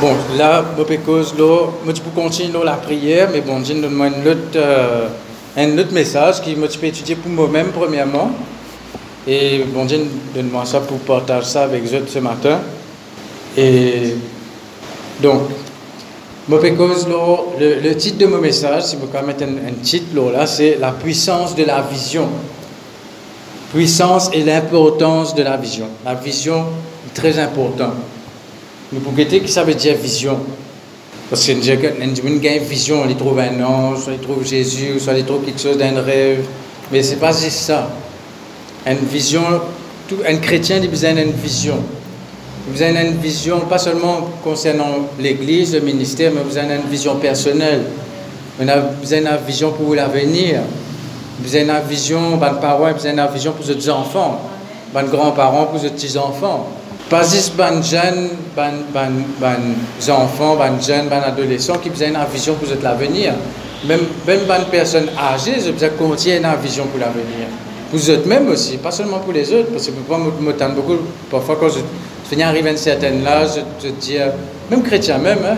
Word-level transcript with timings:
Bon, 0.00 0.14
là, 0.38 0.64
je 0.78 0.96
cause 0.96 1.34
je 1.36 2.00
peux 2.00 2.10
continuer 2.14 2.64
la 2.64 2.72
prière, 2.72 3.28
mais 3.30 3.42
bon, 3.42 3.62
je 3.62 3.74
donne 3.74 4.00
un 4.00 4.26
autre, 4.26 4.56
euh, 4.56 5.08
un 5.58 5.76
autre 5.76 5.92
message 5.92 6.40
qui 6.40 6.54
je 6.54 6.78
peux 6.78 6.86
étudier 6.86 7.16
pour 7.16 7.30
moi-même 7.30 7.66
premièrement. 7.70 8.30
Et 9.28 9.62
bon 9.74 9.84
Dieu 9.84 10.06
donne-moi 10.34 10.64
ça 10.64 10.80
pour 10.80 11.00
partager 11.00 11.46
ça 11.46 11.64
avec 11.64 11.82
vous 11.84 12.06
ce 12.06 12.18
matin. 12.18 12.60
Et 13.58 14.14
donc, 15.22 15.42
le, 16.48 17.80
le 17.80 17.94
titre 17.94 18.16
de 18.16 18.26
mon 18.26 18.38
message, 18.38 18.84
si 18.84 18.96
vous 18.96 19.06
pouvez 19.06 19.22
mettre 19.22 19.44
un, 19.44 19.82
titre 19.82 20.06
là, 20.32 20.46
c'est 20.46 20.78
La 20.80 20.92
puissance 20.92 21.54
de 21.54 21.64
la 21.64 21.82
vision. 21.82 22.26
Puissance 23.74 24.30
et 24.32 24.44
l'importance 24.44 25.34
de 25.34 25.42
la 25.42 25.58
vision. 25.58 25.88
La 26.06 26.14
vision 26.14 26.64
est 27.06 27.14
très 27.14 27.38
importante. 27.38 27.96
Mais 28.92 28.98
pour 28.98 29.12
guetter, 29.12 29.46
ça 29.46 29.62
veut 29.62 29.74
dire 29.74 29.96
vision 29.96 30.38
Parce 31.28 31.46
que 31.46 31.52
nous 31.52 31.68
avons 31.68 32.26
une 32.26 32.58
vision, 32.64 33.02
on 33.08 33.14
trouve 33.14 33.38
un 33.38 33.62
ange, 33.62 34.00
il 34.08 34.18
trouve 34.18 34.44
Jésus, 34.44 34.98
soit 34.98 35.14
il 35.14 35.24
trouve 35.24 35.44
quelque 35.44 35.60
chose 35.60 35.78
d'un 35.78 36.00
rêve. 36.02 36.44
Mais 36.90 37.02
ce 37.02 37.12
n'est 37.12 37.20
pas 37.20 37.30
juste 37.32 37.50
ça. 37.50 37.88
Une 38.84 39.06
vision, 39.06 39.42
tout, 40.08 40.16
un 40.26 40.36
chrétien 40.38 40.82
a 40.82 40.86
besoin 40.86 41.12
d'une 41.12 41.30
vision. 41.30 41.76
Vous 42.68 42.82
avez 42.82 43.06
une 43.06 43.18
vision, 43.18 43.60
pas 43.60 43.78
seulement 43.78 44.28
concernant 44.42 45.08
l'Église, 45.20 45.74
le 45.74 45.80
ministère, 45.80 46.32
mais 46.34 46.40
vous 46.42 46.58
avez 46.58 46.74
une 46.74 46.90
vision 46.90 47.16
personnelle. 47.16 47.82
Vous 48.58 49.12
avez 49.12 49.22
une 49.22 49.46
vision 49.46 49.70
pour 49.70 49.94
l'avenir. 49.94 50.62
Vous 51.42 51.54
avez 51.54 51.64
une 51.64 51.88
vision, 51.88 52.36
bonne 52.36 52.60
parole, 52.60 52.94
vous 52.94 53.06
avez 53.06 53.16
une 53.16 53.32
vision 53.32 53.52
pour 53.52 53.64
vos 53.64 53.88
enfants, 53.90 54.40
vos 54.92 55.06
grands-parents, 55.06 55.66
pour 55.66 55.78
vos 55.78 55.88
petits-enfants. 55.88 56.79
Pas 57.10 57.24
juste 57.24 57.54
les 57.58 57.82
jeunes, 57.82 58.28
les 58.56 60.10
enfants, 60.10 60.56
les 60.56 60.80
jeunes, 60.86 61.08
les 61.10 61.16
adolescents 61.16 61.78
qui 61.78 61.88
ont 61.88 62.06
une 62.06 62.16
vision 62.32 62.54
pour 62.54 62.68
l'avenir. 62.80 63.34
Même, 63.84 64.00
même 64.24 64.40
les 64.46 64.64
personnes 64.70 65.08
âgées, 65.18 65.56
vous 65.58 65.82
avez 65.82 66.36
une 66.36 66.62
vision 66.62 66.86
pour 66.86 67.00
l'avenir. 67.00 67.48
Pour 67.90 67.98
eux 67.98 68.28
mêmes 68.28 68.48
aussi, 68.48 68.76
pas 68.76 68.92
seulement 68.92 69.18
pour 69.18 69.32
les 69.32 69.52
autres, 69.52 69.72
parce 69.72 69.86
que 69.86 69.92
moi, 70.08 70.20
je 70.38 70.44
me 70.44 70.52
beaucoup, 70.76 70.98
parfois 71.28 71.56
quand 71.58 71.70
je 71.70 71.80
finis 72.28 72.44
arriver 72.44 72.70
à 72.70 72.72
un 72.74 72.76
certain 72.76 73.26
âge, 73.26 73.60
je 73.82 73.88
te 73.88 73.92
dis, 74.00 74.18
même 74.70 74.82
chrétien 74.84 75.18
même, 75.18 75.38
hein, 75.44 75.56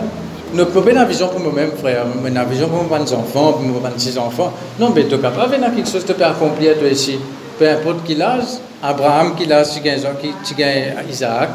ne 0.55 0.63
pas 0.63 0.89
une 0.89 1.05
vision 1.05 1.27
pour 1.27 1.39
moi-même, 1.39 1.73
frère, 1.79 2.05
une 2.25 2.43
vision 2.49 2.67
pour 2.67 2.83
mes 2.83 3.13
enfants, 3.13 3.53
pour 3.53 3.61
mes 3.61 3.89
petits-enfants. 3.91 4.51
Non, 4.79 4.91
mais 4.95 5.05
tu 5.05 5.17
n'as 5.17 5.29
pas 5.29 5.47
quelque 5.47 5.87
chose 5.87 6.03
de 6.03 6.23
accomplir 6.23 6.79
toi 6.79 6.87
ici. 6.87 7.19
Peu 7.59 7.69
importe 7.69 8.03
qui 8.03 8.15
l'âge, 8.15 8.45
Abraham 8.83 9.33
qui 9.35 9.47
gagnes 9.47 10.93
Isaac, 11.09 11.49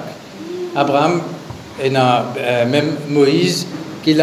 Abraham, 0.74 1.20
et 1.82 1.90
euh, 1.94 2.66
même 2.66 2.92
Moïse 3.10 3.66
qui 4.02 4.16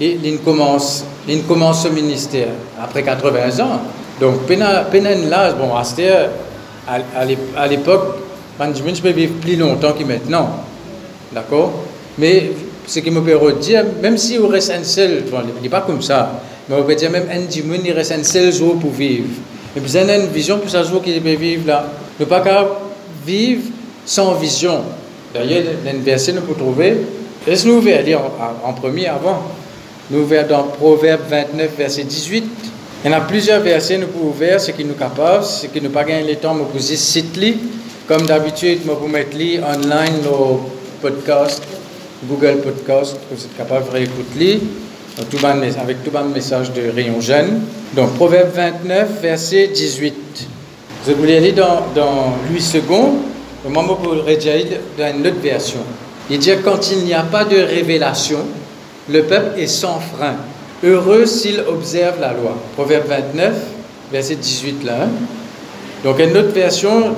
il 0.00 0.38
commence, 0.44 1.04
il 1.28 1.44
commence 1.44 1.84
ce 1.84 1.88
ministère 1.88 2.48
après 2.82 3.04
80 3.04 3.60
ans. 3.64 3.80
Donc, 4.20 4.46
penen 4.46 5.30
l'âge, 5.30 5.54
bon, 5.54 5.70
à 7.56 7.66
l'époque, 7.68 8.16
je 8.58 9.00
peux 9.00 9.10
vivre 9.10 9.34
plus 9.40 9.54
longtemps 9.56 9.92
que 9.92 10.02
maintenant. 10.02 10.50
D'accord? 11.32 11.72
Mais 12.18 12.50
ce 12.88 12.98
qui 12.98 13.10
me 13.12 13.20
peut 13.20 13.52
dire, 13.60 13.84
même 14.02 14.18
si 14.18 14.36
on 14.38 14.48
reste 14.48 14.72
un 14.72 14.82
seul, 14.82 15.22
bon, 15.30 15.38
il 15.56 15.62
n'est 15.62 15.68
pas 15.68 15.82
comme 15.82 16.02
ça, 16.02 16.40
mais 16.68 16.74
on 16.74 16.82
peut 16.82 16.96
dire 16.96 17.10
même 17.10 17.28
un 17.30 17.46
il 17.48 17.92
reste 17.92 18.12
un 18.12 18.24
seul 18.24 18.52
jour 18.52 18.78
pour 18.80 18.90
vivre. 18.90 19.28
Mais 19.74 19.80
vous 19.80 19.96
avez 19.96 20.16
une 20.16 20.26
vision 20.26 20.58
pour 20.58 20.68
ce 20.68 20.82
jour 20.82 21.00
qu'il 21.00 21.22
peut 21.22 21.34
vivre 21.34 21.68
là? 21.68 21.86
Ne 22.20 22.26
pas 22.26 22.42
vivre 23.26 23.62
sans 24.04 24.34
vision. 24.34 24.82
D'ailleurs, 25.32 25.64
un 25.86 25.98
verset 26.00 26.32
nous 26.32 26.42
pouvons 26.42 26.58
trouver. 26.72 26.98
Laisse-nous 27.46 27.76
ouvrir 27.76 28.02
lire 28.02 28.20
en, 28.62 28.72
premier 28.74 29.06
avant. 29.06 29.42
Nous 30.10 30.20
ouvrir 30.20 30.46
dans 30.46 30.64
Proverbe 30.64 31.22
29, 31.30 31.70
verset 31.78 32.04
18. 32.04 32.44
Il 33.02 33.10
y 33.10 33.14
en 33.14 33.16
a 33.16 33.22
plusieurs 33.22 33.62
versets 33.62 33.96
nous 33.96 34.08
pouvons 34.08 34.28
ouvrir, 34.28 34.60
ce 34.60 34.72
qui 34.72 34.84
nous 34.84 34.94
capable, 34.94 35.44
ce 35.44 35.66
qui 35.68 35.80
nous 35.80 35.88
pas 35.88 36.04
gagner 36.04 36.28
le 36.28 36.36
temps, 36.36 36.54
nous 36.54 36.64
pouvons 36.64 36.78
citer 36.78 37.56
Comme 38.06 38.26
d'habitude, 38.26 38.80
nous 38.84 38.94
pouvons 38.94 39.08
mettre 39.08 39.36
online 39.36 40.22
nos 40.22 40.68
podcasts, 41.00 41.62
Google 42.28 42.58
Podcast, 42.58 43.16
vous 43.30 43.42
êtes 43.42 43.56
capable 43.56 43.86
de 43.86 43.92
réécouter 43.92 44.60
avec 45.18 46.04
tout 46.04 46.10
le 46.12 46.34
message 46.34 46.72
de 46.72 46.90
Rayon 46.94 47.20
Jeune. 47.20 47.62
Donc, 47.94 48.14
Proverbe 48.14 48.50
29, 48.54 49.22
verset 49.22 49.68
18. 49.68 50.59
Vous 51.06 51.14
voulez 51.14 51.40
lire 51.40 51.54
dans, 51.54 51.82
dans 51.94 52.34
Louis 52.50 52.62
II, 52.74 52.80
le 53.64 53.70
moment 53.70 53.94
pour 53.94 54.14
dire 54.16 54.66
dans 54.98 55.10
une 55.16 55.26
autre 55.26 55.40
version. 55.42 55.80
Il 56.28 56.38
dit 56.38 56.52
quand 56.62 56.90
il 56.92 57.04
n'y 57.04 57.14
a 57.14 57.22
pas 57.22 57.44
de 57.44 57.56
révélation, 57.56 58.40
le 59.08 59.22
peuple 59.22 59.58
est 59.58 59.66
sans 59.66 59.98
frein. 59.98 60.34
Heureux 60.84 61.24
s'il 61.24 61.60
observe 61.60 62.20
la 62.20 62.34
loi. 62.34 62.54
Proverbe 62.76 63.06
29, 63.08 63.52
verset 64.12 64.36
18 64.36 64.84
là. 64.84 64.92
Hein. 65.04 65.08
Donc 66.04 66.18
une 66.18 66.36
autre 66.36 66.52
version 66.52 67.16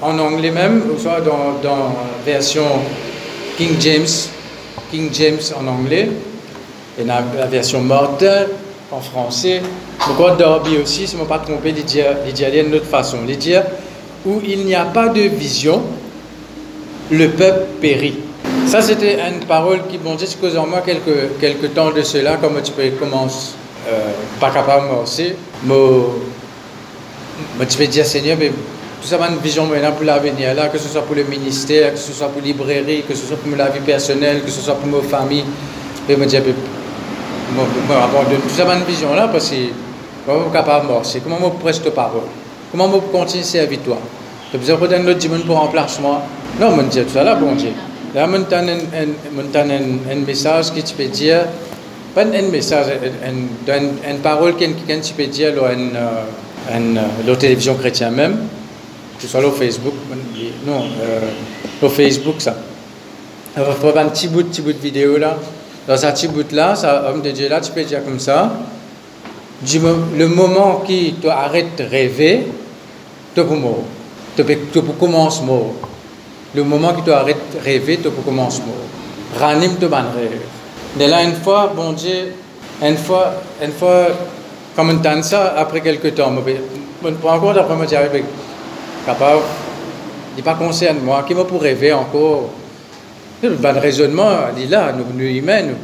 en 0.00 0.18
anglais 0.18 0.50
même, 0.50 0.82
ou 0.92 1.00
soit 1.00 1.20
dans, 1.20 1.60
dans 1.62 1.94
version 2.26 2.64
King 3.56 3.76
James, 3.80 4.06
King 4.90 5.10
James 5.12 5.40
en 5.56 5.68
anglais, 5.68 6.08
et 7.00 7.04
la, 7.04 7.22
la 7.38 7.46
version 7.46 7.80
Martin 7.80 8.46
en 8.92 9.00
français. 9.00 9.62
Pourquoi 9.98 10.36
Darby 10.36 10.76
aussi, 10.76 11.06
si 11.06 11.12
je 11.12 11.16
ne 11.16 11.22
me 11.22 11.28
pas 11.28 11.38
trompé, 11.38 11.74
il 11.76 11.84
dit, 11.84 12.50
d'une 12.50 12.74
autre 12.74 12.86
façon. 12.86 13.18
Il 13.26 13.38
dit 13.38 13.54
où 14.24 14.40
il 14.46 14.64
n'y 14.64 14.74
a 14.74 14.84
pas 14.84 15.08
de 15.08 15.22
vision, 15.22 15.82
le 17.10 17.28
peuple 17.30 17.64
périt. 17.80 18.18
Ça, 18.66 18.80
c'était 18.80 19.14
une 19.14 19.44
parole 19.46 19.80
qui, 19.90 19.98
bon 19.98 20.14
Dieu, 20.14 20.28
cause 20.40 20.56
en 20.56 20.66
moi 20.66 20.82
quelques, 20.84 21.38
quelques 21.40 21.74
temps 21.74 21.90
de 21.90 22.02
cela, 22.02 22.36
comme 22.36 22.60
tu 22.62 22.72
peux 22.72 22.88
commencer, 22.90 23.54
euh, 23.88 24.12
pas 24.38 24.50
capable 24.50 24.88
de 24.88 25.02
aussi. 25.02 25.32
Mais, 25.64 27.66
tu 27.66 27.78
peux 27.78 27.86
dire, 27.86 28.06
Seigneur, 28.06 28.36
mais 28.38 28.50
tout 28.50 29.08
ça, 29.08 29.18
une 29.28 29.38
vision 29.38 29.66
maintenant 29.66 29.92
pour 29.92 30.04
l'avenir, 30.04 30.54
là, 30.54 30.68
que 30.68 30.78
ce 30.78 30.88
soit 30.88 31.02
pour 31.02 31.16
le 31.16 31.24
ministère, 31.24 31.92
que 31.92 31.98
ce 31.98 32.12
soit 32.12 32.28
pour 32.28 32.40
la 32.40 32.46
librairie, 32.46 33.02
que 33.08 33.14
ce 33.14 33.26
soit 33.26 33.36
pour 33.36 33.56
la 33.56 33.68
vie 33.68 33.80
personnelle, 33.80 34.42
que 34.44 34.50
ce 34.50 34.60
soit 34.60 34.74
pour 34.74 34.86
ma 34.86 35.06
famille. 35.06 35.44
Et 36.08 36.16
me 36.16 36.26
dire, 36.26 36.42
tout 37.54 38.54
ça, 38.54 38.64
une 38.74 38.84
vision 38.84 39.14
là, 39.14 39.28
parce 39.28 39.50
que 39.50 39.56
comment 40.26 40.44
je 40.46 40.52
capable 40.52 40.88
de 40.88 41.20
comment 41.20 41.38
je 41.40 41.62
preste 41.62 41.90
parole, 41.90 42.22
comment 42.70 42.90
je 42.92 43.16
continue 43.16 43.42
à 43.42 43.46
servir 43.46 43.78
toi. 43.84 43.98
J'ai 44.52 44.58
besoin 44.58 44.88
d'un 44.88 45.06
autre 45.06 45.18
dimanche 45.18 45.44
pour 45.44 45.58
remplacement. 45.58 46.22
Non, 46.60 46.76
je 46.76 46.82
dis 46.82 47.02
tout 47.02 47.14
ça 47.14 47.24
là, 47.24 47.34
bon 47.34 47.54
Dieu. 47.54 47.70
Là, 48.14 48.28
je 48.28 48.54
un, 48.54 50.10
un, 50.10 50.14
message 50.26 50.72
qui 50.72 50.82
tu 50.82 50.94
peux 50.94 51.06
dire, 51.06 51.46
pas 52.14 52.22
un 52.22 52.42
message, 52.50 52.86
une, 53.26 54.18
parole 54.18 54.56
qui 54.56 54.66
tu 54.68 55.14
peux 55.14 55.26
dire 55.26 55.52
à 55.64 55.72
une, 55.72 55.96
une, 56.76 57.00
la 57.26 57.36
télévision 57.36 57.74
chrétienne 57.74 58.14
même, 58.14 58.36
que 59.16 59.22
ce 59.22 59.28
soit 59.28 59.44
au 59.46 59.52
Facebook, 59.52 59.94
non, 60.66 60.82
euh, 61.00 61.20
au 61.80 61.88
Facebook 61.88 62.34
ça. 62.38 62.54
Il 63.56 63.62
va 63.62 63.72
faire 63.72 63.98
un 63.98 64.08
petit 64.08 64.28
bout, 64.28 64.44
petit 64.44 64.60
bout 64.62 64.72
de 64.72 64.78
vidéo 64.78 65.16
là. 65.16 65.38
Dans 65.86 65.96
ce 65.96 66.06
petit 66.06 66.28
bout 66.28 66.50
là, 66.52 66.74
ça, 66.74 67.10
homme 67.10 67.22
de 67.22 67.30
Dieu 67.30 67.48
là, 67.48 67.60
tu 67.60 67.72
peux 67.72 67.82
dire 67.82 68.04
comme 68.04 68.20
ça. 68.20 68.52
Le 69.64 70.26
moment 70.26 70.82
qui 70.86 71.14
tu 71.20 71.28
arrêtes 71.28 71.76
de 71.76 71.84
rêver, 71.84 72.46
tu 73.34 73.44
peux 73.44 73.54
mourir. 73.54 73.84
Tu 74.36 74.44
peux 74.44 74.92
commencer 74.98 75.42
mort 75.42 75.74
le 76.54 76.64
moment 76.64 76.92
que 76.92 77.00
tu 77.02 77.10
arrêtes 77.10 77.54
de 77.54 77.64
rêver, 77.64 77.96
tu 77.96 78.10
peux 78.10 78.22
commencer 78.22 78.62
Ranime 79.38 79.76
te 79.76 79.86
ban 79.86 80.04
rêve. 80.14 80.42
De 80.98 81.06
là, 81.10 81.22
une 81.22 81.34
fois, 81.36 81.72
bon 81.74 81.92
Dieu, 81.92 82.34
une 82.82 82.96
fois, 82.98 83.32
une 83.62 83.72
fois, 83.72 84.08
comme 84.76 84.90
on 84.90 84.98
tente 84.98 85.24
ça, 85.24 85.54
après 85.56 85.80
quelques 85.80 86.14
temps, 86.14 86.30
on 87.04 87.12
prend 87.12 87.36
encore 87.36 87.54
d'après 87.54 87.74
moi, 87.74 87.86
j'arrive 87.90 88.22
capable, 89.06 89.40
il 90.34 90.36
n'est 90.36 90.42
pas 90.42 90.54
concerné 90.54 91.00
moi, 91.00 91.24
qui 91.26 91.34
m'a 91.34 91.44
pour 91.44 91.62
rêver 91.62 91.92
encore. 91.92 92.50
Le 93.48 93.56
bon 93.56 93.80
raisonnement, 93.80 94.30
il 94.56 94.64
est 94.64 94.66
là, 94.66 94.92
nous, 94.92 95.04
nous 95.14 95.28
humains, 95.28 95.62
nous. 95.62 95.74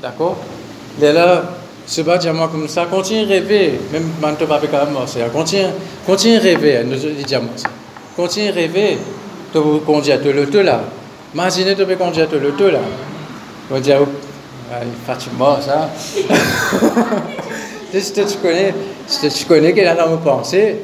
D'accord 0.00 0.36
De 1.00 1.06
là, 1.08 1.42
se 1.86 2.02
battre 2.02 2.32
moi 2.32 2.48
comme 2.48 2.68
ça, 2.68 2.86
continue 2.86 3.24
à 3.24 3.28
rêver, 3.28 3.80
même 3.92 4.10
avec 4.22 4.72
la 4.72 4.84
mort, 4.84 5.06
continue, 5.32 5.64
continue 6.06 6.36
à 6.36 6.40
rêver, 6.40 6.84
nous 6.84 6.94
disons 6.94 7.42
ça. 7.56 7.68
Continue 8.16 8.50
à 8.50 8.52
rêver 8.52 8.98
tu 9.54 9.60
peux 9.60 9.78
conduire 9.78 10.20
tout 10.20 10.32
le 10.32 10.46
tout 10.50 10.62
là. 10.62 10.80
Imaginez, 11.32 11.76
tu 11.76 11.86
peux 11.86 11.94
conduire 11.94 12.28
tout 12.28 12.40
le 12.40 12.50
tout 12.52 12.70
là. 12.70 12.80
On 13.70 13.78
dit, 13.78 13.92
ah, 13.92 14.00
Fatima, 15.06 15.58
ça. 15.64 15.90
si 18.00 18.12
tu 18.12 18.22
connais, 18.42 18.74
si 19.06 19.28
tu 19.28 19.44
connais 19.44 19.72
quelle 19.72 19.86
est 19.86 19.94
ma 19.94 20.16
pensée, 20.16 20.76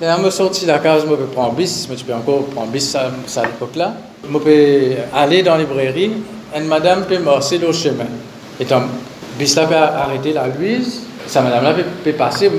et 0.00 0.04
là, 0.04 0.18
je 0.24 0.30
sorti 0.30 0.62
de 0.62 0.68
la 0.70 0.78
case, 0.78 1.02
je 1.02 1.14
peux 1.14 1.24
prendre 1.26 1.52
bus, 1.52 1.86
mais 1.90 1.96
tu 1.96 2.06
peux 2.06 2.14
encore 2.14 2.46
prendre 2.46 2.68
bus 2.68 2.94
à, 2.94 3.10
à 3.36 3.42
l'époque 3.42 3.76
là. 3.76 3.94
Je 4.22 4.38
peux 4.38 4.96
aller 5.14 5.42
dans 5.42 5.56
la 5.56 5.60
librairie, 5.60 6.12
une 6.56 6.66
madame 6.66 7.04
peut 7.04 7.18
marcher 7.18 7.58
le 7.58 7.72
chemin. 7.72 8.06
Et 8.58 8.64
donc, 8.64 8.84
là 9.38 9.66
peut 9.66 9.74
arrêter 9.74 10.32
la 10.32 10.46
Louise, 10.48 11.02
sa 11.26 11.40
madame 11.42 11.64
là 11.64 11.74
peut, 12.04 12.12
passer, 12.12 12.50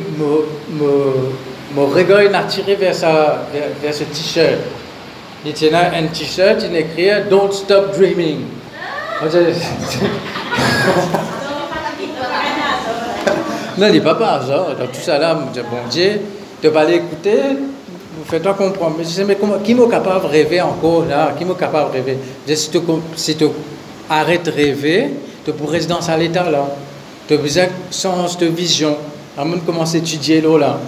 mon 1.76 1.86
regard 1.88 2.22
est 2.22 2.34
attiré 2.34 2.76
vers, 2.76 2.96
sa, 2.96 3.46
vers, 3.54 3.70
vers 3.82 3.94
ce 3.94 4.04
t-shirt. 4.04 4.60
Il 5.46 5.54
tient 5.54 5.74
un 5.74 6.08
t-shirt, 6.08 6.64
il 6.70 6.76
écrit 6.76 7.10
Don't 7.30 7.52
stop 7.52 7.98
dreaming. 7.98 8.42
non, 13.78 13.88
il 13.88 13.94
n'est 13.94 14.02
pas 14.02 14.16
par 14.16 14.34
hasard. 14.42 14.76
Dans 14.78 14.88
tout 14.88 15.00
ça 15.02 15.20
là, 15.20 15.36
bon 15.36 15.52
Dieu, 15.90 16.22
tu 16.62 16.68
vas 16.70 16.82
aller 16.82 16.96
écouter, 16.96 17.40
vous 18.22 18.30
faites-toi 18.30 18.54
comprendre. 18.54 18.96
Mais 18.98 19.04
je 19.04 19.10
sais, 19.10 19.24
mais 19.24 19.38
qui 19.64 19.74
m'est 19.74 19.90
capable 19.90 20.26
de 20.26 20.32
rêver 20.32 20.62
encore 20.62 21.06
là? 21.06 21.34
Qui 21.38 21.44
m'est 21.44 21.56
capable 21.56 21.92
de 21.92 21.98
rêver? 21.98 22.18
Si 22.46 22.70
tu, 22.70 22.80
si 23.16 23.36
tu 23.36 23.46
arrêtes 24.10 24.46
de 24.46 24.52
rêver, 24.52 25.10
tu 25.44 25.52
pourrais 25.54 25.80
dans 25.82 26.02
cet 26.02 26.22
état 26.22 26.50
là. 26.50 26.68
Tu 27.28 27.34
as 27.34 27.38
besoin 27.38 27.66
de 27.66 27.70
sens 27.90 28.38
de 28.38 28.46
vision. 28.46 28.96
Alors, 29.38 29.54
on 29.56 29.60
commence 29.60 29.96
à 29.96 29.98
étudier 29.98 30.42
là. 30.42 30.80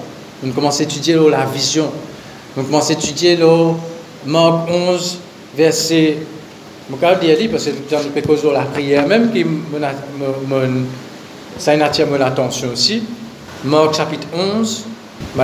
On 0.45 0.49
commence 0.51 0.79
à 0.79 0.83
étudier 0.83 1.15
la 1.15 1.45
vision. 1.45 1.89
On 2.55 2.63
commence 2.63 2.89
à 2.91 2.93
étudier 2.93 3.35
là, 3.35 3.73
Marc 4.27 4.69
11, 4.69 5.17
verset. 5.57 6.17
Je 6.89 6.95
vais 6.95 7.37
dire 7.37 7.49
parce 7.49 7.65
que 7.65 7.71
dans 7.89 8.21
cause 8.27 8.43
de 8.43 8.49
la 8.49 8.61
prière, 8.61 9.07
même 9.07 9.31
qui 9.31 9.45
ça 11.57 11.71
attire 11.71 12.07
mon 12.07 12.19
attention 12.21 12.69
aussi. 12.73 13.03
Marc 13.63 13.95
chapitre 13.95 14.27
11, 14.35 14.83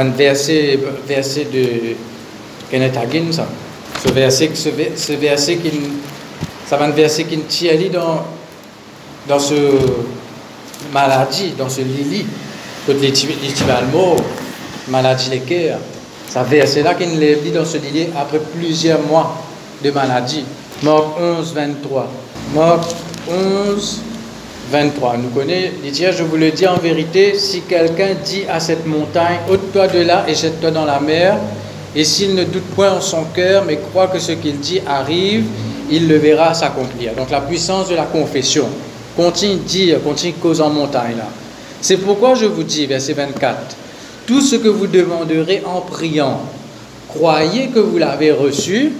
verset, 0.10 0.80
verset 1.08 1.46
de 1.46 1.96
Kenetagin, 2.70 3.32
ça. 3.32 3.48
Ce 4.04 4.10
verset, 4.10 4.52
ce, 4.54 4.70
ce 4.96 5.14
verset 5.14 5.58
qui, 5.58 5.72
ça 6.66 6.78
va 6.78 6.86
un 6.86 6.92
verset 6.92 7.26
qui 7.26 7.38
tient 7.40 7.74
dans, 7.92 8.24
dans 9.28 9.40
ce 9.40 9.56
maladie, 10.94 11.54
dans 11.58 11.70
ce 11.70 11.82
lili, 11.82 12.26
que 12.88 12.92
les 12.94 13.12
mort, 13.92 14.18
maladie 14.88 15.30
les 15.32 15.40
cœurs. 15.40 15.80
Ça 16.30 16.44
verset 16.44 16.84
là 16.84 16.94
qui 16.94 17.08
nous 17.08 17.20
dit 17.20 17.52
dans 17.52 17.66
ce 17.66 17.78
lili 17.78 18.08
après 18.18 18.40
plusieurs 18.40 19.02
mois 19.02 19.42
de 19.84 19.92
maladie. 19.92 20.46
Marc 20.84 21.20
11, 21.20 21.54
23. 21.54 22.08
Marc 22.56 22.84
11, 23.28 24.02
23. 24.70 25.18
Nous 25.18 25.30
connaissons, 25.30 25.74
il 25.84 25.92
dit, 25.92 26.06
je 26.12 26.24
vous 26.24 26.38
le 26.38 26.52
dis 26.52 26.68
en 26.68 26.78
vérité, 26.78 27.36
si 27.36 27.62
quelqu'un 27.62 28.10
dit 28.24 28.44
à 28.50 28.60
cette 28.60 28.86
montagne, 28.86 29.40
ôte-toi 29.50 29.88
de 29.88 30.00
là 30.00 30.26
et 30.28 30.36
jette-toi 30.36 30.72
dans 30.72 30.86
la 30.86 31.00
mer, 31.00 31.38
et 31.96 32.04
s'il 32.04 32.36
ne 32.36 32.44
doute 32.44 32.66
point 32.76 32.92
en 32.92 33.02
son 33.02 33.24
cœur, 33.34 33.64
mais 33.66 33.78
croit 33.78 34.08
que 34.08 34.20
ce 34.20 34.34
qu'il 34.34 34.60
dit 34.60 34.82
arrive, 34.88 35.46
il 35.90 36.08
le 36.08 36.18
verra 36.18 36.54
s'accomplir. 36.54 37.14
Donc 37.16 37.32
la 37.32 37.42
puissance 37.42 37.90
de 37.90 37.96
la 37.96 38.04
confession. 38.04 38.68
Continue 39.16 39.56
dire, 39.56 40.02
continue 40.04 40.34
cause 40.34 40.62
en 40.62 40.70
montagne 40.70 41.18
là. 41.18 41.28
C'est 41.82 41.98
pourquoi 41.98 42.36
je 42.36 42.46
vous 42.46 42.64
dis, 42.64 42.86
verset 42.86 43.14
24, 43.14 43.76
tout 44.28 44.42
ce 44.42 44.58
que 44.58 44.68
vous 44.68 44.88
demanderez 44.88 45.64
en 45.66 45.82
priant, 45.82 46.42
croyez 47.08 47.68
que 47.68 47.80
vous 47.80 47.98
l'avez 47.98 48.32
reçu 48.32 48.92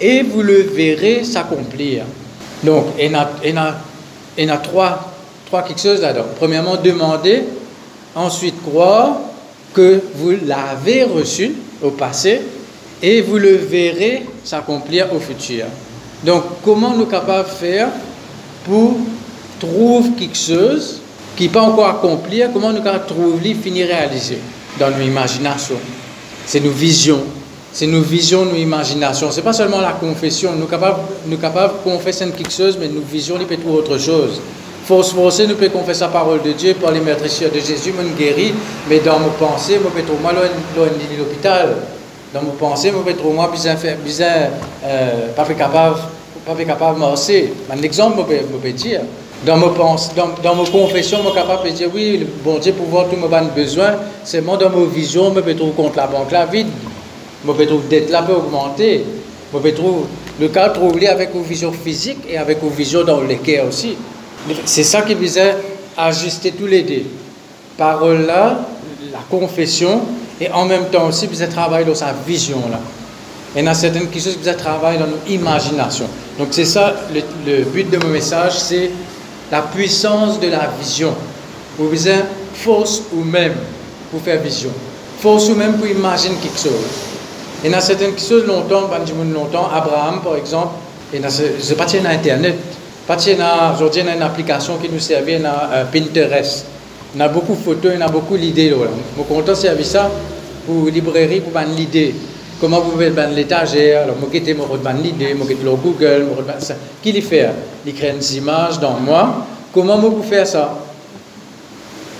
et 0.00 0.22
vous 0.22 0.42
le 0.42 0.62
verrez 0.62 1.24
s'accomplir. 1.24 2.04
Donc, 2.62 2.86
il 2.98 3.06
y 3.06 4.44
y 4.44 4.50
a 4.50 4.56
trois 4.58 5.15
trois 5.46 5.62
quelque 5.62 5.80
chose 5.80 6.00
là-dedans. 6.00 6.26
Premièrement, 6.36 6.76
demander, 6.76 7.44
ensuite 8.14 8.62
croire 8.62 9.18
que 9.72 10.00
vous 10.14 10.32
l'avez 10.46 11.04
reçu 11.04 11.54
au 11.82 11.90
passé 11.90 12.42
et 13.02 13.20
vous 13.20 13.38
le 13.38 13.56
verrez 13.56 14.26
s'accomplir 14.44 15.12
au 15.14 15.20
futur. 15.20 15.66
Donc, 16.24 16.42
comment 16.64 16.94
nous 16.94 17.06
capables 17.06 17.48
de 17.48 17.54
faire 17.54 17.88
pour 18.64 18.96
trouver 19.60 20.10
quelque 20.18 20.36
chose 20.36 21.00
qui 21.36 21.44
n'est 21.44 21.50
pas 21.50 21.62
encore 21.62 21.88
accompli, 21.88 22.42
comment 22.52 22.72
nous 22.72 22.82
capables 22.82 23.04
de 23.04 23.14
trouver, 23.14 23.54
finir 23.54 23.88
réaliser 23.88 24.38
dans 24.78 24.90
nos 24.90 25.04
imaginations. 25.04 25.78
C'est 26.46 26.60
nos 26.60 26.70
visions, 26.70 27.22
c'est 27.72 27.86
nos 27.86 28.00
visions, 28.00 28.46
nos 28.46 28.56
imaginations. 28.56 29.30
Ce 29.30 29.36
n'est 29.36 29.42
pas 29.42 29.52
seulement 29.52 29.80
la 29.80 29.92
confession. 29.92 30.52
Nous 30.58 30.66
capables, 30.66 31.00
nous 31.26 31.36
capables 31.36 31.74
de 31.74 31.90
confesser 31.90 32.26
quelque 32.30 32.52
chose, 32.52 32.78
mais 32.80 32.88
nos 32.88 33.02
visions, 33.02 33.38
nous 33.38 33.44
peut 33.44 33.56
trouver 33.56 33.78
autre 33.78 33.98
chose. 33.98 34.40
Force 34.86 35.10
forcer, 35.12 35.48
nous 35.48 35.56
pouvons 35.56 35.80
confesser 35.80 36.02
la 36.02 36.08
parole 36.08 36.42
de 36.42 36.52
Dieu, 36.52 36.74
par 36.74 36.92
les 36.92 37.00
maîtrises 37.00 37.40
de 37.40 37.58
Jésus, 37.58 37.92
nous 37.92 38.14
guérit, 38.16 38.54
mais 38.88 39.00
dans 39.00 39.18
mes 39.18 39.30
pensées, 39.36 39.80
je 39.82 40.00
peux 40.00 40.12
moi 40.22 40.32
l'hôpital. 40.32 41.74
Dans 42.32 42.42
mes 42.42 42.52
pensées, 42.52 42.92
je 42.94 43.12
peux 43.12 43.28
moi 43.30 43.48
besoin, 43.48 43.74
besoin 44.04 44.26
pas 45.34 45.44
capable, 45.44 45.98
pas 46.46 46.54
capable 46.64 46.94
de 46.94 47.00
marcher. 47.00 47.52
Un 47.68 47.82
exemple, 47.82 48.22
je 48.30 48.58
peux 48.58 48.70
dire. 48.70 49.00
Dans 49.44 49.56
mes, 49.56 49.74
pensées, 49.76 50.12
dans, 50.16 50.28
dans 50.40 50.54
mes 50.54 50.70
confessions, 50.70 51.18
je 51.18 51.30
suis 51.30 51.34
capable 51.34 51.68
de 51.68 51.74
dire 51.74 51.88
oui, 51.92 52.18
le 52.18 52.26
bon 52.44 52.58
Dieu, 52.58 52.72
pour 52.72 52.86
voir 52.86 53.06
tous 53.08 53.16
mes 53.16 53.50
besoins, 53.56 53.96
c'est 54.22 54.40
moi 54.40 54.56
dans 54.56 54.70
mes 54.70 54.86
visions, 54.86 55.34
je 55.34 55.40
peux 55.40 55.56
trouver 55.56 55.72
contre 55.72 55.96
la 55.96 56.06
banque 56.06 56.30
là 56.30 56.46
vide. 56.46 56.68
Je 57.44 57.50
peux 57.50 57.66
trouver 57.66 57.88
dette 57.90 58.10
là 58.10 58.22
peut 58.22 58.34
augmenter. 58.34 59.04
Je 59.52 59.58
peux 59.58 59.72
trouver 59.72 60.04
le 60.38 60.48
cas 60.48 60.68
trouvé 60.68 61.08
avec 61.08 61.30
une 61.34 61.42
vision 61.42 61.72
physique 61.72 62.18
et 62.28 62.38
avec 62.38 62.62
une 62.62 62.70
vision 62.70 63.02
dans 63.02 63.20
le 63.20 63.34
cœur 63.34 63.66
aussi. 63.66 63.96
C'est 64.64 64.84
ça 64.84 65.02
qui 65.02 65.14
visait 65.14 65.56
à 65.96 66.06
ajuster 66.06 66.52
tous 66.52 66.66
les 66.66 66.82
deux. 66.82 67.02
Parole 67.76 68.26
là, 68.26 68.60
la 69.12 69.18
confession, 69.30 70.02
et 70.40 70.50
en 70.50 70.64
même 70.66 70.86
temps 70.86 71.06
aussi, 71.06 71.26
vous 71.26 71.46
travailler 71.46 71.84
dans 71.84 71.94
sa 71.94 72.14
vision 72.26 72.62
là. 72.70 72.80
Et 73.54 73.62
dans 73.62 73.74
certaines 73.74 74.12
choses, 74.12 74.38
vous 74.42 74.52
travailler 74.52 74.98
dans 74.98 75.06
nos 75.06 75.20
imaginations. 75.28 76.08
Donc 76.38 76.48
c'est 76.50 76.66
ça, 76.66 76.94
le, 77.46 77.62
but 77.64 77.90
de 77.90 77.96
mon 77.96 78.08
message, 78.08 78.58
c'est 78.58 78.90
la 79.50 79.62
puissance 79.62 80.38
de 80.38 80.48
la 80.48 80.70
vision. 80.78 81.14
Vous 81.78 82.06
avez 82.06 82.22
force 82.54 83.02
ou 83.12 83.22
même 83.22 83.54
pour 84.10 84.20
faire 84.20 84.40
vision. 84.42 84.70
Force 85.20 85.48
ou 85.48 85.54
même 85.54 85.78
pour 85.78 85.86
imaginer 85.86 86.36
quelque 86.36 86.58
chose. 86.58 86.72
Et 87.64 87.70
dans 87.70 87.80
certaines 87.80 88.18
choses, 88.18 88.44
longtemps, 88.46 88.90
longtemps, 89.32 89.70
Abraham, 89.72 90.20
par 90.22 90.36
exemple, 90.36 90.74
et 91.12 91.18
dans 91.18 91.30
ce, 91.30 91.42
je 91.66 91.74
pas 91.74 91.86
Internet, 92.10 92.56
Aujourd'hui, 93.08 94.00
il 94.00 94.06
y 94.06 94.08
a 94.08 94.16
une 94.16 94.22
application 94.22 94.78
qui 94.78 94.88
nous 94.88 94.98
sert 94.98 95.22
à 95.22 95.74
euh, 95.74 95.84
Pinterest. 95.84 96.66
Y 97.16 97.22
a 97.22 97.28
beaucoup 97.28 97.54
de 97.54 97.60
photos, 97.60 97.92
y 97.96 98.02
a 98.02 98.08
beaucoup 98.08 98.36
d'idées. 98.36 98.70
Je 98.70 98.74
suis 98.74 99.28
content 99.28 99.52
de 99.52 99.54
servir 99.54 99.86
ça 99.86 100.10
pour 100.66 100.86
librairie, 100.86 101.40
pour 101.40 101.56
une 101.60 101.76
l'idée. 101.76 102.14
Comment 102.60 102.80
vous 102.80 102.90
pouvez 102.90 103.12
faire 103.12 103.30
l'étagère? 103.30 104.02
Alors, 104.02 104.16
je 104.20 104.38
vais 104.40 104.54
mon 104.54 104.66
l'idée, 105.00 105.36
je 105.38 105.44
vais 105.44 105.54
le 105.62 105.74
Google, 105.76 106.26
ça. 106.58 106.74
Qui 107.00 107.12
le 107.12 107.20
fait? 107.20 107.48
Il 107.86 107.94
crée 107.94 108.12
des 108.12 108.38
images 108.38 108.80
dans 108.80 108.98
moi. 108.98 109.46
Comment 109.72 109.98
vous 109.98 110.10
pouvez 110.10 110.28
faire 110.28 110.46
ça? 110.46 110.76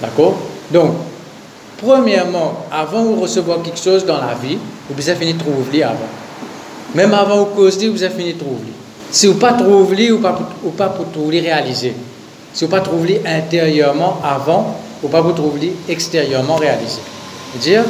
D'accord? 0.00 0.36
Donc, 0.70 0.92
premièrement, 1.84 2.64
avant 2.70 3.04
de 3.06 3.20
recevoir 3.20 3.60
quelque 3.60 3.80
chose 3.80 4.06
dans 4.06 4.18
la 4.18 4.34
vie, 4.40 4.58
vous 4.88 5.08
avez 5.08 5.18
fini 5.18 5.34
de 5.34 5.38
trouver 5.40 5.82
avant. 5.82 5.96
Même 6.94 7.12
avant 7.12 7.40
de 7.40 7.48
causer, 7.56 7.88
vous 7.88 8.02
avez 8.04 8.14
fini 8.14 8.34
de 8.34 8.38
trouver. 8.38 8.72
Si 9.10 9.26
vous 9.26 9.34
ne 9.34 9.38
pas 9.38 9.52
trouver 9.52 10.12
ou 10.12 10.18
pas, 10.18 10.38
ou 10.64 10.70
pas 10.70 10.88
pour 10.88 11.10
trouver 11.10 11.40
réaliser. 11.40 11.94
Si 12.52 12.64
vous 12.64 12.70
ne 12.70 12.76
pas 12.76 12.82
trouver 12.82 13.22
intérieurement 13.24 14.18
avant, 14.24 14.76
ou 15.02 15.08
pas 15.08 15.22
pour 15.22 15.34
trouver 15.34 15.72
extérieurement 15.88 16.56
réalisé. 16.56 17.00
Dire, 17.60 17.84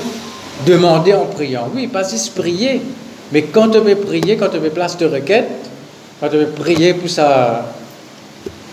demander 0.66 1.14
en 1.14 1.24
priant. 1.24 1.68
Oui, 1.74 1.86
pas 1.86 2.08
juste 2.08 2.34
prier. 2.34 2.82
Mais 3.32 3.42
quand 3.42 3.70
tu 3.70 3.78
veux 3.78 3.96
prier, 3.96 4.36
quand 4.36 4.48
tu 4.48 4.58
veux 4.58 4.70
place 4.70 4.96
de 4.96 5.06
requête, 5.06 5.48
quand 6.20 6.28
tu 6.28 6.36
veux 6.36 6.46
prier 6.46 6.94
pour 6.94 7.10
ça, 7.10 7.66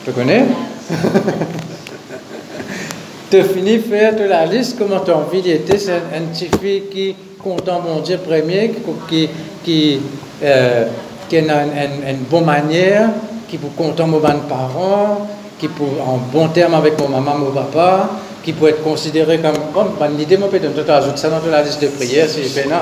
tu 0.06 0.12
connais? 0.12 0.46
Tu 3.34 3.42
finis 3.46 3.80
faire 3.80 4.16
de 4.16 4.26
la 4.26 4.46
liste, 4.46 4.76
comment 4.78 5.00
tu 5.00 5.10
as 5.10 5.18
envie 5.18 5.42
d'être, 5.42 5.76
c'est 5.80 5.92
un 5.92 6.22
petit 6.32 6.50
fille 6.62 6.84
qui 6.92 7.16
content 7.44 7.82
mon 7.82 8.00
Dieu 8.02 8.20
premier, 8.20 8.72
qui, 9.10 9.28
qui 9.64 10.00
euh, 10.44 10.86
qui 11.34 11.50
a 11.50 11.64
une, 12.10 12.18
bonne 12.30 12.46
manière, 12.46 13.10
qui 13.50 13.58
peut 13.58 13.70
compter 13.76 14.04
mes 14.04 14.20
parents, 14.20 15.28
qui 15.58 15.68
peut 15.68 15.84
en 16.06 16.18
bon 16.32 16.50
terme 16.50 16.76
avec 16.76 17.00
mon 17.00 17.10
maman, 17.10 17.40
mon 17.40 17.52
papa, 17.52 18.10
qui 18.44 18.54
peut 18.54 18.70
être 18.70 18.84
considéré 18.84 19.40
comme 19.40 19.56
bon, 19.74 19.86
bonne 20.00 20.20
idée, 20.20 20.38
moi 20.38 20.50
peut-être 20.50 20.90
ajoute 20.90 21.18
ça 21.18 21.30
dans 21.30 21.40
la 21.50 21.64
liste 21.64 21.82
de 21.82 21.88
prières, 21.88 22.28
c'est 22.30 22.68
bien. 22.68 22.78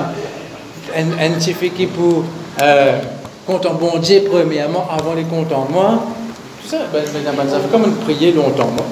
Un, 0.94 1.24
un 1.24 1.30
petit 1.30 1.54
qui 1.70 1.86
peut 1.86 2.22
euh, 2.60 2.98
compter 3.46 3.68
en 3.68 3.74
bon 3.74 3.98
Dieu 3.98 4.24
premièrement 4.30 4.86
avant 4.90 5.14
les 5.14 5.22
comptes 5.22 5.52
en 5.52 5.66
moi. 5.72 6.04
Tout 6.62 6.68
ça, 6.68 6.78
ben, 6.92 7.02
ben, 7.14 7.32
ben, 7.34 7.48
ça 7.48 7.58
fait 7.58 7.70
comme 7.70 7.90
prier 8.04 8.32
longtemps. 8.32 8.68
Moi. 8.76 8.84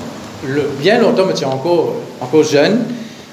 Le, 0.46 0.70
bien 0.80 0.98
longtemps, 0.98 1.26
mais 1.26 1.34
tu 1.34 1.42
es 1.42 1.46
encore, 1.46 1.96
encore 2.18 2.42
jeune. 2.44 2.84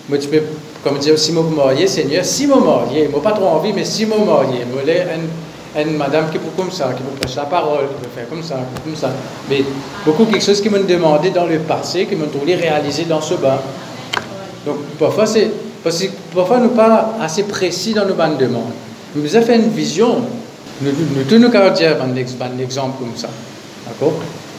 Mais 0.10 0.20
tu 0.20 0.28
peux, 0.28 0.42
comme 0.84 0.98
dire, 0.98 1.18
si 1.18 1.32
je 1.32 1.40
marié, 1.40 1.88
Seigneur, 1.88 2.26
si 2.26 2.44
je 2.44 2.54
marié, 2.54 3.08
moi 3.08 3.22
pas 3.22 3.32
trop 3.32 3.48
envie, 3.48 3.72
mais 3.72 3.86
si 3.86 4.04
je 4.04 4.08
marié, 4.08 4.66
je 4.70 4.78
voulais 4.78 5.06
une 5.76 5.98
madame 5.98 6.30
qui 6.32 6.38
peut 6.38 6.50
comme 6.56 6.72
ça, 6.72 6.94
qui 6.96 7.04
peut 7.04 7.20
prêcher 7.20 7.38
la 7.38 7.46
parole, 7.46 7.88
qui 7.88 8.04
peut 8.04 8.10
faire 8.14 8.30
comme 8.30 8.44
ça, 8.44 8.56
comme 8.84 8.96
ça. 8.96 9.12
Mais 9.50 9.64
beaucoup 10.06 10.26
quelque 10.26 10.44
chose 10.44 10.62
qui 10.62 10.70
m'ont 10.70 10.84
demandé 10.84 11.30
dans 11.30 11.46
le 11.46 11.60
passé, 11.60 12.06
qui 12.06 12.16
m'ont 12.16 12.28
voulu 12.28 12.56
réaliser 12.56 13.04
dans 13.04 13.22
ce 13.22 13.36
bain. 13.36 13.60
Donc 14.66 14.78
parfois, 15.00 15.26
c'est, 15.26 15.52
parfois 16.34 16.60
nous 16.60 16.70
pas 16.70 17.16
assez 17.22 17.44
précis 17.44 17.94
dans 17.94 18.06
nos 18.06 18.16
bandes 18.16 18.38
de 18.38 18.46
demandes. 18.46 18.74
Nous 19.16 19.36
avons 19.36 19.46
fait 19.46 19.56
une 19.56 19.70
vision. 19.70 20.22
Nous, 20.82 20.92
nous 20.92 21.24
tous 21.24 21.38
nous 21.38 21.50
dire 21.50 21.98
un 22.02 22.16
exemple 22.58 23.00
comme 23.00 23.16
ça. 23.16 23.30
D'accord? 23.88 24.14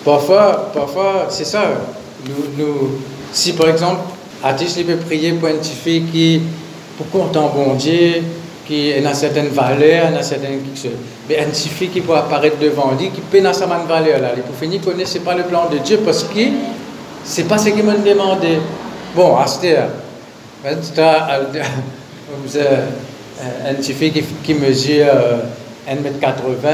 Parfois, 0.05 0.71
parfois 0.75 1.27
c'est 1.29 1.45
ça. 1.45 1.63
Nous, 2.57 2.91
si 3.33 3.53
par 3.53 3.69
exemple, 3.69 4.01
Atis 4.43 4.83
peut 4.85 4.97
prier 4.97 5.33
pour 5.33 5.49
une 5.49 5.63
fille 5.63 6.05
qui, 6.13 6.41
pour 6.97 7.25
bon 7.35 7.75
Dieu, 7.75 8.23
qui 8.69 8.93
a 8.93 9.15
certaines 9.15 9.49
valeurs, 9.49 10.15
a 10.15 10.23
certaines 10.23 10.61
Mais 11.29 11.39
un 11.39 11.55
suffit 11.55 11.89
qui 11.89 12.03
peut 12.03 12.15
apparaître 12.15 12.59
devant 12.59 12.93
lui, 12.93 13.11
qui 13.11 13.23
peut 13.23 13.41
dans 13.41 13.55
sa 13.55 13.65
valeur 13.67 14.21
là. 14.21 14.29
Peut 14.37 14.43
finir 14.61 14.83
connaître 14.83 15.09
c'est 15.09 15.25
pas 15.25 15.35
le 15.35 15.45
plan 15.45 15.71
de 15.71 15.79
Dieu 15.79 16.01
parce 16.05 16.23
que 16.25 16.41
c'est 17.25 17.49
pas 17.49 17.57
ce 17.57 17.71
qu'il 17.71 17.83
m'a 17.83 17.95
demandé. 17.95 18.59
Bon, 19.17 19.37
Astère, 19.37 19.89
un 20.65 20.83
suffit 23.83 24.11
qui, 24.11 24.23
qui 24.45 24.53
mesure 24.55 25.07
1m80, 25.89 26.69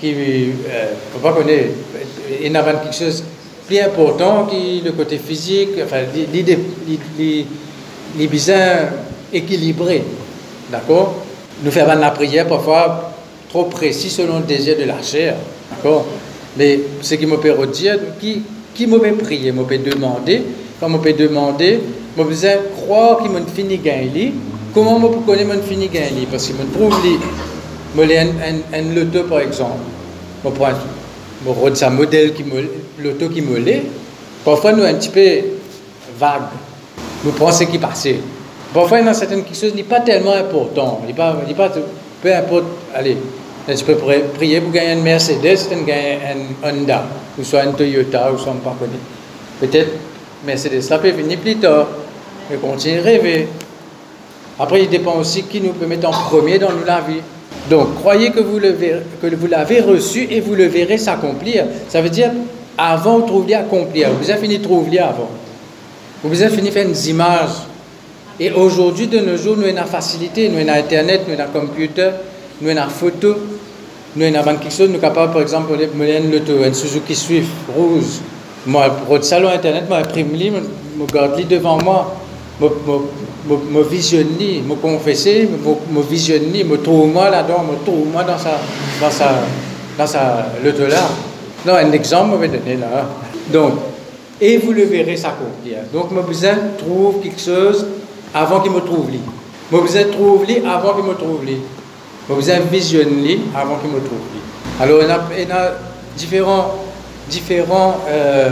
qui 0.00 0.12
ne 0.12 0.52
peut 1.12 1.20
pas 1.22 1.32
connaître, 1.32 1.68
il 2.42 2.56
a 2.56 2.62
quelque 2.64 2.92
chose 2.92 3.22
plus 3.68 3.78
important 3.78 4.46
qui 4.46 4.82
le 4.84 4.90
côté 4.92 5.18
physique, 5.18 5.70
enfin, 5.84 5.98
l'idée, 6.32 6.58
les 8.18 8.26
besoins 8.26 8.88
équilibrés. 9.32 10.02
D'accord? 10.70 11.14
Nous 11.62 11.70
faisons 11.70 11.86
la 11.98 12.10
prière 12.10 12.46
parfois 12.46 13.12
trop 13.48 13.64
précis 13.64 14.10
selon 14.10 14.38
le 14.38 14.44
désir 14.44 14.76
de 14.78 14.84
la 14.84 15.02
chair. 15.02 15.34
D'accord? 15.70 16.06
Mais 16.56 16.80
ce 17.02 17.14
qui 17.14 17.26
me 17.26 17.36
peut 17.36 17.52
redire, 17.52 17.98
qui, 18.20 18.42
qui 18.74 18.86
me 18.86 18.98
peut 18.98 19.12
prier, 19.24 19.52
me 19.52 19.64
peut 19.64 19.78
demander, 19.78 20.42
quand 20.78 20.88
me 20.88 20.98
peut 20.98 21.12
demander, 21.12 21.80
je 22.16 22.22
besoin 22.22 22.50
croire 22.76 23.22
qu'il 23.22 23.30
m'a 23.30 23.40
fini 23.54 23.78
gagner. 23.78 24.32
Comment 24.72 25.00
je 25.00 25.06
peux 25.08 25.20
connaître 25.20 25.54
mon 25.54 25.62
fini 25.62 25.88
gagner 25.88 26.26
Parce 26.30 26.46
que 26.46 26.52
je 26.52 26.78
trouve 26.78 26.94
les, 27.04 27.18
je 27.96 28.18
un, 28.18 28.78
un, 28.78 28.94
loto 28.94 29.24
par 29.24 29.40
exemple. 29.40 29.80
Je 30.44 30.50
prends 30.50 30.70
je 31.74 31.84
un 31.84 31.90
modèle 31.90 32.34
qui 32.34 32.44
me, 32.44 32.62
l'auto 32.98 33.28
qui 33.28 33.42
me 33.42 33.58
l'est. 33.58 33.82
Parfois 34.44 34.72
nous 34.72 34.84
un 34.84 34.94
petit 34.94 35.08
peu 35.08 35.28
vague. 36.18 36.42
Nous 37.24 37.32
prenons 37.32 37.52
ce 37.52 37.64
qui 37.64 37.78
passait. 37.78 38.16
Parfois, 38.72 39.00
il 39.00 39.08
a 39.08 39.14
certaines 39.14 39.44
choses 39.52 39.74
n'est 39.74 39.82
pas 39.82 40.00
tellement 40.00 40.32
important. 40.32 41.00
Il 41.08 41.14
pas, 41.14 41.36
pas, 41.56 41.72
peu 42.22 42.34
importe, 42.34 42.64
allez, 42.94 43.16
tu 43.66 43.84
peux 43.84 43.96
prier 44.34 44.60
pour 44.60 44.70
gagner 44.70 44.92
une 44.92 45.02
Mercedes, 45.02 45.68
gagner 45.86 46.18
un 46.62 46.68
Honda, 46.68 47.04
ou 47.38 47.42
soit 47.42 47.62
un 47.62 47.72
Toyota, 47.72 48.32
ou 48.32 48.38
soit 48.38 48.52
un 48.52 48.56
pas 48.56 48.76
Peut-être 49.60 49.90
Mercedes, 50.46 50.82
ça 50.82 50.98
peut 50.98 51.10
venir 51.10 51.38
plus 51.38 51.56
tard, 51.56 51.88
mais 52.48 52.56
continue 52.56 53.00
à 53.00 53.02
rêver. 53.02 53.48
Après, 54.58 54.82
il 54.82 54.88
dépend 54.88 55.16
aussi 55.16 55.42
qui 55.44 55.60
nous 55.60 55.72
peut 55.72 55.86
mettre 55.86 56.08
en 56.08 56.12
premier 56.12 56.58
dans 56.58 56.70
la 56.86 57.00
vie. 57.00 57.20
Donc, 57.68 57.96
croyez 57.96 58.30
que 58.30 58.40
vous, 58.40 58.58
l'avez 58.58 59.80
reçu 59.80 60.28
et 60.30 60.40
vous 60.40 60.54
le 60.54 60.66
verrez 60.66 60.98
s'accomplir. 60.98 61.66
Ça 61.88 62.00
veut 62.00 62.08
dire, 62.08 62.30
avant, 62.78 63.18
vous 63.18 63.26
trouviez 63.26 63.56
accomplir. 63.56 64.10
Vous 64.20 64.30
avez 64.30 64.40
fini 64.40 64.58
de 64.58 64.62
trouver 64.62 64.98
avant. 64.98 65.30
Vous 66.22 66.42
avez 66.42 66.54
fini 66.54 66.68
de 66.68 66.74
faire 66.74 66.86
des 66.86 67.10
images 67.10 67.69
et 68.40 68.50
aujourd'hui, 68.52 69.06
de 69.06 69.18
nos 69.18 69.36
jours, 69.36 69.54
nous 69.58 69.64
avons 69.64 69.76
la 69.76 69.84
facilité, 69.84 70.48
nous 70.48 70.58
avons 70.58 70.70
Internet, 70.70 71.26
nous 71.28 71.38
avons 71.38 71.60
computer, 71.66 72.08
nous 72.62 72.70
avons 72.70 72.88
photo, 72.88 73.34
nous 74.16 74.24
avons 74.24 74.56
quelque 74.56 74.72
chose, 74.72 74.88
nous 74.88 74.94
sommes 74.94 75.00
capables, 75.02 75.34
par 75.34 75.42
exemple, 75.42 75.76
de 75.76 75.86
faire 75.86 76.66
un 76.66 76.72
Suzuki 76.72 77.14
Swift 77.14 77.50
rouge. 77.76 78.20
Moi, 78.66 78.88
pour 79.06 79.16
le 79.16 79.22
salon 79.22 79.50
Internet, 79.50 79.84
je 79.90 79.94
imprime 79.94 80.28
je 80.34 81.12
garde 81.12 81.46
devant 81.48 81.76
moi, 81.82 82.16
je 82.58 82.66
me 82.66 83.82
visionne, 83.82 84.28
je 84.38 84.74
confesse, 84.74 85.28
je 85.28 86.00
visionne, 86.08 86.42
je 86.54 86.76
trouve 86.76 87.12
moi 87.12 87.28
là-dedans, 87.28 87.66
je 87.70 87.90
trouve 87.90 88.06
moi 88.10 88.24
dans 88.24 88.38
sa, 88.38 88.58
dans 89.02 89.10
sa, 89.10 89.34
dans 89.98 90.06
sa, 90.06 90.46
là. 90.64 91.08
Non, 91.66 91.74
un 91.74 91.92
exemple, 91.92 92.36
je 92.36 92.40
vais 92.40 92.48
donner 92.48 92.76
là. 92.76 93.06
Donc, 93.52 93.74
et 94.40 94.56
vous 94.56 94.72
le 94.72 94.84
verrez 94.84 95.18
s'accomplir. 95.18 95.80
Donc, 95.92 96.06
je 96.10 96.20
besoin 96.22 96.56
trouve 96.78 97.20
quelque 97.22 97.38
chose 97.40 97.84
avant 98.34 98.60
qu'il 98.60 98.72
me 98.72 98.80
trouve 98.80 99.10
lui. 99.10 99.20
Je 99.72 99.76
besoin 99.76 100.04
trouve 100.04 100.44
lui 100.44 100.58
avant 100.66 100.94
qu'il 100.94 101.04
me 101.04 101.14
trouve 101.14 101.44
lui. 101.44 101.58
Je 102.28 102.34
besoin 102.34 102.60
visionne 102.60 103.22
lui 103.22 103.40
avant 103.54 103.76
qu'il 103.76 103.90
me 103.90 104.00
trouve 104.00 104.18
lui. 104.32 104.40
Alors, 104.80 105.00
il 105.02 105.48
y 105.48 105.52
a, 105.52 105.74
différentes 106.16 106.72
différents 107.30 108.00
euh, 108.08 108.50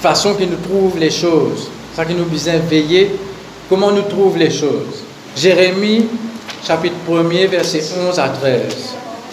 façons 0.00 0.34
qu'il 0.34 0.48
nous 0.48 0.56
trouve 0.56 0.98
les 0.98 1.10
choses. 1.10 1.68
Ça 1.94 2.04
qui 2.04 2.14
nous 2.14 2.24
besoin 2.24 2.54
veiller 2.58 3.10
comment 3.68 3.90
nous 3.92 4.02
trouve 4.02 4.36
les 4.38 4.50
choses. 4.50 5.04
Jérémie, 5.36 6.06
chapitre 6.66 6.96
1er, 7.08 7.46
verset 7.48 7.82
11 8.08 8.18
à 8.18 8.28
13. 8.28 8.62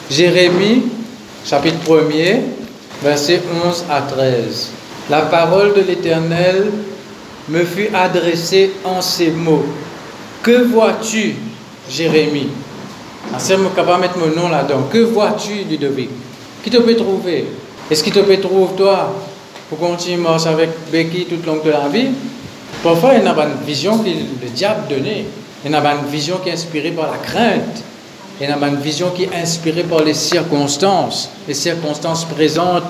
Jérémie, 0.10 0.84
chapitre 1.46 1.78
1er, 1.88 2.42
verset 3.02 3.42
11 3.66 3.86
à 3.90 4.02
13. 4.02 4.70
La 5.10 5.22
parole 5.22 5.74
de 5.74 5.82
l'Éternel 5.82 6.72
me 7.50 7.64
fut 7.64 7.90
adressée 7.94 8.72
en 8.84 9.02
ces 9.02 9.32
mots. 9.32 9.66
Que 10.44 10.64
vois-tu, 10.64 11.36
Jérémie? 11.90 12.50
Je 13.34 13.56
capable 13.76 13.98
de 13.98 14.08
mettre 14.08 14.18
mon 14.18 14.42
nom 14.42 14.50
là-dedans. 14.50 14.88
Que 14.92 15.00
vois-tu, 15.00 15.64
Ludovic? 15.70 16.10
Qui 16.64 16.70
te 16.70 16.78
peut 16.78 16.96
trouver? 16.96 17.46
Est-ce 17.90 18.04
qu'il 18.04 18.14
te 18.14 18.20
peut 18.20 18.38
trouver, 18.38 18.74
toi, 18.76 19.14
pour 19.70 19.80
continuer 19.80 20.16
à 20.26 20.32
marcher 20.32 20.50
avec 20.50 20.70
Becky 20.92 21.26
tout 21.26 21.38
le 21.44 21.46
long 21.46 21.62
de 21.64 21.70
la 21.70 21.88
vie? 21.88 22.10
Parfois, 22.84 23.14
il 23.16 23.24
y 23.24 23.28
a 23.28 23.32
une 23.32 23.66
vision 23.66 23.98
que 24.00 24.10
le 24.10 24.50
diable 24.50 24.88
donnait. 24.90 25.26
Il 25.64 25.72
y 25.72 25.76
a 25.76 25.94
une 25.94 26.10
vision 26.10 26.38
qui 26.44 26.50
est 26.50 26.54
inspirée 26.54 26.92
par 26.92 27.12
la 27.12 27.18
crainte. 27.18 27.84
Une 28.42 28.78
vision 28.78 29.12
qui 29.12 29.26
est 29.26 29.36
inspirée 29.36 29.84
par 29.84 30.04
les 30.04 30.16
circonstances. 30.16 31.30
Les 31.48 31.54
circonstances 31.54 32.26
présentes 32.26 32.84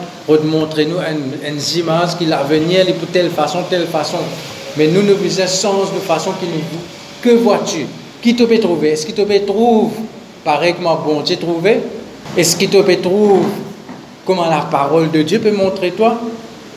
montrer 0.46 0.86
nous 0.86 0.96
une, 0.98 1.60
image 1.78 2.18
qui 2.18 2.26
l'avenir 2.26 2.88
est 2.88 2.94
pour 2.94 3.10
telle 3.10 3.30
façon, 3.30 3.64
telle 3.70 3.88
façon. 3.88 4.20
Mais 4.78 4.88
nous 4.88 5.02
nous 5.02 5.18
faisons 5.18 5.48
sens 5.48 5.94
de 5.94 6.00
façon 6.00 6.32
qui 6.40 6.46
nous 6.46 6.64
Que 7.22 7.36
vois-tu? 7.36 7.86
Qui 8.22 8.34
te 8.34 8.44
peut 8.44 8.60
trouver? 8.60 8.92
Est-ce 8.92 9.06
qu'il 9.06 9.14
te 9.14 9.24
peut 9.24 9.42
trouver 9.46 9.92
pareil 10.46 10.74
comme 10.74 10.96
bon 11.04 11.20
Dieu 11.20 11.36
trouvé 11.36 11.82
Est-ce 12.38 12.56
qu'il 12.56 12.70
te 12.70 12.82
peut 12.82 13.02
trouver 13.02 13.42
comment 14.26 14.50
la 14.50 14.62
parole 14.62 15.12
de 15.12 15.22
Dieu 15.22 15.40
peut 15.40 15.52
montrer 15.52 15.92
toi? 15.92 16.18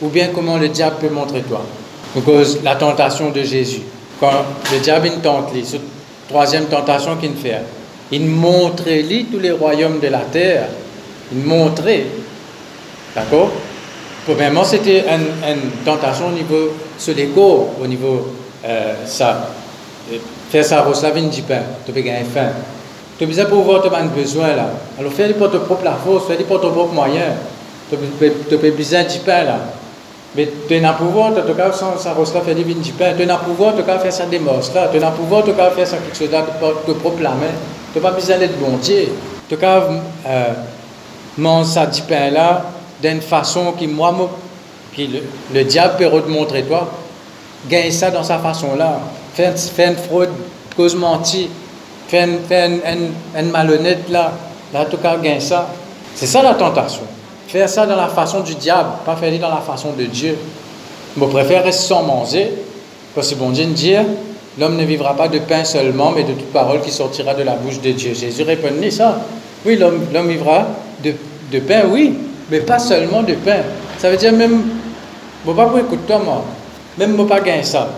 Ou 0.01 0.09
bien 0.09 0.27
comment 0.35 0.57
le 0.57 0.67
diable 0.67 0.97
peut 0.99 1.09
montrer 1.09 1.43
toi? 1.43 1.61
Parce 2.25 2.61
la 2.61 2.75
tentation 2.75 3.29
de 3.29 3.41
Jésus. 3.41 3.83
Quand 4.19 4.43
le 4.73 4.79
diable 4.79 5.11
tente, 5.23 5.51
cette 5.63 5.79
troisième 6.27 6.65
tentation 6.65 7.15
qu'il 7.15 7.35
fait, 7.35 7.61
il 8.11 8.25
montrait 8.27 9.03
tous 9.31 9.39
les 9.39 9.51
royaumes 9.51 9.99
de 9.99 10.07
la 10.07 10.19
terre. 10.19 10.67
Il 11.31 11.39
montrait 11.39 12.05
D'accord? 13.15 13.49
Premièrement, 14.25 14.63
c'était 14.63 15.05
une, 15.07 15.83
tentation 15.85 16.27
au 16.27 16.31
niveau 16.31 16.73
sur 16.97 17.15
l'ego, 17.15 17.69
au 17.81 17.87
niveau 17.87 18.33
euh, 18.65 18.93
ça. 19.05 19.49
Faire 20.51 20.65
ça, 20.65 20.81
recevoir 20.81 21.13
du 21.13 21.41
pain, 21.43 21.61
tu 21.85 21.91
peux 21.91 22.01
gagner 22.01 22.25
faim. 22.25 22.49
Tu 23.17 23.23
as 23.23 23.27
besoin 23.27 23.45
pour 23.45 23.63
voir 23.63 23.81
tu 23.81 23.89
besoin 24.19 24.55
là. 24.55 24.69
Alors 24.99 25.11
fais-le 25.13 25.33
pour 25.35 25.49
ton 25.49 25.59
propre 25.59 25.85
la 25.85 25.93
force, 25.93 26.27
fais-le 26.27 26.43
pour 26.43 26.59
ton 26.59 26.71
propre 26.71 26.93
moyen. 26.93 27.33
Tu 27.89 27.95
as 27.95 28.57
besoin 28.57 29.03
du 29.03 29.19
pain 29.19 29.43
là. 29.45 29.59
Mais 30.35 30.49
tu 30.67 30.75
as 30.83 30.93
pouvoir, 30.93 31.31
tu 31.33 31.61
as 31.61 31.71
sans 31.71 31.97
ça 31.97 32.13
recevoir 32.13 32.43
faire 32.43 32.55
du 32.55 32.63
pain. 32.63 33.13
Tu 33.17 33.23
as 33.29 33.37
pouvoir, 33.37 33.73
tu 33.75 33.89
as 33.89 33.99
faire 33.99 34.13
ça 34.13 34.25
des 34.25 34.39
là. 34.39 34.89
Tu 34.91 35.03
as 35.03 35.11
pouvoir, 35.11 35.43
tu 35.43 35.51
as 35.51 35.71
faire 35.71 35.87
ça 35.87 35.97
quelque 35.97 36.17
chose 36.17 36.29
de 36.29 36.93
propre 36.93 37.21
la. 37.21 37.31
Tu 37.95 38.01
n'as 38.01 38.09
pas 38.09 38.15
besoin 38.15 38.37
d'être 38.37 38.59
bon 38.59 38.75
Dieu. 38.75 39.07
Tu 39.47 39.55
as 39.63 39.83
euh, 40.27 40.49
manger 41.37 41.69
ça 41.69 41.85
du 41.85 42.01
pain 42.01 42.29
là 42.29 42.65
d'une 43.01 43.21
façon 43.21 43.71
qui, 43.71 43.87
moi, 43.87 44.13
qui 44.93 45.09
le, 45.53 45.63
diable 45.63 45.93
peut 45.97 46.29
montrer 46.29 46.63
toi, 46.63 46.89
gagne 47.69 47.91
ça 47.91 48.11
dans 48.11 48.23
sa 48.23 48.39
façon-là. 48.39 48.99
Faire, 49.33 49.53
une 49.77 49.95
fraude, 49.95 50.31
cause 50.75 50.93
mentir, 50.93 51.47
faire, 52.09 52.27
une, 53.37 53.49
malhonnête 53.49 54.09
là, 54.09 54.33
là, 54.73 54.81
en 54.81 54.85
tout 54.85 54.97
cas, 54.97 55.15
gagne 55.15 55.39
ça. 55.39 55.69
C'est 56.15 56.27
ça 56.27 56.43
la 56.43 56.55
tentation. 56.55 57.03
Faire 57.47 57.69
ça 57.69 57.85
dans 57.85 57.95
la 57.95 58.09
façon 58.09 58.41
du 58.41 58.55
diable, 58.55 58.89
pas 59.05 59.15
faire 59.15 59.39
dans 59.39 59.55
la 59.55 59.61
façon 59.61 59.93
de 59.93 60.03
Dieu. 60.03 60.37
Je 61.17 61.23
préfère 61.23 61.63
rester 61.63 61.87
sans 61.87 62.03
manger, 62.03 62.51
parce 63.13 63.29
que 63.29 63.35
bon 63.35 63.51
Dieu 63.51 63.63
dit, 63.67 63.95
l'homme 64.59 64.77
ne 64.77 64.83
vivra 64.83 65.15
pas 65.15 65.27
de 65.27 65.39
pain 65.39 65.63
seulement, 65.63 66.11
mais 66.11 66.23
de 66.23 66.33
toute 66.33 66.51
parole 66.51 66.81
qui 66.81 66.91
sortira 66.91 67.33
de 67.33 67.43
la 67.43 67.53
bouche 67.53 67.81
de 67.81 67.91
Dieu. 67.91 68.13
Jésus 68.13 68.43
répondit 68.43 68.91
ça. 68.91 69.21
Oui, 69.65 69.77
l'homme 69.77 70.27
vivra 70.27 70.67
de, 71.03 71.59
pain, 71.59 71.83
oui, 71.89 72.13
mais 72.49 72.59
pas 72.59 72.79
seulement 72.79 73.23
de 73.23 73.33
pain. 73.33 73.61
Ça 73.97 74.09
veut 74.09 74.17
dire 74.17 74.31
même, 74.33 74.61
je 75.45 75.49
ne 75.49 75.55
pas 75.55 75.79
écouter 75.79 76.13
moi. 76.23 76.43
Même 76.97 77.15
je 77.17 77.23
pas 77.23 77.39
gagner 77.41 77.63
ça. 77.63 77.89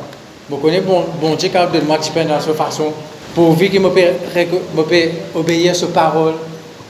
Je 0.50 0.56
connais 0.56 0.82
bon, 0.82 1.04
bon 1.22 1.36
Dieu 1.36 1.50
qui 1.50 1.78
de 1.78 1.86
moi 1.86 1.98
du 1.98 2.10
pain 2.12 2.26
dans 2.26 2.40
cette 2.40 2.56
façon. 2.56 2.94
Pourvu 3.36 3.70
qu'il 3.70 3.82
me 3.82 3.90
peut 3.90 5.10
obéir 5.36 5.72
à 5.72 5.74
sa 5.76 5.88
parole. 5.88 6.34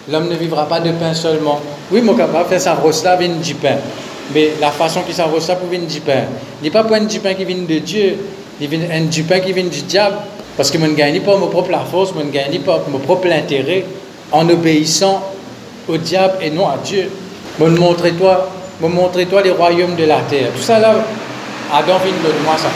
L'homme 0.10 0.30
ne 0.30 0.36
vivra 0.36 0.66
pas 0.68 0.80
de 0.80 0.92
pain 0.92 1.14
seulement. 1.14 1.60
Oui, 1.92 2.02
suis 2.02 2.16
capable 2.16 2.48
faire 2.48 2.62
ça 2.62 2.76
rose 2.76 3.04
là, 3.04 3.16
vient 3.16 3.30
du 3.30 3.56
pain. 3.56 3.76
Mais 4.34 4.52
la 4.62 4.72
façon 4.72 5.02
qu'il 5.02 5.14
s'en 5.14 5.28
ça 5.40 5.56
pour 5.56 5.68
venir 5.70 5.88
du 5.88 6.00
pain. 6.00 6.24
Il 6.62 6.66
n'est 6.66 6.72
pas 6.72 6.86
un 6.90 7.02
du 7.02 7.20
pain 7.20 7.34
qui 7.34 7.44
vient 7.46 7.58
de 7.58 7.80
Dieu. 7.80 8.18
Vient 8.60 8.80
un 8.92 9.02
du 9.02 9.24
pain 9.24 9.40
qui 9.40 9.54
vient 9.54 9.64
du 9.64 9.82
diable. 9.82 10.18
Parce 10.56 10.72
que 10.72 10.80
je 10.80 10.86
ne 10.86 10.94
gagne 10.94 11.22
pas 11.22 11.38
mon 11.38 11.48
propre 11.48 11.72
force, 11.90 12.14
je 12.18 12.24
ne 12.24 12.32
gagne 12.32 12.60
pas 12.62 12.82
mon 12.90 12.98
propre 13.00 13.28
intérêt 13.28 13.86
en 14.32 14.50
obéissant 14.50 15.22
au 15.88 15.98
diable 15.98 16.36
et 16.42 16.50
non 16.50 16.68
à 16.68 16.78
Dieu. 16.84 17.12
Montrez-toi 17.60 18.50
montrez-toi 18.82 19.42
les 19.42 19.52
royaumes 19.52 19.96
de 19.96 20.06
la 20.06 20.20
terre. 20.30 20.50
Tout 20.56 20.62
ça 20.62 20.80
là, 20.80 20.96
Adam 21.74 21.98
vient 22.04 22.14
de 22.14 22.46
moi 22.46 22.56
ça. 22.58 22.70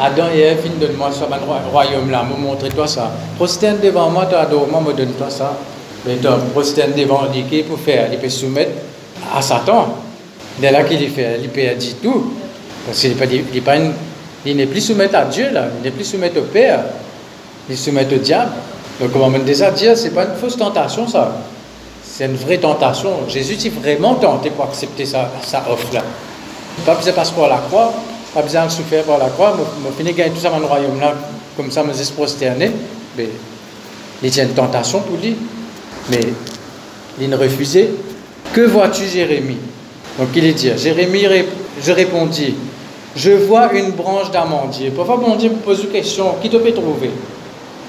Adam 0.00 0.24
et 0.34 0.40
Ève, 0.40 0.58
donne-moi 0.80 1.10
ça, 1.12 1.28
le 1.30 1.70
royaume 1.70 2.10
là, 2.10 2.24
me 2.24 2.36
montre-toi 2.40 2.86
ça. 2.86 3.12
Prosterne 3.36 3.78
devant 3.82 4.10
moi, 4.10 4.26
tu 4.26 4.34
adores 4.34 4.66
moi, 4.68 4.80
me 4.80 4.92
donne-toi 4.92 5.30
ça. 5.30 5.56
Mais 6.06 6.16
tu 6.16 6.26
prosterne 6.52 6.92
devant 6.96 7.22
lui, 7.32 7.62
pour 7.62 7.78
faire, 7.78 8.08
il 8.10 8.18
peut 8.18 8.28
soumettre 8.28 8.72
à 9.34 9.40
Satan. 9.40 9.94
Dès 10.58 10.72
là 10.72 10.82
qu'il 10.82 11.08
fait, 11.10 11.38
il 11.40 11.48
peut 11.48 11.60
dire 11.78 11.94
tout. 12.02 12.32
Parce 12.86 13.00
qu'il 13.00 13.14
n'est 13.16 13.60
pas, 13.60 13.74
il 14.44 14.56
n'est 14.56 14.66
plus 14.66 14.80
soumis 14.80 15.14
à 15.14 15.24
Dieu 15.24 15.50
là, 15.52 15.68
il 15.78 15.84
n'est 15.84 15.90
plus 15.90 16.04
soumis 16.04 16.30
au 16.36 16.42
Père, 16.42 16.80
il 17.68 17.74
est 17.74 17.76
soumet 17.76 18.06
au 18.12 18.18
diable. 18.18 18.52
Donc 19.00 19.10
on 19.14 19.28
va 19.28 19.38
déjà 19.38 19.70
dire, 19.70 19.96
c'est 19.96 20.10
pas 20.10 20.24
une 20.24 20.36
fausse 20.40 20.56
tentation 20.56 21.06
ça. 21.08 21.36
C'est 22.04 22.26
une 22.26 22.36
vraie 22.36 22.58
tentation. 22.58 23.26
Jésus 23.28 23.54
est 23.66 23.70
vraiment 23.70 24.14
tenté 24.16 24.50
pour 24.50 24.66
accepter 24.66 25.06
sa, 25.06 25.30
sa 25.42 25.64
offre 25.70 25.92
là. 25.94 26.02
Pas 26.84 26.94
besoin 26.94 27.12
de 27.12 27.16
passer 27.16 27.32
par 27.34 27.48
la 27.48 27.58
croix, 27.58 27.92
pas 28.34 28.42
besoin 28.42 28.66
de 28.66 28.70
souffrir 28.70 29.04
par 29.04 29.18
la 29.18 29.28
croix, 29.28 29.56
je 29.56 29.96
finis 29.96 30.12
gagner 30.12 30.30
tout 30.30 30.40
ça 30.40 30.50
dans 30.50 30.58
le 30.58 30.66
royaume 30.66 31.00
là, 31.00 31.14
comme 31.56 31.70
ça, 31.70 31.84
je 31.88 32.02
suis 32.02 32.14
prosterné. 32.14 32.70
Mais 33.16 33.28
il 34.22 34.36
y 34.36 34.40
a 34.40 34.44
une 34.44 34.54
tentation 34.54 35.00
pour 35.00 35.16
lui. 35.18 35.36
Mais 36.10 36.20
il 37.20 37.28
ne 37.28 37.36
refusait. 37.36 37.90
Que 38.52 38.62
vois-tu, 38.62 39.06
Jérémie? 39.06 39.58
Donc 40.18 40.28
il 40.34 40.44
est 40.44 40.52
dit, 40.52 40.70
Jérémie, 40.76 41.24
je 41.82 41.92
répondis, 41.92 42.54
je 43.14 43.32
vois 43.32 43.72
une 43.74 43.90
branche 43.90 44.30
d'amandier. 44.30 44.90
Parfois, 44.90 45.16
mon 45.16 45.36
Dieu 45.36 45.50
me 45.50 45.56
pose 45.56 45.82
une 45.84 45.90
question, 45.90 46.36
qui 46.40 46.48
te 46.48 46.56
peut 46.56 46.72
trouver? 46.72 47.10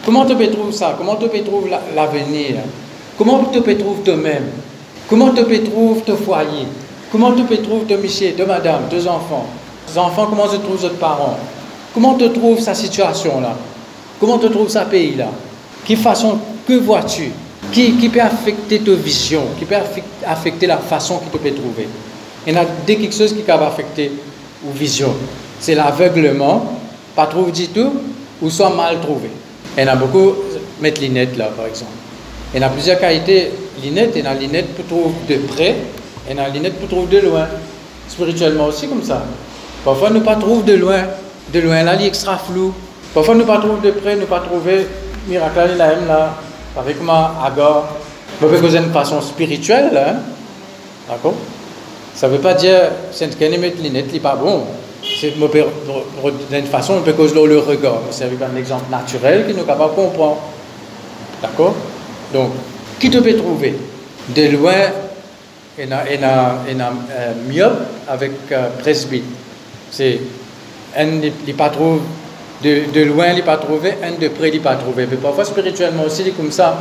Comment 0.06 0.26
te 0.26 0.34
peut 0.34 0.50
trouver 0.50 0.74
ça? 0.74 0.96
Comment 0.98 1.16
te 1.16 1.26
peut 1.26 1.42
trouver 1.42 1.72
l'avenir? 1.96 2.56
Comment 3.18 3.46
te 3.46 3.60
peut 3.60 3.78
trouver 3.78 4.02
toi-même 4.04 4.48
Comment 5.10 5.30
te 5.30 5.42
peut 5.42 5.64
trouver 5.64 6.02
ton 6.02 6.18
foyer? 6.18 6.68
Comment 7.12 7.32
te 7.32 7.42
peut 7.42 7.58
trouver 7.58 7.86
ton 7.86 8.02
monsieur, 8.02 8.34
de 8.34 8.44
madame, 8.44 8.84
deux 8.90 9.08
enfants? 9.08 9.46
Les 9.88 9.98
enfants, 9.98 10.28
comment 10.30 10.48
se 10.48 10.58
trouvent 10.58 10.82
leurs 10.82 10.94
parents? 10.94 11.38
Comment 11.94 12.16
te 12.16 12.26
trouve 12.26 12.60
sa 12.60 12.74
situation 12.74 13.40
là? 13.40 13.56
Comment 14.20 14.40
te 14.40 14.48
trouve 14.48 14.68
sa 14.68 14.86
pays 14.86 15.16
là? 15.16 15.28
Qui 15.86 15.96
façon, 15.96 16.40
que 16.68 16.74
vois-tu? 16.74 17.32
Qui, 17.72 17.94
qui, 17.94 18.10
peut 18.10 18.20
affecter 18.20 18.80
ta 18.80 18.92
vision? 18.92 19.44
Qui 19.58 19.66
peut 19.66 19.76
affecter 20.26 20.68
la 20.68 20.78
façon 20.78 21.20
qu'il 21.20 21.30
te 21.30 21.38
peut 21.38 21.52
trouver? 21.52 21.88
Il 22.46 22.54
y 22.54 22.58
a 22.58 22.66
des 22.86 22.98
quelque 22.98 23.16
chose 23.16 23.34
qui 23.34 23.42
peut 23.42 23.54
affecter 23.54 24.12
ou 24.66 24.72
vision. 24.72 25.14
C'est 25.60 25.76
l'aveuglement, 25.76 26.80
pas 27.16 27.28
trouvé 27.28 27.52
du 27.52 27.68
tout, 27.68 27.94
ou 28.42 28.50
soit 28.50 28.70
mal 28.70 29.00
trouvé. 29.02 29.30
Il 29.78 29.86
y 29.86 29.88
a 29.88 29.96
beaucoup, 29.96 30.34
mettre 30.82 31.02
lunettes 31.02 31.38
là 31.38 31.50
par 31.56 31.66
exemple. 31.66 31.92
Il 32.54 32.62
y 32.62 32.64
a 32.64 32.70
plusieurs 32.70 33.00
qualités 33.00 33.52
lunettes, 33.84 34.14
il 34.16 34.24
y 34.24 34.28
a 34.28 34.34
lunettes 34.34 34.76
pour 34.76 34.86
trouver 34.86 35.14
de 35.30 35.48
près, 35.48 35.76
il 36.30 36.36
y 36.36 36.40
a 36.40 36.50
lunettes 36.50 36.80
pour 36.80 36.90
trouver 36.90 37.22
de 37.22 37.28
loin. 37.28 37.48
Spirituellement 38.08 38.66
aussi 38.68 38.88
comme 38.88 39.04
ça. 39.04 39.24
Parfois 39.84 40.10
nous 40.10 40.22
pas 40.22 40.36
trouver 40.36 40.74
de 40.74 40.78
loin, 40.78 41.04
de 41.54 41.60
loin 41.60 41.84
là, 41.84 41.96
il 41.96 42.06
extra 42.06 42.38
flou. 42.38 42.74
Parfois 43.14 43.36
nous 43.36 43.46
pas 43.46 43.58
trouver 43.58 43.92
de 43.92 44.00
près, 44.00 44.16
nous 44.16 44.26
pas 44.26 44.40
trouver 44.40 44.88
miracle 45.28 45.78
là, 45.78 45.96
là, 46.08 46.36
avec 46.78 47.02
moi, 47.02 47.36
Agor. 47.44 47.88
Mais 48.42 48.60
causer 48.60 48.80
une 48.80 48.92
façon 48.92 49.22
spirituelle, 49.22 49.96
hein? 49.96 50.16
D'accord? 51.08 51.36
Ça 52.16 52.28
ne 52.28 52.34
veut 52.34 52.40
pas 52.40 52.54
dire 52.54 52.90
que 53.18 53.46
n'est 53.46 54.20
pas 54.20 54.36
bon. 54.36 54.64
C'est 55.20 55.34
d'une 55.36 56.66
façon, 56.66 56.96
on 56.96 57.02
peut 57.02 57.14
causer 57.14 57.36
le 57.36 57.60
regard. 57.60 58.00
C'est 58.12 58.26
un 58.26 58.56
exemple 58.58 58.90
naturel 58.90 59.46
qui 59.46 59.54
nous 59.54 59.64
capable 59.64 59.92
de 59.92 59.96
comprendre. 59.96 60.38
D'accord? 61.42 61.76
Donc, 62.34 62.52
qui 63.00 63.10
te 63.10 63.18
peut 63.18 63.36
trouver? 63.36 63.76
De 64.30 64.48
loin, 64.56 64.72
il 65.78 65.90
y 65.90 65.94
a, 65.94 66.58
un 66.80 67.52
myope 67.52 67.80
avec 68.08 68.32
euh, 68.52 68.70
presbyte. 68.82 69.26
C'est 69.92 70.22
un 70.98 71.08
il 71.22 71.54
pas 71.56 71.70
trouvé 71.70 72.00
de, 72.64 72.84
de, 72.94 73.02
loin, 73.06 73.28
il 73.36 73.44
pas 73.44 73.58
trouvé, 73.58 73.96
un 74.02 74.20
de 74.20 74.30
près, 74.30 74.50
il 74.50 74.62
pas 74.62 74.76
trouvé. 74.76 75.06
Mais 75.10 75.18
parfois, 75.18 75.44
spirituellement 75.44 76.04
aussi, 76.04 76.22
il 76.22 76.28
est 76.30 76.32
comme 76.32 76.52
ça. 76.52 76.78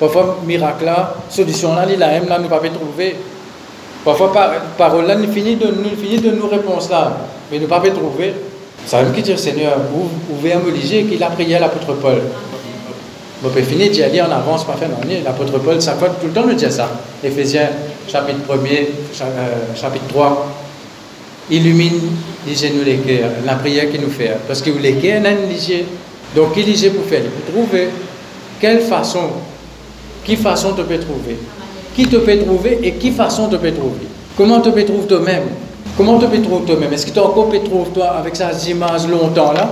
Parfois, 0.00 0.40
miracle 0.44 0.84
là, 0.84 1.14
solution 1.30 1.74
là, 1.74 1.86
il 1.88 2.02
a 2.02 2.08
même 2.08 2.28
là, 2.28 2.38
nous 2.38 2.48
pas 2.48 2.58
trouver. 2.58 3.16
Parfois, 4.04 4.32
par, 4.76 4.96
là, 5.02 5.14
nous 5.14 5.26
de 5.26 6.20
de 6.20 6.30
nous 6.30 6.48
réponses 6.48 6.90
là, 6.90 7.16
mais 7.50 7.58
nous 7.58 7.68
pas 7.68 7.80
trouver. 7.80 8.34
Ça 8.84 9.02
veut 9.02 9.20
dire, 9.20 9.38
Seigneur, 9.38 9.76
vous, 9.92 10.08
pouvez 10.28 10.54
me 10.56 10.70
lire 10.70 11.08
qu'il 11.08 11.22
a 11.22 11.30
prié 11.30 11.56
à 11.56 11.60
l'apôtre 11.60 11.94
Paul. 11.94 12.20
Vous 13.40 13.48
pouvez 13.48 13.62
finir 13.62 13.90
d'y 13.90 14.02
aller 14.02 14.20
en 14.20 14.30
avance, 14.30 14.64
pas 14.64 14.76
L'apôtre 15.24 15.58
Paul, 15.58 15.80
ça 15.80 15.94
fait 15.94 16.06
tout 16.20 16.26
le 16.26 16.32
temps 16.32 16.46
nous 16.46 16.54
dire 16.54 16.72
ça. 16.72 16.88
Éphésiens, 17.22 17.68
chapitre 18.08 18.40
1er, 18.48 18.86
euh, 19.22 19.74
chapitre 19.76 20.06
3. 20.08 20.46
Illumine, 21.50 22.00
lisez-nous 22.46 22.84
les 22.84 22.96
cœurs, 22.96 23.30
la 23.44 23.54
prière 23.54 23.90
qu'il 23.90 24.00
nous 24.00 24.10
fait. 24.10 24.36
Parce 24.46 24.62
que 24.62 24.70
vous 24.70 24.78
les 24.78 24.94
cœurs, 24.94 25.22
Donc, 26.34 26.48
il 26.56 26.64
lisez 26.64 26.90
pour 26.90 27.04
faire? 27.04 27.22
Pour 27.22 27.54
trouver 27.54 27.88
quelle 28.60 28.80
façon, 28.80 29.28
qui 30.24 30.36
façon 30.36 30.72
tu 30.72 30.82
peux 30.84 30.98
trouver? 30.98 31.36
Qui 31.94 32.06
te 32.06 32.16
peut 32.16 32.38
trouver 32.38 32.78
et 32.82 32.92
qui 32.92 33.10
façon 33.10 33.48
te 33.48 33.56
peut 33.56 33.72
trouver? 33.72 34.06
Comment 34.36 34.60
te 34.60 34.70
peut 34.70 34.84
trouver 34.84 35.06
toi-même? 35.06 35.42
Comment 35.96 36.18
te 36.18 36.26
peut 36.26 36.40
trouver 36.40 36.64
toi-même? 36.64 36.92
Est-ce 36.92 37.06
que 37.06 37.12
tu 37.12 37.18
encore 37.18 37.48
peut 37.48 37.60
trouver 37.60 37.90
toi 37.90 38.12
avec 38.18 38.34
sa 38.36 38.50
image 38.68 39.06
longtemps 39.08 39.52
là 39.52 39.68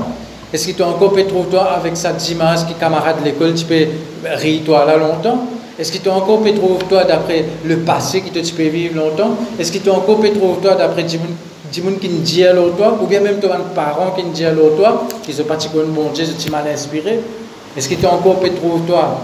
Est-ce 0.53 0.67
que 0.69 0.73
tu 0.73 0.83
encore 0.83 1.13
peut 1.13 1.25
trouver 1.25 1.49
toi 1.49 1.73
avec 1.73 1.97
sa 1.97 2.11
image 2.31 2.67
qui 2.67 2.75
camarade 2.75 3.21
de 3.21 3.25
l'école, 3.25 3.55
tu 3.55 3.65
peux 3.65 3.87
rire 4.25 4.61
toi 4.65 4.85
là 4.85 4.97
longtemps? 4.97 5.47
Est-ce 5.79 5.93
que 5.93 5.99
tu 5.99 6.11
encore 6.11 6.41
peut 6.41 6.53
trouver 6.53 6.85
toi 6.91 7.05
d'après 7.05 7.47
le 7.65 7.79
passé 7.79 8.21
qui 8.21 8.31
te 8.31 8.39
tu 8.41 8.55
vivre 8.55 8.97
longtemps? 8.97 9.31
Est-ce 9.59 9.73
que 9.73 9.79
tu 9.79 9.89
encore 9.89 10.21
peut 10.21 10.29
trouver 10.31 10.61
toi 10.61 10.75
d'après 10.75 11.09
gens 11.09 11.19
qui 11.99 12.09
ne 12.11 12.19
disent 12.19 12.45
à 12.45 12.53
toi? 12.53 12.99
Ou 13.03 13.07
bien 13.07 13.21
même 13.21 13.41
toi 13.41 13.57
un 13.57 13.75
parent 13.75 14.11
qui 14.11 14.25
ne 14.25 14.31
dit 14.31 14.45
à 14.45 14.53
toi? 14.53 15.07
Qui 15.25 15.33
sont 15.33 15.45
pas 15.45 15.57
bon 15.73 16.11
Dieu, 16.13 16.27
tu 16.39 16.51
mal 16.51 16.69
inspiré 16.69 17.21
Est-ce 17.75 17.89
que 17.89 17.95
tu 17.95 18.05
encore 18.05 18.41
peut 18.41 18.51
trouver 18.51 18.83
toi 18.87 19.21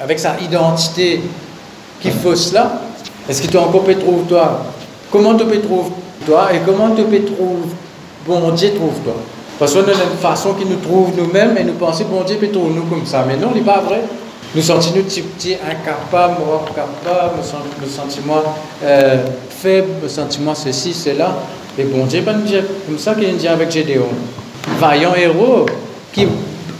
avec 0.00 0.20
sa 0.20 0.38
identité 0.40 1.20
qui 2.00 2.10
fait 2.10 2.36
cela 2.36 2.80
Est-ce 3.28 3.42
que 3.42 3.48
tu 3.48 3.56
encore 3.56 3.84
peut 3.84 3.94
trouver 3.94 4.22
toi? 4.28 4.62
Comment 5.10 5.34
tu 5.34 5.44
peux 5.44 5.60
trouver 5.60 5.90
toi 6.26 6.48
et 6.52 6.60
comment 6.64 6.94
tu 6.94 7.02
peux 7.02 7.24
trouver 7.24 7.68
bon 8.26 8.50
Dieu 8.50 8.70
trouve 8.74 8.94
toi? 9.04 9.14
Parce 9.58 9.72
qu'on 9.72 9.80
a 9.80 9.92
une 9.92 10.18
façon 10.20 10.54
qui 10.54 10.66
nous 10.66 10.76
trouve 10.76 11.10
nous-mêmes 11.16 11.56
et 11.56 11.64
nous 11.64 11.74
pensons 11.74 12.04
bon 12.04 12.22
Dieu 12.22 12.36
peut 12.36 12.48
trouver 12.48 12.74
nous 12.74 12.84
comme 12.84 13.06
ça. 13.06 13.24
Mais 13.26 13.36
non, 13.36 13.50
ce 13.52 13.58
n'est 13.58 13.64
pas 13.64 13.80
vrai. 13.80 14.02
Nous 14.54 14.62
sentons 14.62 14.90
nous 14.94 15.02
petit 15.02 15.22
petit 15.22 15.54
incapables, 15.54 16.36
moi 16.44 16.64
capable, 16.74 17.38
me 17.38 17.86
sentons 17.86 18.26
moi 18.26 18.42
euh, 18.82 19.24
faible, 19.50 20.08
sentons 20.08 20.42
moi 20.42 20.54
ceci, 20.54 20.94
cela. 20.94 21.36
Et 21.78 21.84
bon 21.84 22.06
Dieu 22.06 22.22
dire 22.22 22.64
comme 22.86 22.98
ça 22.98 23.14
qu'il 23.14 23.36
dit 23.36 23.48
avec 23.48 23.70
Gédéon. 23.70 24.08
Vaillant 24.78 25.14
héros, 25.14 25.66
qui 26.12 26.26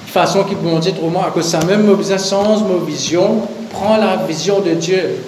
façon 0.07 0.45
qui 0.45 0.55
bon 0.55 0.79
Dieu 0.79 0.93
trouve 0.93 1.13
moi 1.13 1.27
à 1.29 1.31
cause 1.31 1.45
de 1.45 1.51
ça 1.51 1.61
même 1.67 1.85
ma 1.85 2.19
sens, 2.19 2.63
ma 2.63 2.85
vision, 2.87 3.43
prend 3.77 3.97
la 3.97 4.17
vision 4.27 4.61
de 4.61 4.73
Dieu. 4.73 5.19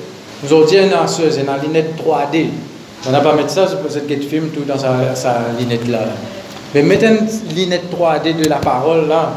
Aujourd'hui, 0.45 0.79
on 0.81 0.97
a 0.97 1.07
une 1.07 1.63
lunette 1.63 1.95
3D. 1.97 2.47
On 3.07 3.11
n'a 3.11 3.21
pas 3.21 3.35
mettre 3.35 3.51
ça, 3.51 3.67
c'est 3.69 3.81
pour 3.81 3.91
cette 3.91 4.25
film 4.25 4.49
tout 4.51 4.65
dans 4.65 4.79
sa, 4.79 5.15
sa 5.15 5.39
lunette 5.59 5.87
là. 5.89 6.01
Mais 6.75 6.83
mettez 6.83 7.07
une 7.07 7.29
lunette 7.55 7.93
3D 7.93 8.37
de 8.37 8.49
la 8.49 8.57
parole 8.57 9.09
là. 9.09 9.33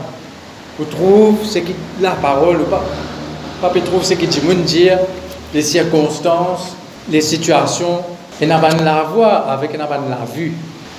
Vous 0.78 0.86
trouvez 0.86 1.46
ce 1.46 1.60
qui 1.60 1.76
la 2.00 2.12
parole 2.12 2.62
ou 2.62 2.66
pas. 2.66 2.84
Pas 3.62 3.70
trouve 3.82 4.04
ce 4.04 4.16
qui 4.16 4.28
dit 4.28 4.40
dire, 4.66 4.98
les 5.54 5.62
circonstances, 5.62 6.76
les 7.10 7.22
situations. 7.22 8.00
Et 8.40 8.48
n'a 8.48 8.58
pas 8.58 8.70
la 8.70 9.04
voix 9.04 9.46
avec 9.50 9.78
n'a 9.78 9.86
pas 9.86 10.00
la 10.10 10.26
vue. 10.34 10.54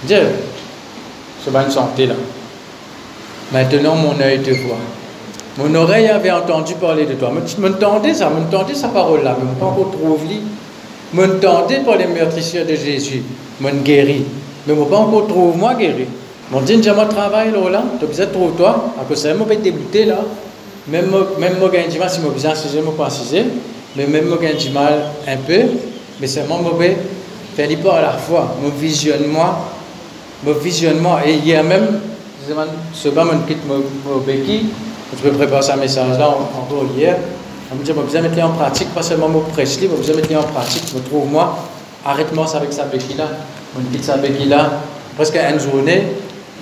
Dieu, 0.05 0.23
c'est 1.45 1.53
pas 1.53 1.65
une 1.65 1.71
santé 1.71 2.07
là. 2.07 2.15
Maintenant 3.53 3.97
mon 3.97 4.21
œil 4.21 4.43
te 4.43 4.51
voit. 4.51 4.79
Mon 5.59 5.75
oreille 5.75 6.09
avait 6.09 6.31
entendu 6.31 6.75
parler 6.75 7.05
de 7.05 7.15
toi. 7.15 7.31
Je 7.47 7.61
m'entendais 7.61 8.15
ça, 8.15 8.31
m'entendais 8.31 8.75
sa 8.75 8.89
parole-là, 8.89 9.37
mais 9.39 9.61
pas 9.61 9.67
encore 9.67 9.91
trouvé. 9.91 10.41
M'entendais 11.13 11.81
par 11.81 11.97
les 11.97 12.07
meurtrisseurs 12.07 12.65
de 12.65 12.75
Jésus, 12.75 13.23
me 13.61 13.71
guéri. 13.71 14.25
Mais 14.67 14.75
je 14.75 14.83
pas 14.85 14.97
encore 14.97 15.27
trouvé 15.27 15.59
moi 15.59 15.75
guéri. 15.75 16.07
Mon 16.51 16.61
Dieu, 16.61 16.81
j'ai 16.83 16.93
mon 16.93 17.07
travail 17.07 17.51
là, 17.51 17.83
tu 18.01 18.07
besoin 18.07 18.27
de 18.27 18.31
trouver 18.31 18.55
toi, 18.57 18.93
à 19.01 19.05
cause 19.05 19.23
de 19.23 19.29
ça, 19.29 19.35
je 19.35 19.55
débuter 19.57 20.07
là. 20.07 20.21
Même 20.89 21.11
même 21.39 21.59
moi 21.59 21.69
du 21.69 21.99
mal 21.99 22.11
si 22.11 22.21
je 22.21 22.27
besoin 22.27 22.53
de 22.53 22.87
me 22.87 22.91
préciser, 22.93 23.45
mais 23.95 24.07
même 24.07 24.27
moi 24.27 24.39
du 24.39 24.71
mal 24.71 25.05
un 25.29 25.37
peu, 25.37 25.61
mais 26.21 26.27
seulement 26.27 26.61
je 26.65 26.87
faire 27.55 27.69
les 27.69 27.77
pas 27.77 27.99
à 27.99 28.03
la 28.03 28.13
fois, 28.13 28.57
mon 28.63 28.71
visionnement, 28.71 29.55
mon 30.45 30.53
visionnement. 30.55 31.19
Et 31.25 31.55
a 31.55 31.63
même, 31.63 32.01
ce 32.95 33.09
bas 33.11 33.25
mon 33.25 33.47
quitte 33.47 33.65
mon 33.67 34.19
béquille, 34.19 34.67
je 35.17 35.23
peux 35.23 35.31
préparer 35.37 35.63
ce 35.63 35.73
message-là 35.77 36.29
encore 36.29 36.85
hier. 36.97 37.17
On 37.71 37.77
me 37.77 37.83
dit, 37.83 37.93
je 37.95 38.13
vais 38.13 38.23
mettre 38.23 38.45
en 38.45 38.51
pratique, 38.51 38.93
pas 38.95 39.03
seulement 39.03 39.29
mon 39.29 39.43
je 39.57 40.13
vais 40.13 40.15
mettre 40.15 40.37
en 40.37 40.43
pratique. 40.43 40.85
Je 40.93 40.99
trouve 40.99 41.29
moi, 41.31 41.59
arrête-moi 42.05 42.47
avec 42.55 42.73
sa 42.73 42.85
béquille 42.85 43.17
là. 43.17 43.29
On 43.77 43.93
quitte 43.93 44.05
sa 44.05 44.17
béquille 44.17 44.49
là, 44.49 44.71
presque 45.17 45.37
une 45.37 45.59
journée, 45.59 46.05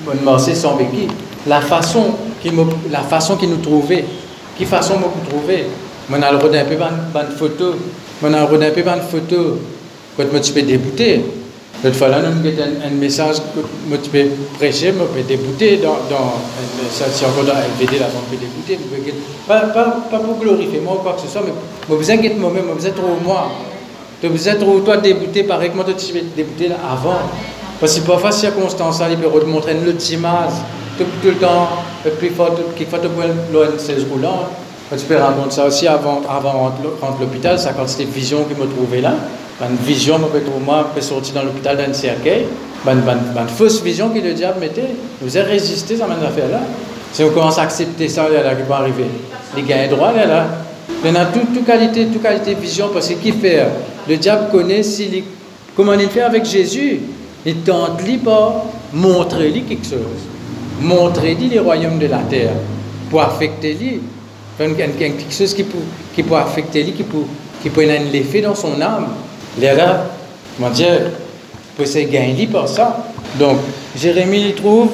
on 0.07 0.25
marcher 0.25 0.55
sans 0.55 0.77
béquille. 0.77 1.09
La 1.47 1.61
façon 1.61 2.15
qui 2.43 2.51
la 2.91 3.01
façon 3.01 3.37
qui 3.37 3.47
nous 3.47 3.57
trouvait, 3.57 4.05
qui 4.57 4.65
façon 4.65 4.95
nous 4.95 5.29
trouver? 5.29 5.67
On 6.13 6.23
a 6.23 6.31
le 6.33 6.39
un 6.39 6.65
peu 6.65 6.75
de 6.75 7.37
photo, 7.37 7.75
on 8.23 8.33
a 8.33 8.41
le 8.41 8.63
un 8.63 8.71
peu 8.71 8.83
de 8.83 9.01
photo. 9.11 9.59
Quand 10.17 10.25
je 10.43 10.53
peux 10.53 10.63
débouter, 10.63 11.23
L'autre 11.23 11.40
fois, 11.95 12.09
là, 12.09 12.19
nous 12.21 12.27
avons 12.29 12.85
un, 12.85 12.91
message 12.91 13.37
que 13.37 13.97
tu 13.97 14.11
peux 14.11 14.27
prêcher, 14.59 14.89
je 14.89 14.93
peux 14.93 15.23
débouter 15.27 15.79
dans, 15.79 15.97
dans 16.11 16.35
message, 16.83 17.27
encore 17.27 17.45
dans 17.45 17.55
LVD, 17.55 17.99
là, 17.99 18.07
on 18.15 18.31
peut 18.31 18.37
débouter. 18.37 18.79
Pas, 19.49 19.61
pas, 19.61 20.19
pour 20.19 20.39
glorifier 20.39 20.81
moi 20.81 20.97
ou 20.97 20.99
quoi 20.99 21.15
que 21.15 21.23
ce 21.23 21.29
soit, 21.29 21.43
mais 21.45 21.53
je 21.89 21.95
vous 21.95 22.11
inquiète 22.11 22.39
moi-même, 22.39 22.65
vous 22.77 22.87
êtes 22.87 22.95
trop 22.95 23.17
moi. 23.25 23.51
Vous 24.23 24.49
êtes 24.49 24.59
trop 24.59 24.79
toi 24.81 24.99
débouté, 24.99 25.45
pareil 25.45 25.71
que 25.71 25.77
moi, 25.77 25.87
tu 25.87 26.13
peux 26.13 26.21
débouter 26.37 26.69
là 26.69 26.77
avant. 26.93 27.21
Parce 27.81 27.99
que 27.99 28.07
parfois, 28.07 28.33
circonstance, 28.33 29.01
il 29.11 29.17
peut 29.17 29.47
montrer 29.47 29.73
une 29.73 29.89
autre 29.89 30.13
image, 30.13 30.53
tout, 30.99 31.05
le 31.25 31.35
temps, 31.37 31.69
faut 32.05 32.99
te 32.99 33.07
voir 33.07 33.29
loin 33.51 33.67
de 33.73 33.79
ces 33.79 33.95
roulant. 34.11 34.51
Tu 34.91 35.05
peux 35.07 35.17
raconter 35.17 35.53
ça 35.55 35.65
aussi 35.65 35.89
avant, 35.89 36.21
avant 36.29 36.53
rentrer 36.53 36.85
à 37.03 37.21
l'hôpital, 37.21 37.59
ça 37.59 37.73
quand 37.73 37.89
c'était 37.89 38.05
vision 38.05 38.45
qui 38.45 38.61
me 38.61 38.67
trouvait 38.67 39.01
là 39.01 39.15
une 39.69 39.77
vision, 39.77 40.19
moi, 40.65 40.91
peut 40.95 41.01
sortir 41.01 41.35
dans 41.35 41.43
l'hôpital 41.43 41.77
d'un 41.77 41.93
cercueil, 41.93 42.47
une 42.87 43.49
fausse 43.49 43.83
vision 43.83 44.09
que 44.09 44.19
le 44.19 44.33
diable 44.33 44.61
mettait. 44.61 44.95
Vous 45.21 45.37
avez 45.37 45.51
résisté 45.51 45.95
à 45.95 46.07
cette 46.07 46.29
affaire-là. 46.29 46.61
Si 47.13 47.23
on 47.25 47.31
commence 47.31 47.59
à 47.59 47.63
accepter 47.63 48.09
ça, 48.09 48.29
là, 48.29 48.43
là, 48.43 48.55
qui 48.55 48.63
va 48.69 48.77
arriver. 48.77 49.05
Les 49.57 49.63
gars 49.63 49.87
droit, 49.89 50.13
là, 50.13 50.27
là. 50.27 50.47
Il 51.05 51.13
y 51.13 51.17
a 51.17 51.27
toute, 51.27 51.65
qualité, 51.65 52.07
toute 52.07 52.23
qualité 52.23 52.55
vision, 52.55 52.89
parce 52.93 53.09
que 53.09 53.15
qui 53.15 53.33
fait 53.33 53.67
Le 54.09 54.17
diable 54.17 54.49
connaît 54.51 54.83
comment 55.77 55.93
il 55.95 56.09
fait 56.09 56.23
avec 56.23 56.45
Jésus. 56.45 57.01
Il 57.45 57.57
tente 57.57 58.03
lui 58.03 58.21
montrer 58.93 59.51
lui 59.51 59.63
quelque 59.63 59.87
chose. 59.87 60.21
Montrer 60.81 61.35
lui 61.35 61.49
les 61.49 61.59
royaumes 61.59 61.99
de 61.99 62.07
la 62.07 62.19
terre. 62.19 62.53
Pour 63.11 63.21
affecter 63.21 63.75
lui. 63.75 64.01
Quelque 64.59 65.33
chose 65.33 65.55
qui 65.55 65.65
peut, 65.65 66.35
affecter 66.37 66.83
lui, 66.83 66.93
qui 66.93 67.03
peut, 67.03 67.19
qui 67.63 67.71
peut 67.71 67.83
effet 67.83 68.43
dans 68.43 68.55
son 68.55 68.81
âme. 68.81 69.09
Là, 69.59 70.07
mon 70.59 70.71
Dieu, 70.71 70.87
peut 71.77 71.87
se 71.87 71.99
gagner 72.01 72.47
par 72.47 72.69
ça. 72.69 73.05
Donc, 73.39 73.59
Jérémie 73.97 74.55
trouve, 74.55 74.91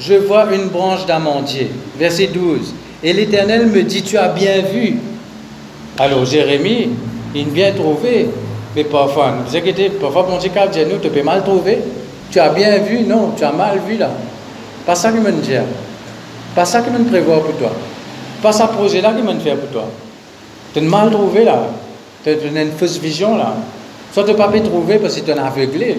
je 0.00 0.14
vois 0.14 0.46
une 0.52 0.68
branche 0.68 1.06
d'amandier. 1.06 1.70
Verset 1.98 2.28
12. 2.28 2.74
Et 3.02 3.12
l'Éternel 3.12 3.66
me 3.66 3.82
dit, 3.82 4.02
tu 4.02 4.16
as 4.18 4.28
bien 4.28 4.62
vu. 4.62 4.96
Alors, 5.98 6.24
Jérémie, 6.24 6.90
il 7.34 7.48
vient 7.48 7.72
trouver. 7.72 8.28
Mais 8.74 8.84
parfois, 8.84 9.34
vous 9.46 9.56
inquiétez, 9.56 9.90
parfois, 9.90 10.26
mon 10.28 10.38
Dieu, 10.38 10.50
nous, 10.90 10.98
tu 10.98 11.08
peux 11.08 11.22
mal 11.22 11.42
trouver. 11.42 11.78
Tu 12.30 12.38
as 12.38 12.50
bien 12.50 12.78
vu, 12.78 13.00
non, 13.00 13.32
tu 13.36 13.44
as 13.44 13.52
mal 13.52 13.80
vu 13.86 13.96
là. 13.96 14.10
Pas 14.84 14.94
ça 14.94 15.10
qui 15.10 15.18
me 15.18 15.32
dit. 15.32 15.52
Pas 16.54 16.64
ça 16.64 16.82
qui 16.82 16.90
me 16.90 17.04
prévoit 17.04 17.42
pour 17.42 17.54
toi. 17.56 17.72
Pas 18.42 18.52
ça 18.52 18.68
projet 18.68 19.00
là 19.00 19.12
qui 19.12 19.22
me 19.22 19.38
fait 19.40 19.54
pour 19.54 19.70
toi. 19.70 19.84
Tu 20.74 20.80
as 20.80 20.82
mal 20.82 21.10
trouvé 21.10 21.44
là. 21.44 21.68
Tu 22.22 22.30
as 22.30 22.32
une 22.32 22.72
fausse 22.72 22.98
vision 22.98 23.36
là. 23.36 23.54
Soit 24.18 24.24
tu 24.24 24.32
ne 24.32 24.36
peux 24.36 24.50
pas 24.50 24.68
trouver 24.68 24.98
parce 24.98 25.14
que 25.14 25.20
tu 25.20 25.30
es 25.30 25.38
aveuglé, 25.38 25.98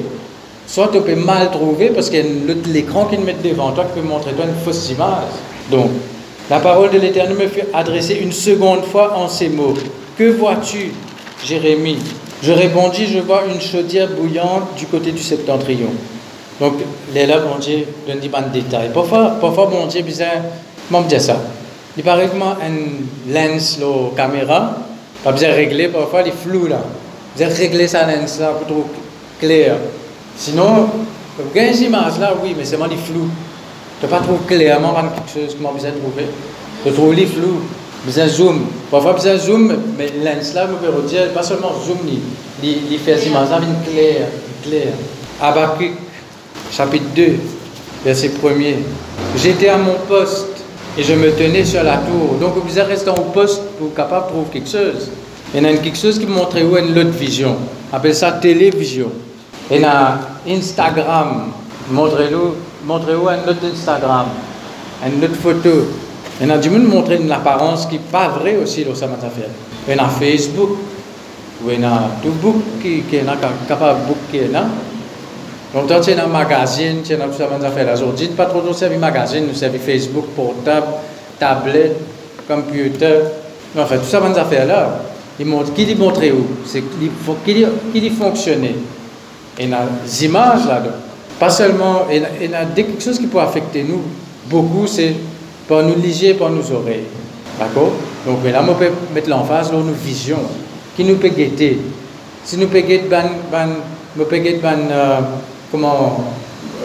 soit 0.68 0.90
tu 0.92 1.00
peux 1.00 1.16
mal 1.16 1.50
trouver 1.52 1.88
parce 1.88 2.10
a 2.10 2.22
l'écran 2.68 3.06
qui 3.06 3.16
te 3.16 3.22
met 3.22 3.34
devant 3.42 3.72
toi 3.72 3.86
peut 3.86 4.02
montrer 4.02 4.32
une 4.32 4.62
fausse 4.62 4.90
image. 4.90 5.24
Donc, 5.72 5.90
la 6.50 6.60
parole 6.60 6.90
de 6.90 6.98
l'Éternel 7.00 7.38
me 7.38 7.48
fait 7.48 7.68
adresser 7.74 8.16
une 8.16 8.34
seconde 8.34 8.84
fois 8.84 9.16
en 9.16 9.30
ces 9.30 9.48
mots. 9.48 9.74
Que 10.18 10.32
vois-tu, 10.32 10.92
Jérémie? 11.46 12.00
Je 12.44 12.52
répondis, 12.52 13.08
je 13.08 13.20
vois 13.20 13.44
une 13.50 13.62
chaudière 13.62 14.10
bouillante 14.10 14.76
du 14.78 14.86
côté 14.88 15.14
du 15.14 15.24
septentrion. 15.24 15.92
Donc, 16.60 16.74
là, 17.16 17.40
bon 17.40 17.58
Dieu 17.58 17.86
donne 18.06 18.20
des 18.20 18.60
détails. 18.60 18.90
Parfois, 18.94 19.38
parfois, 19.40 19.68
bon 19.68 19.86
Dieu, 19.86 20.02
bizarre, 20.02 20.42
comment 20.92 21.04
dire 21.04 21.22
ça 21.22 21.38
Il 21.96 22.04
paraît 22.04 22.28
que 22.28 22.36
un 22.36 23.34
lens, 23.34 23.80
la 23.80 23.88
caméra, 24.18 24.76
pas 25.24 25.32
de 25.32 25.46
régler, 25.46 25.88
parfois, 25.88 26.24
il 26.24 26.28
est 26.28 26.32
flou 26.32 26.68
là. 26.68 26.82
Vous 27.36 27.42
avez 27.42 27.54
réglé 27.54 27.88
ça 27.88 28.06
là 28.06 28.16
pour 28.58 28.68
trop 28.68 28.86
clair. 29.40 29.78
Sinon, 30.38 30.90
vous 31.38 31.58
avez 31.58 31.70
une 31.70 31.84
image 31.84 32.20
là, 32.20 32.34
oui, 32.44 32.56
mais 32.58 32.66
c'est 32.66 32.76
vraiment 32.76 32.96
flou. 32.96 33.30
Tu 34.00 34.06
n'as 34.06 34.12
pas 34.12 34.24
trop 34.24 34.38
clairement 34.48 34.94
quelque 34.94 35.46
chose, 35.46 35.56
comment 35.58 35.74
vous 35.78 35.86
avez 35.86 35.98
trouvé. 36.00 36.26
Tu 36.84 36.92
trouves 36.92 37.14
les 37.14 37.26
flou. 37.26 37.62
Vous 38.06 38.18
avez 38.18 38.30
zoom. 38.30 38.66
Parfois, 38.90 39.12
vous 39.14 39.28
avez 39.28 39.40
zoom, 39.40 39.76
mais 39.98 40.08
lens 40.24 40.54
là, 40.54 40.66
vous 40.66 40.78
pouvez 40.78 41.08
dire, 41.08 41.34
pas 41.34 41.44
seulement 41.44 41.74
zoom, 41.86 41.98
il 42.64 43.00
fait 43.00 43.16
des 43.16 43.28
images 43.28 43.50
là, 43.50 43.60
mais 43.60 43.92
clair. 43.92 44.28
clair. 44.64 44.94
Habakkuk, 45.42 45.92
chapitre 46.72 47.06
2, 47.16 47.34
verset 48.06 48.32
1er. 48.42 48.76
J'étais 49.36 49.68
à 49.68 49.78
mon 49.78 49.96
poste 50.08 50.64
et 50.98 51.04
je 51.04 51.14
me 51.14 51.32
tenais 51.32 51.66
sur 51.66 51.84
la 51.84 51.98
tour. 51.98 52.38
Donc, 52.40 52.54
vous 52.66 52.80
êtes 52.80 52.88
resté 52.88 53.10
au 53.10 53.22
poste 53.34 53.62
pour 53.78 53.94
capable 53.94 54.28
de 54.28 54.32
trouver 54.32 54.50
quelque 54.54 54.70
chose. 54.70 55.10
Il 55.54 55.64
y 55.64 55.66
a 55.66 55.78
quelque 55.78 55.98
chose 55.98 56.20
qui 56.20 56.28
montre 56.28 56.62
où 56.62 56.78
une 56.78 56.98
autre 56.98 57.10
vision. 57.10 57.56
On 57.92 57.96
appelle 57.96 58.14
ça 58.14 58.34
télévision. 58.34 59.12
Il 59.72 59.82
y 59.82 59.84
a 59.84 60.20
Instagram. 60.48 61.52
Montrez-nous, 61.90 62.54
montrez-vous 62.86 63.30
un 63.30 63.48
autre 63.48 63.66
Instagram. 63.74 64.28
Une 65.06 65.24
autre 65.24 65.36
photo. 65.36 65.88
Il 66.40 66.48
y 66.48 66.52
a 66.52 66.58
du 66.60 66.70
monde 66.70 66.84
montrer 66.84 67.16
une 67.16 67.32
apparence 67.32 67.88
qui 67.88 67.96
n'est 67.96 68.02
pas 68.12 68.28
vraie 68.28 68.58
aussi 68.58 68.86
dans 68.86 68.94
sa 68.94 69.08
fait. 69.08 69.50
Il 69.88 69.96
y 69.96 70.00
a 70.00 70.06
Facebook. 70.08 70.78
Il 71.68 71.82
y 71.82 71.84
a 71.84 72.04
tout 72.22 72.32
book 72.42 72.56
qui, 72.82 73.02
qui 73.02 73.16
est 73.16 73.26
capable 73.68 74.00
de 74.02 74.06
booker 74.06 74.48
là. 74.52 74.66
Donc, 75.74 75.88
quand 75.88 76.00
tu 76.00 76.14
as 76.14 76.24
un 76.24 76.28
magazine, 76.28 77.00
as 77.00 77.16
tout 77.16 77.34
ça 77.38 77.72
fait 77.72 77.92
aujourd'hui, 77.94 78.28
pas 78.28 78.46
trop 78.46 78.62
de 78.62 78.72
servir 78.72 79.00
magazine, 79.00 79.46
nous 79.48 79.54
servir 79.54 79.82
Facebook, 79.82 80.26
portable, 80.36 80.88
tablette, 81.40 81.98
computer. 82.48 83.20
Enfin, 83.78 83.98
tout 83.98 84.06
ça, 84.06 84.20
bonnes 84.20 84.38
affaires 84.38 84.66
là. 84.66 85.09
Il 85.40 85.46
montre, 85.46 85.74
qui 85.74 85.86
dit 85.86 85.96
montrer 85.96 86.32
où? 86.34 86.46
C'est 86.66 86.82
qui 86.82 87.10
dit, 88.02 88.10
fonctionner. 88.10 88.76
Il 89.58 89.70
y 89.70 89.74
a 89.74 89.88
des 90.06 90.26
images 90.26 90.66
là-dedans. 90.68 90.96
Pas 91.40 91.50
seulement, 91.50 92.08
il 92.12 92.22
y 92.52 92.54
a, 92.54 92.66
quelque 92.76 93.02
chose 93.02 93.18
qui 93.18 93.28
peut 93.28 93.40
affecter 93.40 93.84
nous 93.84 94.02
beaucoup, 94.50 94.86
c'est 94.86 95.16
par 95.68 95.84
nous 95.84 95.96
liger, 95.96 96.34
par 96.34 96.50
nos 96.50 96.70
oreilles. 96.72 97.06
D'accord? 97.58 97.92
Donc 98.26 98.40
là, 98.44 98.62
on 98.68 98.74
peut 98.74 98.90
mettre 99.14 99.30
l'emphase 99.30 99.70
sur 99.70 99.78
nos 99.78 99.94
visions, 99.94 100.40
qui 100.98 101.06
nous 101.06 101.16
peut 101.16 101.30
guetter. 101.30 101.80
Si 102.44 102.58
nous 102.58 102.68
peut 102.68 102.82
guetter, 102.82 103.08
ben, 103.10 103.24
ben, 103.50 103.70
ben, 104.18 104.90
euh, 104.92 105.20
comment, 105.72 106.26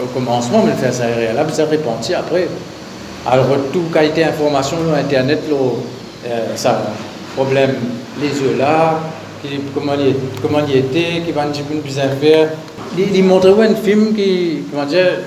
au 0.01 0.05
commencement, 0.13 0.63
mais 0.63 0.71
le 0.71 0.77
faire 0.77 0.93
ça 0.93 1.07
là, 1.07 1.43
vous 1.43 1.59
avez 1.59 1.71
répondu 1.77 2.13
après. 2.13 2.47
Alors, 3.27 3.47
toute 3.73 3.91
qualité 3.91 4.23
d'information 4.23 4.77
sur 4.77 4.93
Internet, 4.93 5.41
là, 5.49 5.55
euh, 6.27 6.55
ça, 6.55 6.81
problème 7.35 7.75
les 8.21 8.29
yeux 8.29 8.55
là, 8.57 8.99
comment 9.73 9.93
il, 9.93 10.15
comment 10.41 10.59
il 10.67 10.77
était, 10.77 11.21
qui 11.25 11.31
va 11.31 11.45
nous 11.45 11.81
bien 11.81 12.09
faire. 12.21 12.49
Il, 12.97 13.23
montre 13.23 13.55
un 13.59 13.75
film 13.75 14.15
qui, 14.15 14.63
comment 14.71 14.85
dire, 14.85 15.19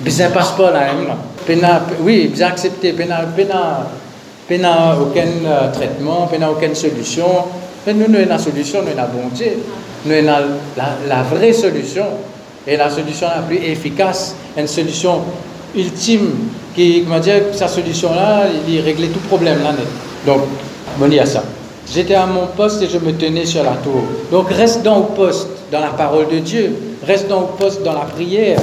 bien 0.00 0.30
passe 0.30 0.52
pas 0.52 0.70
là, 0.72 0.80
hein, 0.90 1.80
oui, 2.00 2.30
bien 2.34 2.48
accepté, 2.48 2.92
pena, 2.92 3.20
pena, 3.36 4.96
aucun 5.00 5.28
euh, 5.46 5.72
traitement, 5.72 6.26
pena 6.26 6.50
aucune 6.50 6.74
solution. 6.74 7.26
Mais 7.86 7.94
nous, 7.94 8.08
nous 8.08 8.18
une 8.18 8.38
solution, 8.38 8.80
nous 8.82 9.00
avons 9.00 9.22
bon 9.22 9.28
Dieu. 9.32 9.52
Nous 10.04 10.12
la, 10.12 10.40
la, 11.08 11.22
vraie 11.22 11.52
solution. 11.52 12.04
Et 12.66 12.76
la 12.76 12.90
solution 12.90 13.28
la 13.34 13.42
plus 13.42 13.56
efficace, 13.56 14.34
une 14.56 14.66
solution 14.66 15.22
ultime 15.74 16.32
qui, 16.74 17.02
comment 17.04 17.18
dire, 17.18 17.42
sa 17.52 17.66
solution-là, 17.68 18.46
il 18.68 18.80
réglait 18.80 19.08
tout 19.08 19.20
problème 19.20 19.62
là. 19.62 19.72
Donc, 20.26 20.42
bon, 20.96 21.06
il 21.06 21.14
y 21.14 21.20
a 21.20 21.26
ça. 21.26 21.44
J'étais 21.92 22.14
à 22.14 22.26
mon 22.26 22.46
poste 22.46 22.82
et 22.82 22.88
je 22.88 22.98
me 22.98 23.12
tenais 23.12 23.46
sur 23.46 23.62
la 23.62 23.72
tour. 23.72 24.02
Donc 24.30 24.50
reste 24.50 24.82
dans 24.82 24.98
au 24.98 25.04
poste 25.04 25.48
dans 25.72 25.80
la 25.80 25.88
parole 25.88 26.28
de 26.28 26.38
Dieu, 26.38 26.72
reste 27.06 27.28
dans 27.28 27.42
au 27.42 27.46
poste 27.46 27.82
dans 27.82 27.94
la 27.94 28.00
prière. 28.00 28.60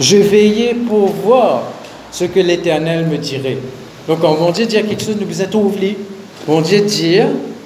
Je 0.00 0.16
veillais 0.16 0.74
pour 0.74 1.08
voir 1.08 1.62
ce 2.10 2.24
que 2.24 2.40
l'Éternel 2.40 3.06
me 3.06 3.18
dirait. 3.18 3.58
Donc 4.08 4.20
quand 4.20 4.36
mon 4.38 4.50
Dieu 4.50 4.66
dit 4.66 4.76
quelque 4.76 5.02
chose, 5.02 5.16
nous 5.20 5.26
vous 5.26 5.42
êtes 5.42 5.54
oubliés. 5.54 5.98
Mon 6.48 6.60
Dieu 6.60 6.80
dit, 6.80 7.18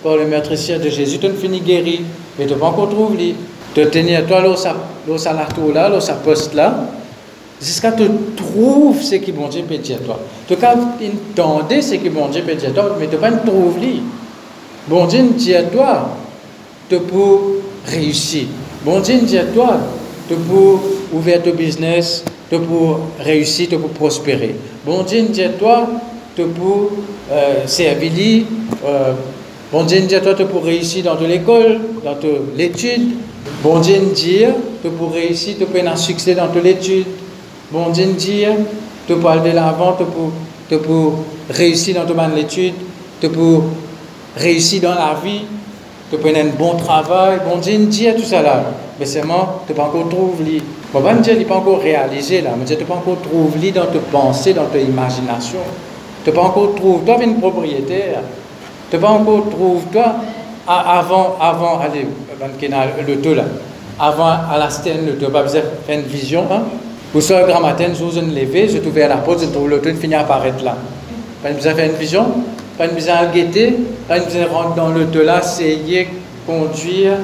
par 0.03 0.16
le 0.16 0.27
maîtressier 0.27 0.79
de 0.79 0.90
Jésus, 0.90 1.19
tu 1.19 1.27
ne 1.27 1.33
finis 1.33 1.61
guéri, 1.61 2.03
mais 2.38 2.47
tu 2.47 2.53
n'as 2.53 2.59
pas 2.59 2.66
encore 2.66 2.90
trouvé. 2.90 3.35
Tu 3.75 3.87
tenir 3.88 4.27
toi 4.27 4.40
là, 4.40 4.55
à 4.55 5.33
la 5.33 5.45
tour 5.47 5.73
là, 5.73 5.88
là, 5.88 6.01
sa 6.01 6.14
poste 6.14 6.55
là, 6.55 6.87
jusqu'à 7.61 7.92
tu 7.92 8.05
trouves 8.37 9.03
ce 9.03 9.16
que 9.16 9.33
mon 9.33 9.49
Dieu 9.49 9.62
peut 9.69 9.79
dire 9.79 9.99
toi. 10.05 10.21
Tu 10.47 10.55
entendre 10.55 11.83
ce 11.83 11.95
que 11.95 12.09
mon 12.09 12.29
Dieu 12.29 12.42
peut 12.42 12.55
dire 12.55 12.73
toi, 12.73 12.97
mais 12.99 13.09
tu 13.09 13.16
pas 13.16 13.33
trouver. 13.33 14.01
Bon 14.88 15.07
Dieu 15.07 15.23
dit 15.37 15.55
à 15.55 15.64
toi 15.64 16.11
de 16.90 16.99
pour 16.99 17.40
réussir. 17.87 18.47
Bon 18.85 19.01
Dieu 19.01 19.19
dit 19.23 19.38
à 19.38 19.45
toi 19.45 19.79
de 20.31 20.35
pour 20.37 20.81
ouvrir 21.12 21.42
ton 21.42 21.51
business, 21.51 22.25
de 22.51 22.59
pour 22.59 23.01
réussir, 23.21 23.69
de 23.69 23.77
pour 23.77 23.90
prospérer. 23.90 24.55
Bon 24.85 25.03
Dieu 25.03 25.23
dit 25.23 25.42
à 25.42 25.49
toi 25.51 25.88
pour 26.45 26.90
euh, 27.33 27.66
servir. 27.66 28.45
Euh, 28.85 29.12
bon 29.73 29.85
Dieu 29.85 30.01
dit 30.01 30.14
à 30.14 30.21
toi 30.21 30.35
de 30.35 30.45
pour 30.45 30.64
réussir 30.64 31.05
dans 31.05 31.19
l'école, 31.19 31.81
dans 32.05 32.16
l'étude. 32.57 33.16
Bon 33.62 33.81
Dieu 33.81 33.97
dit 34.14 34.45
de 34.85 34.90
pour 34.90 35.12
réussir, 35.12 35.57
de 35.59 35.64
pour 35.64 35.77
avoir 35.77 35.95
un 35.95 35.97
succès 35.97 36.35
dans 36.35 36.49
l'étude. 36.62 37.07
Bon 37.77 37.91
Dieu 37.91 38.07
dit 38.17 38.47
de 39.07 39.15
pour 39.17 39.29
aller 39.29 39.51
de 39.51 39.55
l'avant, 39.55 39.99
de 40.71 40.77
pour 40.79 41.12
réussir 41.51 41.95
dans 41.97 42.07
ton 42.11 42.35
l'étude, 42.35 42.73
de 43.21 43.29
pour 43.29 43.65
réussir 44.35 44.81
dans 44.81 44.95
la 44.95 45.15
vie, 45.23 45.43
de 46.11 46.17
prendre 46.17 46.39
un 46.39 46.57
bon 46.59 46.75
travail. 46.77 47.41
Bon 47.47 47.59
Dieu 47.59 47.77
dit 47.77 48.09
tout 48.17 48.23
ça 48.23 48.41
là. 48.41 48.65
mais 48.99 49.05
seulement, 49.05 49.61
tu 49.67 49.75
pas 49.75 49.83
encore 49.83 50.09
trouvé. 50.09 50.62
Je 50.91 50.99
ne 50.99 51.03
pas 51.03 51.12
dire 51.17 51.37
qu'il 51.37 51.45
pas 51.45 51.57
encore 51.57 51.81
réalisé 51.81 52.41
là, 52.41 52.53
mais 52.59 52.65
tu 52.65 52.83
pas 52.83 52.95
encore 52.95 53.21
trouvé 53.21 53.73
dans 53.73 53.85
tes 53.85 53.99
pensées, 53.99 54.55
dans 54.55 54.65
ta 54.65 54.79
imagination. 54.79 55.59
Tu 56.25 56.33
pas 56.33 56.45
encore 56.45 56.75
trouvé, 56.77 57.05
toi, 57.05 57.23
une 57.23 57.39
propriétaire. 57.39 58.23
Tu 58.91 58.97
pas 58.97 59.11
encore 59.11 59.51
trouvé, 59.51 59.83
toi, 59.93 60.15
avant, 60.67 61.37
avant, 61.39 61.79
allez, 61.81 62.07
le 63.07 63.17
tout 63.21 63.35
là, 63.35 63.45
avant 64.01 64.25
à 64.51 64.57
la 64.59 64.71
scène, 64.71 65.15
tu 65.21 65.27
pas 65.27 65.43
besoin 65.43 65.61
une 65.91 66.01
vision, 66.05 66.47
hein? 66.51 66.62
Ou 67.17 67.21
soit 67.23 67.39
un 67.39 67.47
grand 67.47 67.63
matin, 67.63 67.87
je 67.95 68.05
vous 68.05 68.21
lever, 68.21 68.69
je 68.69 68.77
trouve 68.77 68.99
à 68.99 69.09
la 69.09 69.17
porte, 69.17 69.41
je 69.41 69.47
trouve 69.47 69.71
le 69.71 69.81
tout 69.81 69.89
finit 69.99 70.15
à 70.15 70.21
apparaître 70.21 70.63
là. 70.63 70.77
Pas 71.43 71.51
besoin 71.51 71.73
faire 71.73 71.89
une 71.89 71.97
vision, 71.97 72.27
pas 72.77 72.89
besoin 72.89 73.25
de 73.25 73.33
guetter, 73.33 73.75
pas 74.07 74.19
de 74.19 74.25
rentrer 74.53 74.77
dans 74.77 74.93
tout 75.11 75.25
là, 75.25 75.41
essayer, 75.43 76.09
conduire, 76.47 77.15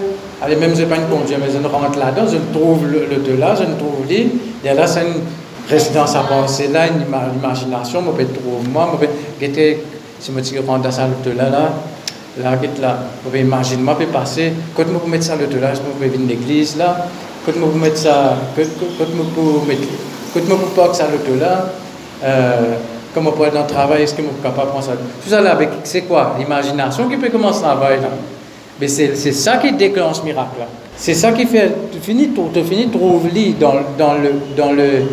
Allez, 0.41 0.57
même 0.57 0.75
je 0.75 0.85
pas 0.85 0.97
une 0.97 1.07
conduire, 1.09 1.39
mais 1.39 1.53
je 1.53 1.69
rentre 1.69 1.99
là-dedans, 1.99 2.27
je 2.27 2.59
trouve 2.59 2.87
le, 2.91 3.01
le 3.01 3.37
là, 3.37 3.55
je 3.55 3.65
trouve 3.65 4.07
l'île, 4.09 4.31
et 4.65 4.73
là, 4.73 4.87
c'est 4.87 5.03
une 5.03 5.21
résidence 5.69 6.17
à 6.17 6.21
penser 6.21 6.69
là, 6.69 6.87
une 6.89 7.03
imagination, 7.39 8.01
je 8.01 8.25
peux 8.25 8.33
trouver 8.33 8.69
moi, 8.73 8.89
je 8.95 9.07
peux 9.07 9.13
guetter, 9.39 9.85
si 10.19 10.33
je 10.33 10.67
rentre 10.67 10.85
dans 10.85 10.91
ça, 10.91 11.07
le 11.27 11.33
là, 11.33 11.51
là, 11.51 11.73
là, 12.43 12.59
là, 12.81 12.99
je 13.27 13.31
peux 13.31 13.39
imaginer, 13.39 13.83
je 13.87 14.05
peux 14.05 14.11
passer, 14.11 14.53
quand 14.75 14.85
je 14.85 14.99
peux 14.99 15.11
mettre 15.11 15.25
ça, 15.25 15.37
le 15.37 15.61
là, 15.61 15.75
je 15.75 15.81
peux 15.81 16.07
venir 16.07 16.29
l'église 16.29 16.79
là, 16.79 17.07
quand 17.45 17.53
peux 17.53 17.79
mettre 17.79 17.99
ça, 17.99 18.37
quand 18.57 18.63
peux 18.97 19.69
mettre, 19.69 19.83
quand 20.35 20.41
peux 20.41 20.57
pas 20.77 20.95
ça, 20.95 21.09
le 21.09 21.39
là, 21.39 21.67
euh, 22.25 22.77
comment 23.15 23.33
pour 23.33 23.47
être 23.47 23.55
dans 23.55 23.63
le 23.63 23.67
travail, 23.67 24.03
est-ce 24.03 24.15
que 24.15 24.23
je 24.23 24.29
suis 24.29 24.43
capable 24.43 24.69
de 24.69 24.73
penser 24.73 24.91
Tout 25.23 25.31
ça 25.31 25.41
là, 25.41 25.59
c'est 25.85 26.03
quoi? 26.03 26.37
L'imagination 26.39 27.09
qui 27.09 27.17
peut 27.17 27.29
commencer 27.31 27.65
à 27.65 27.75
travailler 27.75 28.01
là. 28.01 28.09
Mais 28.81 28.89
c'est 28.89 29.15
ça 29.15 29.59
qui 29.59 29.73
déclenche 29.73 30.21
ce 30.21 30.25
miracle. 30.25 30.57
C'est 30.97 31.15
ça 31.15 31.33
qui 31.33 31.47
fait, 31.47 31.73
tu 31.93 31.99
finis, 31.99 32.31
tu 32.53 32.65
finis 32.65 32.89
trouver 32.89 33.55
dans, 33.59 33.75
dans 33.99 34.15
le, 34.15 34.35
dans 34.57 34.73
le, 34.73 35.05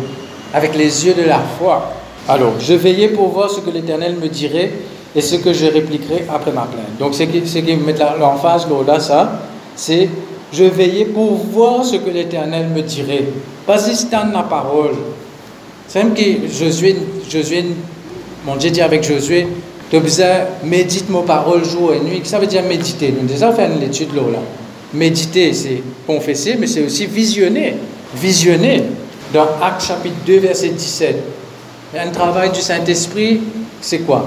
avec 0.52 0.76
les 0.76 1.06
yeux 1.06 1.14
de 1.14 1.22
la 1.22 1.40
foi. 1.58 1.92
Alors, 2.28 2.52
je 2.60 2.74
veillais 2.74 3.08
pour 3.08 3.28
voir 3.28 3.50
ce 3.50 3.60
que 3.60 3.70
l'Éternel 3.70 4.16
me 4.20 4.28
dirait 4.28 4.70
et 5.14 5.20
ce 5.20 5.36
que 5.36 5.52
je 5.52 5.66
répliquerai 5.66 6.26
après 6.32 6.52
ma 6.52 6.62
plainte. 6.62 6.98
Donc, 6.98 7.14
ce 7.14 7.24
qui, 7.24 7.46
ce 7.46 7.58
qui 7.58 7.76
met 7.76 7.94
l'emphase 8.18 8.66
là, 8.86 9.00
ça, 9.00 9.40
c'est 9.74 10.08
je 10.52 10.64
veillais 10.64 11.04
pour 11.04 11.34
voir 11.34 11.84
ce 11.84 11.96
que 11.96 12.10
l'Éternel 12.10 12.68
me 12.74 12.82
dirait. 12.82 13.24
Pas 13.66 13.78
juste 13.78 14.10
dans 14.10 14.32
la 14.32 14.42
parole. 14.42 14.94
C'est 15.86 16.02
même 16.02 16.14
que 16.14 16.22
Josué, 16.48 16.96
Josué, 17.28 17.64
mon 18.46 18.56
Dieu 18.56 18.70
dit 18.70 18.80
avec 18.80 19.02
Josué, 19.02 19.46
tu 19.90 19.96
méditer 20.64 21.04
mes 21.10 21.22
paroles 21.26 21.64
jour 21.64 21.92
et 21.92 22.00
nuit. 22.00 22.20
Ça 22.24 22.38
veut 22.38 22.46
dire 22.46 22.62
méditer. 22.62 23.12
Nous 23.18 23.26
déjà 23.26 23.52
fait 23.52 23.66
une 23.66 23.82
étude 23.82 24.14
là. 24.14 24.22
Méditer, 24.94 25.52
c'est 25.52 25.82
confesser, 26.06 26.56
mais 26.58 26.66
c'est 26.66 26.84
aussi 26.84 27.06
visionner. 27.06 27.76
Visionner. 28.14 28.84
Dans 29.32 29.46
Actes 29.62 29.86
chapitre 29.86 30.16
2, 30.26 30.38
verset 30.38 30.70
17. 30.70 31.16
Un 31.96 32.10
travail 32.10 32.50
du 32.50 32.60
Saint-Esprit, 32.60 33.40
c'est 33.80 34.00
quoi? 34.00 34.26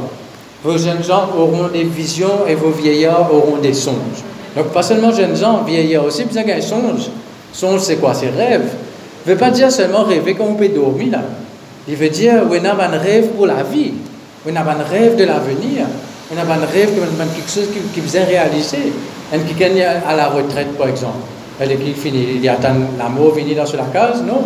Vos 0.63 0.77
jeunes 0.77 1.03
gens 1.03 1.29
auront 1.38 1.67
des 1.67 1.83
visions 1.83 2.45
et 2.47 2.55
vos 2.55 2.69
vieillards 2.69 3.33
auront 3.33 3.57
des 3.57 3.73
songes. 3.73 4.23
Donc, 4.56 4.68
pas 4.68 4.84
seulement 4.84 5.12
jeunes 5.12 5.36
gens, 5.36 5.63
vieillards 5.63 6.06
aussi, 6.06 6.26
besoin 6.26 6.44
un 6.48 6.62
songe. 6.62 7.10
Songe, 7.52 7.82
c'est 7.82 7.98
quoi? 7.98 8.13
C'est 8.13 8.30
rêve. 8.30 8.70
ne 9.26 9.32
veut 9.32 9.38
pas 9.38 9.50
dire 9.50 9.72
seulement 9.72 10.04
rêver 10.04 10.36
quand 10.36 10.46
on 10.46 10.56
peut 10.56 10.70
dormir 10.70 11.12
là. 11.12 11.22
Il 11.88 11.96
veut 11.96 12.10
dire, 12.10 12.44
on 12.50 12.66
a 12.66 12.86
un 12.86 12.98
rêve 12.98 13.30
pour 13.30 13.46
la 13.46 13.63
vie. 13.63 13.94
On 14.48 14.56
a 14.56 14.62
un 14.62 14.84
rêve 14.84 15.16
de 15.16 15.26
l'avenir. 15.26 15.86
On 16.32 16.38
a 16.38 16.42
un 16.42 16.66
rêve 16.66 16.92
quelque 16.96 17.52
chose 17.52 17.68
qui, 17.74 17.80
qui 17.94 18.00
vous 18.00 18.16
est 18.16 18.24
réalisé. 18.24 18.94
Un 19.34 19.39
qui 19.39 19.54
gagne 19.54 19.82
à 19.82 20.16
la 20.16 20.28
retraite, 20.28 20.78
par 20.78 20.88
exemple. 20.88 21.18
Elle 21.60 21.78
qui 21.78 21.94
finit, 21.94 22.39
il 22.42 22.50
attend 22.50 22.74
la 22.98 23.10
mort 23.10 23.34
venir 23.34 23.56
dans 23.56 23.78
la 23.78 23.86
case, 23.92 24.24
non. 24.24 24.44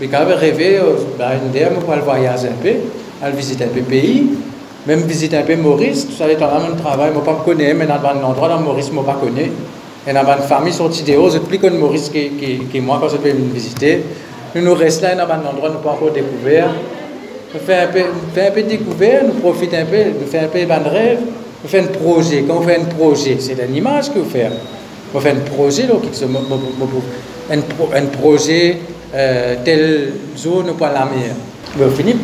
Mais 0.00 0.08
quand 0.08 0.24
même 0.24 0.36
rêver, 0.36 0.78
euh, 0.78 0.94
ben, 1.18 1.32
une 1.44 1.52
dame 1.52 1.74
pour 1.80 1.92
aller 1.92 2.02
voyager 2.02 2.48
un 2.48 2.62
peu, 2.62 2.74
aller 3.22 3.36
visiter 3.36 3.64
un 3.64 3.68
peu 3.68 3.82
pays, 3.82 4.30
même 4.86 5.00
visiter 5.02 5.36
un 5.36 5.42
peu 5.42 5.56
Maurice, 5.56 6.06
tout 6.06 6.14
ça 6.14 6.28
est 6.28 6.42
en 6.42 6.70
de 6.70 6.80
travail, 6.80 7.10
moi 7.12 7.22
pas 7.24 7.42
connais, 7.44 7.74
mais 7.74 7.86
dans 7.86 7.94
un 7.94 8.22
endroit 8.22 8.48
dans 8.48 8.60
Maurice, 8.60 8.90
moi 8.92 9.04
pas 9.04 9.18
connais. 9.20 9.50
Et 10.06 10.12
dans 10.12 10.20
une 10.20 10.48
famille 10.48 10.72
sortie 10.72 11.02
de 11.02 11.16
haut, 11.16 11.30
c'est 11.30 11.44
plus 11.44 11.58
connu 11.58 11.78
Maurice 11.78 12.08
que, 12.08 12.18
que, 12.18 12.72
que 12.72 12.78
moi 12.80 12.98
quand 13.00 13.08
je 13.08 13.16
peux 13.16 13.30
venir 13.30 13.52
visiter. 13.52 14.02
Nous 14.54 14.62
nous 14.62 14.74
restons 14.74 15.06
là 15.06 15.26
dans 15.26 15.34
un 15.34 15.50
endroit 15.50 15.70
nous 15.70 15.78
pas 15.78 15.90
encore 15.90 16.10
découvert 16.10 16.70
nous 17.52 17.60
faisons 17.60 17.78
un 17.82 17.86
peu, 17.88 18.00
un 18.40 18.50
peu 18.52 18.62
découvert, 18.62 19.24
nous 19.24 19.40
profitons 19.40 19.78
un 19.78 19.84
peu, 19.84 19.96
nous 20.20 20.26
faisons 20.26 20.44
un 20.44 20.48
peu 20.48 20.60
de 20.60 20.88
rêve, 20.88 21.18
nous 21.62 21.68
faisons 21.68 21.84
un 21.84 21.86
projet. 21.88 22.44
Quand 22.46 22.58
on 22.58 22.62
fait 22.62 22.76
un 22.76 22.84
projet, 22.84 23.36
c'est 23.40 23.56
une 23.68 23.74
image 23.74 24.12
que 24.12 24.20
vous 24.20 24.30
faites. 24.30 24.52
On 25.12 25.20
fait 25.20 25.30
un 25.30 25.40
projet, 25.40 25.84
donc, 25.84 26.02
un, 27.50 27.56
un 27.56 28.06
projet 28.06 28.78
euh, 29.12 29.56
telle 29.64 30.12
zone 30.36 30.74
pour 30.76 30.86
la 30.86 31.04
mer. 31.06 31.34
On 31.80 31.90
finit, 31.90 32.14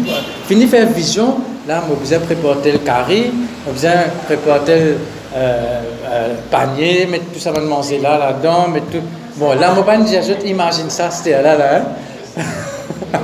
finit 0.46 0.66
faire 0.66 0.86
vision, 0.92 1.34
là, 1.66 1.82
a 1.92 1.94
besoin 1.94 2.18
préparer 2.20 2.78
carré, 2.84 3.30
on 3.66 3.70
a 3.70 3.72
besoin 3.72 3.90
préparer 4.26 4.96
euh, 5.34 5.80
euh, 6.06 6.34
panier, 6.50 7.06
mettre 7.06 7.26
tout 7.32 7.40
ça 7.40 7.52
va 7.52 7.60
manger 7.60 7.98
là, 7.98 8.18
là-dedans, 8.18 8.68
mettre 8.68 8.86
tout. 8.86 9.02
Bon, 9.36 9.52
là, 9.52 9.72
va 9.72 9.82
pas 9.82 9.96
dire, 9.98 10.22
je 10.22 10.32
t'imagine 10.32 10.88
ça, 10.88 11.10
c'était 11.10 11.42
là, 11.42 11.56
là. 11.56 11.76
Hein? 11.76 12.42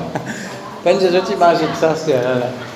Quand 0.85 0.91
je 1.01 1.19
t'imagine 1.19 1.69
ça, 1.79 1.95
c'est 1.95 2.15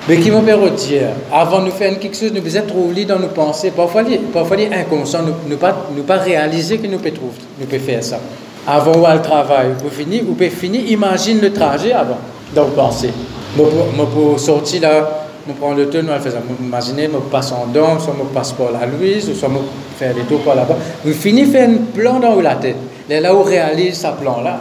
Mais 0.07 0.17
qui 0.17 0.31
m'ont 0.31 0.41
dire, 0.41 1.09
avant 1.31 1.61
de 1.61 1.69
faire 1.71 1.99
quelque 1.99 2.15
chose, 2.15 2.31
nous 2.33 2.41
devons 2.41 2.65
trop 2.65 2.89
dans 3.05 3.19
nos 3.19 3.27
pensées. 3.27 3.71
Parfois, 3.71 4.03
parfois 4.33 4.57
inconscient, 4.71 5.23
nous 5.23 5.49
ne 5.49 5.55
pas, 5.57 5.75
nous 5.95 6.03
pas 6.03 6.15
réaliser 6.15 6.77
que 6.77 6.87
nous 6.87 6.99
pouvons 6.99 7.31
nous 7.59 7.65
pouvons 7.65 7.81
faire 7.83 8.03
ça. 8.03 8.17
Avant 8.65 8.93
ou 8.93 9.05
le 9.13 9.21
travail, 9.21 9.67
vous 9.83 9.89
finir, 9.89 10.23
vous 10.25 10.33
pouvez 10.33 10.49
finir, 10.49 10.89
imagine 10.89 11.41
le 11.41 11.51
trajet 11.51 11.91
avant, 11.91 12.17
dans 12.55 12.63
vos 12.63 12.71
pensées. 12.71 13.11
Moi, 13.57 13.67
pour 14.13 14.39
sortir 14.39 14.81
là, 14.81 15.26
je 15.47 15.53
prends 15.53 15.73
le 15.73 15.89
temps, 15.89 15.99
nous 16.03 16.19
faisons, 16.19 16.39
imaginez, 16.61 17.09
je 17.11 17.17
passe 17.31 17.51
en 17.51 17.67
dents, 17.67 17.99
soit 17.99 18.15
je 18.17 18.33
passe 18.33 18.51
par 18.53 18.71
la 18.71 18.85
Louise, 18.85 19.29
ou 19.29 19.33
soit 19.33 19.49
je 19.49 19.97
fais 19.97 20.13
les 20.13 20.23
tours 20.23 20.41
par 20.41 20.55
là-bas. 20.55 20.75
Vous 21.03 21.13
finissez 21.13 21.51
faire 21.51 21.69
un 21.69 21.77
plan 21.97 22.19
dans 22.19 22.39
la 22.41 22.55
tête. 22.55 22.75
Là 23.09 23.33
où 23.33 23.43
réalise 23.43 24.01
ce 24.01 24.07
plan-là. 24.21 24.59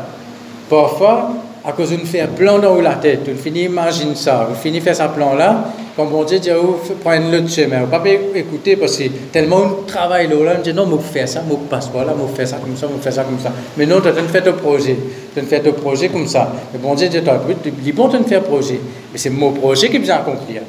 Parfois, 0.70 1.31
à 1.67 1.73
cause 1.73 1.91
de 1.91 1.97
faire 1.97 2.29
un 2.29 2.33
plan 2.33 2.59
dans 2.61 2.81
la 2.81 2.95
tête, 2.95 3.29
on 3.29 3.37
finit 3.37 3.65
imagine 3.65 4.15
ça, 4.15 4.49
on 4.51 4.55
finit 4.55 4.81
faire 4.81 4.95
ce 4.95 5.03
plan-là, 5.03 5.73
quand 5.97 6.05
bon 6.07 6.23
Dieu 6.23 6.39
dit, 6.39 6.51
oh, 6.53 6.79
prendre 7.03 7.33
l'autre 7.33 7.51
chemin, 7.51 7.79
on 7.79 7.87
ne 7.87 7.91
pas 7.91 8.03
écouter 8.35 8.77
parce 8.77 8.97
que 8.97 9.05
tellement 9.33 9.63
on 9.63 9.83
travaille 9.85 10.29
là, 10.29 10.55
on 10.59 10.63
dit, 10.63 10.73
non, 10.73 10.89
je 10.89 11.13
faire 11.13 11.29
ça, 11.29 11.43
je 11.49 11.55
passe 11.69 11.89
pas 11.89 12.05
là, 12.05 12.15
je 12.21 12.37
faire 12.37 12.47
ça 12.47 12.59
comme 12.59 12.77
ça, 12.77 12.87
je 12.95 13.03
faire 13.03 13.13
ça 13.13 13.25
comme 13.25 13.41
ça. 13.41 13.53
Mais 13.77 13.85
non, 13.85 14.01
tu 14.01 14.09
as 14.09 14.13
fait 14.13 14.43
ton 14.43 14.53
projet, 14.53 14.97
tu 15.35 15.41
as 15.41 15.43
fait 15.43 15.61
ton 15.61 15.73
projet 15.73 16.09
comme 16.09 16.29
ça. 16.29 16.53
Mais 16.73 16.79
bon 16.79 16.95
Dieu 16.95 17.09
dit, 17.09 17.19
tu 17.63 17.71
dis, 17.71 17.93
bon, 17.93 18.09
tu 18.09 18.17
as 18.17 18.23
fait 18.23 18.41
projet, 18.41 18.79
mais 19.13 19.19
c'est 19.19 19.31
mon 19.31 19.51
projet 19.51 19.89
qui 19.89 19.99
vient 19.99 20.17
accomplir. 20.17 20.63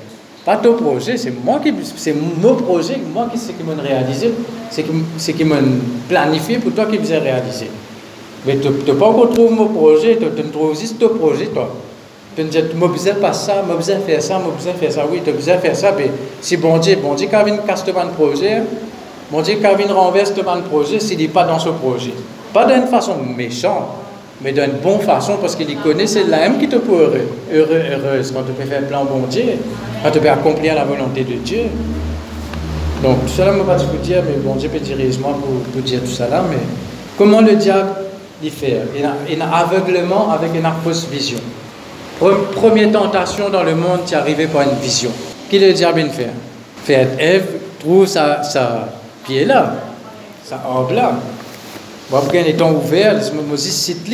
Pas 0.43 0.55
ton 0.55 0.73
projet, 0.73 1.17
c'est 1.17 1.33
moi 1.43 1.59
qui, 1.61 1.73
c'est 1.95 2.15
mon 2.15 2.55
projet, 2.55 2.97
moi 3.13 3.27
qui 3.31 3.37
c'est 3.37 3.53
qui 3.53 3.63
m'a 3.63 3.79
réalisé, 3.79 4.31
c'est 4.71 4.83
qui, 4.83 5.33
qui 5.33 5.43
m'a 5.43 5.57
planifié 6.09 6.57
pour 6.57 6.71
toi 6.71 6.85
qui 6.85 6.97
vient 6.97 7.19
réaliser. 7.19 7.67
Mais 8.47 8.55
tu 8.57 8.69
n'as 8.69 8.97
pas 8.97 9.07
encore 9.07 9.29
trouvé 9.31 9.53
mon 9.53 9.67
projet, 9.67 10.17
tu 10.17 10.43
trouves 10.49 10.79
juste 10.79 10.97
ton 10.97 11.09
projet, 11.09 11.47
toi. 11.47 11.69
Tu 12.33 12.43
me 12.43 12.49
dis, 12.49 12.59
tu 12.69 12.77
m'as 12.77 12.87
besoin 12.87 13.15
pas 13.15 13.33
ça, 13.33 13.55
tu 13.67 13.75
besoin 13.75 13.97
faire 13.99 14.21
ça, 14.21 14.39
tu 14.41 14.51
besoin 14.55 14.73
faire 14.73 14.91
ça. 14.91 15.05
Oui, 15.11 15.19
tu 15.21 15.31
as 15.31 15.33
besoin 15.33 15.57
faire 15.57 15.75
ça. 15.75 15.93
Mais 15.97 16.09
si 16.39 16.55
bon 16.55 16.77
Dieu, 16.77 16.97
bon 17.01 17.13
Dieu, 17.13 17.27
quand 17.29 17.43
il 17.45 17.59
casse 17.67 17.83
ton 17.83 17.91
projet, 18.15 18.61
bon 19.29 19.41
Dieu, 19.41 19.57
quand 19.61 19.75
il 19.77 19.91
renverse 19.91 20.33
ton 20.33 20.43
projet, 20.69 21.01
s'il 21.01 21.17
n'est 21.17 21.27
pas 21.27 21.43
dans 21.43 21.59
ce 21.59 21.69
projet. 21.69 22.13
Pas 22.53 22.65
d'une 22.65 22.87
façon 22.87 23.15
méchante, 23.35 23.87
mais 24.41 24.53
d'une 24.53 24.77
bonne 24.81 25.01
façon, 25.01 25.33
parce 25.41 25.55
qu'il 25.57 25.77
connaît, 25.79 26.07
c'est 26.07 26.23
l'âme 26.23 26.57
qui 26.57 26.69
te 26.69 26.77
peut 26.77 26.93
heureux, 26.93 27.27
heureux, 27.53 27.81
heureuse, 27.91 28.31
quand 28.31 28.43
tu 28.43 28.53
peux 28.53 28.69
faire 28.69 28.87
plan 28.87 29.03
bon 29.03 29.27
Dieu, 29.29 29.43
quand 30.01 30.11
tu 30.11 30.19
peux 30.19 30.29
accomplir 30.29 30.73
la 30.75 30.85
volonté 30.85 31.25
de 31.25 31.33
Dieu. 31.33 31.63
Donc, 33.03 33.25
tout 33.25 33.33
cela, 33.35 33.51
je 33.51 33.57
ne 33.57 33.63
vais 33.63 33.65
pas 33.65 33.77
dire, 34.01 34.23
mais 34.25 34.37
bon 34.37 34.55
Dieu 34.55 34.69
peut 34.69 34.79
dire 34.79 34.95
moi 35.19 35.33
pour, 35.33 35.61
pour 35.73 35.81
dire 35.81 35.99
tout 35.99 36.21
là, 36.21 36.43
mais 36.49 36.57
comment 37.17 37.41
le 37.41 37.55
diable 37.55 38.06
faire. 38.49 38.83
Il 39.29 39.41
a, 39.41 39.55
aveuglement 39.55 40.31
avec 40.31 40.53
une 40.55 40.67
fausse 40.83 41.07
vision. 41.07 41.39
Première 42.19 42.91
tentation 42.91 43.49
dans 43.49 43.63
le 43.63 43.75
monde, 43.75 44.01
tu 44.05 44.15
arrivé 44.15 44.47
par 44.47 44.63
une 44.63 44.77
vision. 44.81 45.11
Qui 45.49 45.59
le 45.59 45.73
diable 45.73 46.01
vient 46.01 46.09
faire 46.09 46.33
Faire 46.83 47.07
Ève 47.19 47.45
trouve 47.79 48.05
sa, 48.05 48.43
sa 48.43 48.87
pied 49.25 49.45
là, 49.45 49.75
sa 50.43 50.61
orbe 50.67 50.91
là. 50.91 51.13
Bon, 52.09 52.19
est 52.33 52.49
étant 52.49 52.71
ouvert, 52.71 53.19
Moses 53.49 53.61
cite 53.61 54.07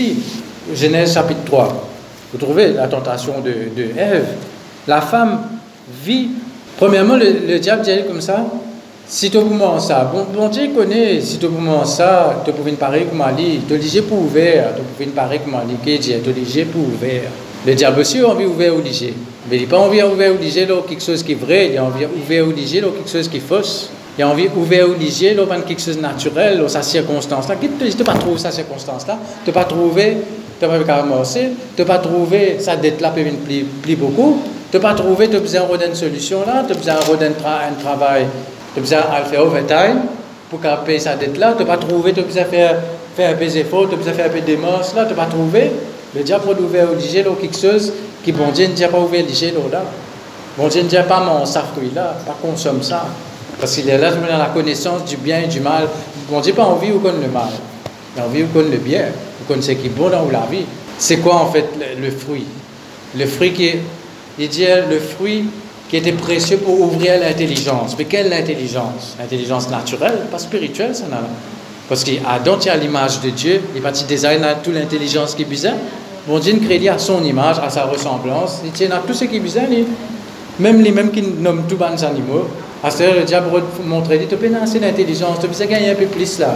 Genèse 0.74 1.14
chapitre 1.14 1.44
3. 1.46 1.88
Vous 2.32 2.40
trouvez 2.40 2.74
la 2.74 2.88
tentation 2.88 3.42
de, 3.42 3.52
de 3.76 3.90
Ève. 3.98 4.28
La 4.88 5.02
femme 5.02 5.42
vit. 6.04 6.30
Premièrement, 6.78 7.16
le, 7.16 7.26
le 7.48 7.60
diable 7.60 7.84
dit 7.84 7.92
comme 8.08 8.22
ça 8.22 8.46
si 9.08 9.30
tu 9.30 9.38
as 9.38 9.80
ça, 9.80 10.12
bon, 10.14 10.26
bon 10.34 10.48
Dieu 10.48 10.70
connaît, 10.76 11.20
si 11.22 11.38
tu 11.38 11.46
as 11.46 11.86
ça, 11.86 12.42
tu 12.46 12.52
peux 12.52 12.72
parler 12.72 13.04
comme 13.04 13.22
Ali, 13.22 13.62
tu 13.68 13.76
es 13.76 14.02
pour 14.02 14.22
ouvert, 14.22 14.70
tu 14.76 15.06
peux 15.06 15.12
parler 15.12 15.40
comme 15.40 15.56
Ali, 15.56 15.76
que 15.84 16.02
Dieu, 16.02 16.22
tu 16.24 16.60
es 16.60 16.66
pour 16.66 16.82
ouvert. 16.82 17.30
Le 17.66 17.76
diable 17.76 18.02
aussi 18.02 18.20
a 18.20 18.28
envie 18.28 18.46
ouvert 18.46 18.76
ou. 18.76 18.82
Mais 19.50 19.58
il 19.58 19.64
n'a 19.64 19.68
pas 19.68 19.78
envie 19.78 20.02
ou 20.02 20.82
quelque 20.88 21.04
chose 21.04 21.22
qui 21.24 21.34
est 21.34 21.36
vrai, 21.36 21.70
il 21.72 21.78
a 21.78 21.84
envie 21.84 22.06
ouvert 22.06 22.48
ou 22.48 22.52
quelque 22.52 23.10
chose 23.10 23.28
qui 23.28 23.38
est 23.38 23.40
fausse. 23.40 23.90
il 24.18 24.24
a 24.24 24.30
envie 24.30 24.46
là, 24.46 25.46
quelque 25.66 25.82
chose 25.82 25.98
de 25.98 26.02
naturel, 26.02 26.64
sa 26.68 26.82
circonstance-là. 26.82 27.56
Tu 27.60 27.98
n'as 27.98 28.04
pas 28.06 28.14
trouvé 28.14 28.38
sa 28.38 28.52
circonstance-là, 28.52 29.18
tu 29.46 29.52
pas 29.52 29.66
trouvé, 29.66 30.18
tu 30.60 30.66
n'as 30.66 30.78
pas 30.80 31.02
commencé, 31.02 31.50
tu 31.76 31.84
pas 31.84 32.00
trouvé 32.00 32.58
sa 32.60 32.76
dette-là 32.78 33.14
beaucoup, 33.98 34.40
tu 34.72 34.80
pas 34.80 34.94
trouvé, 34.94 35.30
tu 35.30 35.40
besoin 35.40 35.78
d'une 35.78 35.96
solution 35.96 36.40
là, 36.46 36.64
tu 36.68 36.74
besoin 36.76 36.96
d'un 37.20 37.28
un 37.28 37.82
travail, 37.82 38.26
tu 38.74 38.82
de 38.82 38.86
faire 38.86 39.42
overtime 39.42 40.02
pour 40.50 40.60
payer 40.60 41.00
sa 41.00 41.16
dette-là, 41.16 41.54
tu 41.58 41.64
n'as 41.64 41.70
pas 41.70 41.78
trouvé, 41.78 42.14
tu 42.14 42.22
de 42.22 42.28
faire, 42.28 42.76
faire 43.16 43.32
un 43.32 43.34
peu 43.34 43.46
d'efforts, 43.46 43.90
tu 43.90 43.96
de 43.96 44.02
faire 44.02 44.26
un 44.26 44.30
peu 44.30 44.42
d'émotion 44.42 44.96
là, 44.96 45.06
tu 45.06 45.14
n'as 45.14 45.24
pas 45.24 45.30
trouvé. 45.30 45.72
Le 46.16 46.22
diable 46.22 46.44
a 46.50 46.62
ouvert 46.62 46.88
au 46.92 46.96
là, 46.96 47.36
quelque 47.42 47.58
chose 47.58 47.92
qui, 48.24 48.32
bon 48.32 48.50
Dieu, 48.54 48.68
ne 48.68 48.74
dit 48.74 48.86
pas 48.86 49.00
ouvert 49.00 49.26
ligier 49.26 49.54
là. 49.72 49.84
Bon 50.58 50.68
Dieu 50.68 50.84
ne 50.84 50.88
dit 50.88 50.96
pas 51.08 51.20
mon 51.20 51.46
fruit 51.46 51.92
là, 51.96 52.16
pas 52.26 52.38
consomme 52.42 52.84
ça. 52.84 53.08
Parce 53.60 53.76
qu'il 53.76 53.90
est 53.90 53.98
là 53.98 54.12
dans 54.12 54.38
la 54.38 54.46
connaissance 54.54 55.06
du 55.06 55.18
bien 55.18 55.42
et 55.42 55.48
du 55.48 55.60
mal. 55.60 55.88
Bon 56.30 56.40
Dieu 56.40 56.54
pas 56.54 56.66
envie 56.66 56.92
ou 56.92 57.00
connaît 57.00 57.26
le 57.26 57.32
mal? 57.32 57.50
Il 58.16 58.22
a 58.22 58.26
envie 58.26 58.44
ou 58.44 58.48
connaît 58.48 58.70
le 58.70 58.78
bien? 58.78 59.06
Vous 59.40 59.46
connaissez 59.48 59.76
qui 59.76 59.88
est 59.88 59.90
bon 59.90 60.10
dans 60.10 60.30
la 60.32 60.46
vie? 60.52 60.66
C'est 60.98 61.18
quoi 61.18 61.36
en 61.36 61.48
fait 61.48 61.66
le, 62.00 62.12
fruit? 62.12 62.46
Le 63.18 63.26
fruit 63.26 63.54
qui 63.54 63.68
est, 63.68 63.82
il 64.38 64.50
dit 64.50 64.66
le 64.90 65.00
fruit 65.00 65.46
qui 65.94 65.98
était 65.98 66.12
précieux 66.14 66.58
pour 66.58 66.82
ouvrir 66.82 67.20
l'intelligence. 67.20 67.96
Mais 68.00 68.06
quelle 68.06 68.34
intelligence? 68.34 69.16
L'intelligence 69.20 69.70
naturelle, 69.70 70.22
pas 70.32 70.40
spirituelle, 70.40 70.96
ça 70.96 71.04
n'a 71.04 71.22
Parce 71.88 72.04
qu'Adam 72.04 72.58
tient 72.58 72.76
l'image 72.78 73.22
de 73.22 73.30
Dieu, 73.30 73.62
il 73.76 73.80
va 73.80 73.92
design 73.92 74.44
à 74.44 74.56
toute 74.56 74.74
l'intelligence 74.74 75.36
qui 75.36 75.46
bizarre. 75.46 75.76
Bon 76.28 76.40
Dieu 76.40 76.60
crée 76.66 76.90
à 76.90 76.98
son 76.98 77.24
image, 77.24 77.58
à 77.64 77.70
sa 77.70 77.84
ressemblance. 77.84 78.62
Il 78.66 78.72
tient 78.72 78.90
à 78.90 79.04
tout 79.06 79.14
ce 79.14 79.26
qui 79.26 79.40
bizarre, 79.40 79.66
même 80.58 80.82
les 80.82 80.90
mêmes 80.90 81.12
qui 81.12 81.22
nomment 81.22 81.66
tous 81.70 81.78
les 81.78 82.04
animaux. 82.04 82.48
À 82.84 82.90
ce 82.90 83.04
le 83.04 83.24
diable 83.24 83.50
montrer, 83.86 84.18
dit, 84.18 84.26
tu 84.26 84.36
peux 84.36 84.50
assez 84.60 84.80
d'intelligence, 84.80 85.38
tu 85.42 85.48
peux 85.48 85.66
gagner 85.68 85.92
un 85.92 85.96
peu 85.96 86.08
plus 86.08 86.40
là. 86.40 86.56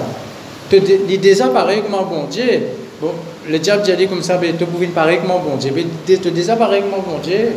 Tu 0.67 0.79
désapparaît 1.19 1.81
comme 1.81 1.93
un 1.93 2.09
bon 2.09 2.23
Dieu. 2.23 2.69
Bon, 2.99 3.11
le 3.47 3.59
diable 3.59 3.83
dit 3.83 4.07
comme 4.07 4.23
ça, 4.23 4.39
tu 4.41 4.65
peux 4.65 4.85
paraître 4.87 5.21
comme 5.21 5.31
un 5.37 5.43
bon 5.47 5.57
Dieu. 5.57 5.71
Mais 5.75 5.85
tu 6.07 6.31
désapparaît 6.31 6.79
comme 6.79 6.95
un 6.95 7.03
bon 7.03 7.19
Dieu. 7.21 7.51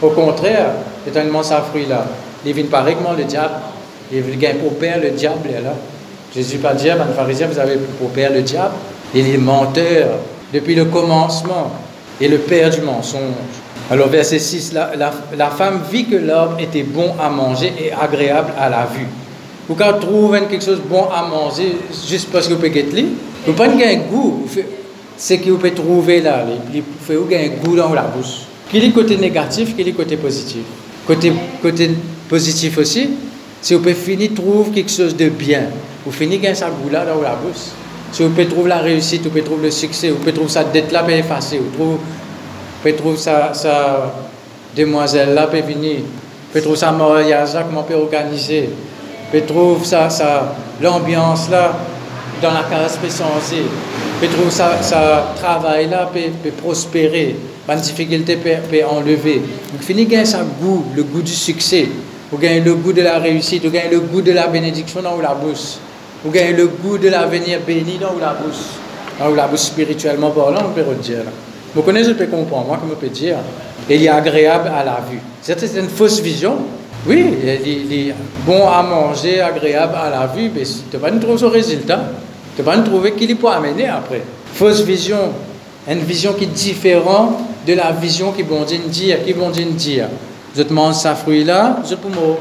Au 0.00 0.10
contraire, 0.10 0.70
tellement 1.12 1.42
ça 1.42 1.62
fruit 1.62 1.86
là. 1.86 2.06
Il 2.44 2.52
vient 2.52 2.64
comme 2.64 3.16
le 3.16 3.24
diable. 3.24 3.54
Il 4.12 4.20
vient 4.22 4.54
pour 4.54 4.74
père 4.74 5.00
le 5.00 5.10
diable 5.10 5.48
là. 5.62 5.74
Jésus 6.34 6.58
pas 6.58 6.74
dire, 6.74 6.96
les 6.96 7.14
pharisiens, 7.14 7.46
vous 7.46 7.58
avez 7.58 7.76
pour 7.98 8.10
père 8.10 8.32
le 8.32 8.42
diable. 8.42 8.74
Il 9.14 9.28
est 9.34 9.38
menteur 9.38 10.08
depuis 10.52 10.74
le 10.74 10.84
commencement 10.86 11.72
et 12.20 12.28
le 12.28 12.38
père 12.38 12.70
du 12.70 12.82
mensonge. 12.82 13.20
Alors 13.90 14.08
verset 14.08 14.38
6, 14.38 14.74
la, 14.74 15.50
femme 15.50 15.80
vit 15.90 16.04
que 16.04 16.16
l'arbre 16.16 16.56
était 16.60 16.82
bon 16.82 17.12
à 17.18 17.30
manger 17.30 17.72
et 17.80 17.92
agréable 17.92 18.52
à 18.58 18.68
la 18.68 18.84
vue. 18.84 19.06
Vous 19.66 19.74
quand 19.74 19.94
trouvez 19.98 20.40
quelque 20.42 20.64
chose 20.64 20.80
bon 20.80 21.06
à 21.10 21.26
manger 21.26 21.76
juste 22.06 22.30
parce 22.30 22.46
que 22.46 22.52
vous 22.52 22.58
pouvez 22.58 22.70
guetter, 22.70 23.06
vous 23.46 23.54
pas 23.54 23.66
un 23.66 23.96
goût, 24.10 24.46
c'est 25.16 25.38
que 25.38 25.50
vous 25.50 25.56
pouvez 25.56 25.72
trouver 25.72 26.20
là, 26.20 26.44
vous 26.44 26.82
pouvez 27.06 27.44
un 27.44 27.48
goût 27.64 27.76
dans 27.76 27.94
la 27.94 28.02
bouche. 28.02 28.47
Quel 28.70 28.84
est 28.84 28.86
le 28.88 28.92
côté 28.92 29.16
négatif, 29.16 29.74
quel 29.76 29.88
est 29.88 29.90
le 29.92 29.96
côté 29.96 30.16
positif 30.16 30.62
Côté, 31.06 31.32
côté 31.62 31.90
positif 32.28 32.76
aussi, 32.78 33.10
si 33.62 33.74
vous 33.74 33.80
pouvez 33.80 33.94
finir 33.94 34.30
trouver 34.34 34.70
quelque 34.70 34.90
chose 34.90 35.16
de 35.16 35.28
bien, 35.30 35.64
vous 36.04 36.12
finissez 36.12 36.38
gagner 36.40 36.54
ça 36.54 36.68
goût 36.70 36.90
là 36.90 37.04
dans 37.04 37.20
la 37.20 37.34
bouche. 37.34 37.72
Si 38.12 38.22
vous 38.22 38.30
pouvez 38.30 38.46
trouver 38.46 38.68
la 38.68 38.78
réussite, 38.78 39.22
vous 39.22 39.30
pouvez 39.30 39.42
trouver 39.42 39.64
le 39.64 39.70
succès, 39.70 40.10
vous 40.10 40.16
pouvez 40.16 40.32
trouver 40.32 40.50
ça 40.50 40.64
dette 40.64 40.92
là, 40.92 41.04
effacer, 41.10 41.60
vous 41.78 41.98
peut 42.82 42.92
trouver 42.92 43.16
sa, 43.16 43.52
sa 43.54 44.14
demoiselle 44.76 45.34
là 45.34 45.46
peut 45.46 45.60
venir, 45.60 46.00
peut 46.52 46.60
trouver 46.60 46.76
sa 46.76 46.92
mariage 46.92 47.54
là 47.54 47.64
comment 47.64 47.82
peut 47.82 47.94
organiser, 47.94 48.70
peut 49.32 49.42
trouver 49.42 49.84
sa, 49.84 50.08
sa 50.10 50.54
l'ambiance 50.80 51.50
là 51.50 51.76
dans 52.40 52.52
la 52.52 52.62
caresse 52.62 52.96
peut 52.96 53.08
changer, 53.08 53.64
peut 54.20 54.28
trouver 54.28 54.50
sa, 54.50 54.80
sa 54.82 55.34
travail 55.36 55.88
là 55.88 56.08
peut 56.12 56.50
prospérer, 56.50 57.34
la 57.74 57.80
difficulté 57.80 58.36
peut, 58.36 58.84
enlever. 58.90 59.42
Donc 59.72 59.82
finit 59.82 60.06
gagner 60.06 60.24
sa 60.24 60.42
goût, 60.42 60.84
le 60.96 61.02
goût 61.02 61.22
du 61.22 61.32
succès, 61.32 61.86
vous 62.30 62.38
gagnez 62.38 62.60
le 62.60 62.74
goût 62.74 62.92
de 62.92 63.02
la 63.02 63.18
réussite, 63.18 63.64
vous 63.64 63.70
gagnez 63.70 63.90
le 63.90 64.00
goût 64.00 64.22
de 64.22 64.32
la 64.32 64.46
bénédiction 64.46 65.02
dans 65.02 65.16
la 65.20 65.34
bouche, 65.34 65.76
vous 66.24 66.30
gagnez 66.30 66.54
le 66.54 66.66
goût 66.66 66.98
de 66.98 67.08
l'avenir 67.08 67.60
béni 67.66 67.98
dans 67.98 68.18
la 68.18 68.34
bouche, 68.34 68.64
dans 69.18 69.34
la 69.34 69.46
bouche 69.46 69.60
spirituellement 69.60 70.30
parlant, 70.30 70.62
on 70.66 70.72
peut 70.72 70.84
redire. 70.88 71.24
Vous 71.74 71.82
connaissez, 71.82 72.10
je 72.10 72.14
peux 72.14 72.26
comprendre, 72.26 72.66
moi, 72.66 72.78
comme 72.78 72.90
on 72.92 72.96
peut 72.96 73.08
dire. 73.08 73.36
Il 73.90 74.02
est 74.02 74.08
agréable 74.08 74.70
à 74.74 74.84
la 74.84 75.00
vue. 75.10 75.20
C'est 75.42 75.60
une 75.76 75.88
fausse 75.88 76.20
vision. 76.20 76.56
Oui, 77.06 77.34
il 77.64 77.92
est 77.92 78.14
bon 78.44 78.66
à 78.68 78.82
manger, 78.82 79.40
agréable 79.40 79.94
à 79.94 80.10
la 80.10 80.26
vue, 80.26 80.50
mais 80.54 80.62
tu 80.62 80.96
ne 80.96 81.00
vas 81.00 81.10
pas 81.10 81.16
trouver 81.16 81.38
ce 81.38 81.44
résultat. 81.44 82.00
Tu 82.56 82.62
vas 82.62 82.72
pas 82.72 82.82
trouver 82.82 83.12
qu'il 83.12 83.34
peut 83.36 83.48
amener 83.48 83.86
après. 83.88 84.22
Fausse 84.52 84.82
vision. 84.82 85.32
Une 85.90 86.00
vision 86.00 86.34
qui 86.34 86.44
est 86.44 86.48
différente 86.48 87.38
de 87.68 87.74
la 87.74 87.92
vision 87.92 88.32
qui 88.32 88.44
bon 88.44 88.64
Dieu 88.64 88.78
dit, 88.86 89.12
qui 89.26 89.34
bon 89.34 89.50
Dieu 89.50 89.66
dit. 89.76 90.00
Je 90.56 90.62
te 90.62 90.72
mange 90.72 90.94
ce 90.94 91.08
fruit-là, 91.08 91.80
je 91.88 91.94
peux 91.96 92.08
mourir. 92.08 92.38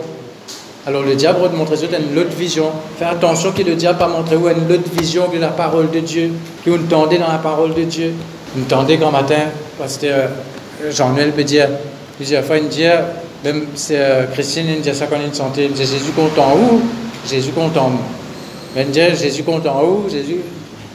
Alors 0.86 1.04
le 1.04 1.16
diable 1.16 1.42
va 1.42 1.50
te 1.50 1.56
montrer 1.56 1.76
une 1.76 2.18
autre 2.18 2.34
vision. 2.38 2.68
Fais 2.98 3.06
attention 3.06 3.52
que 3.52 3.62
le 3.62 3.76
diable 3.76 4.00
pas 4.00 4.08
montrer 4.08 4.36
une 4.38 4.72
autre 4.72 4.90
vision 4.98 5.28
de 5.28 5.38
la 5.38 5.50
parole 5.50 5.92
de 5.92 6.00
Dieu, 6.00 6.32
que 6.64 6.70
vous 6.70 6.78
entendez 6.86 7.18
dans 7.18 7.28
la 7.28 7.40
parole 7.40 7.74
de 7.74 7.84
Dieu. 7.84 8.14
Vous 8.56 8.64
entendez 8.64 8.96
grand 8.96 9.12
matin, 9.12 9.50
parce 9.78 9.98
que 9.98 10.06
euh, 10.06 10.28
Jean-Noël 10.90 11.34
peut 11.34 11.44
dire 11.44 11.68
plusieurs 12.16 12.46
fois, 12.46 12.58
il 12.58 12.70
dit, 12.70 12.86
même 13.44 13.66
c'est 13.76 14.00
euh, 14.00 14.28
Christine, 14.32 14.68
il 14.78 14.82
dit 14.82 14.96
ça 14.96 15.08
quand 15.08 15.18
il 15.24 15.36
santé, 15.36 15.70
il 15.70 15.76
Jésus 15.76 16.12
content 16.16 16.56
où? 16.56 16.80
Jésus 17.30 17.52
content. 17.52 17.92
Mais 18.74 18.84
il 18.84 18.92
dit 18.92 19.02
Jésus 19.22 19.44
content 19.44 19.84
où? 19.84 20.10
Jésus. 20.10 20.38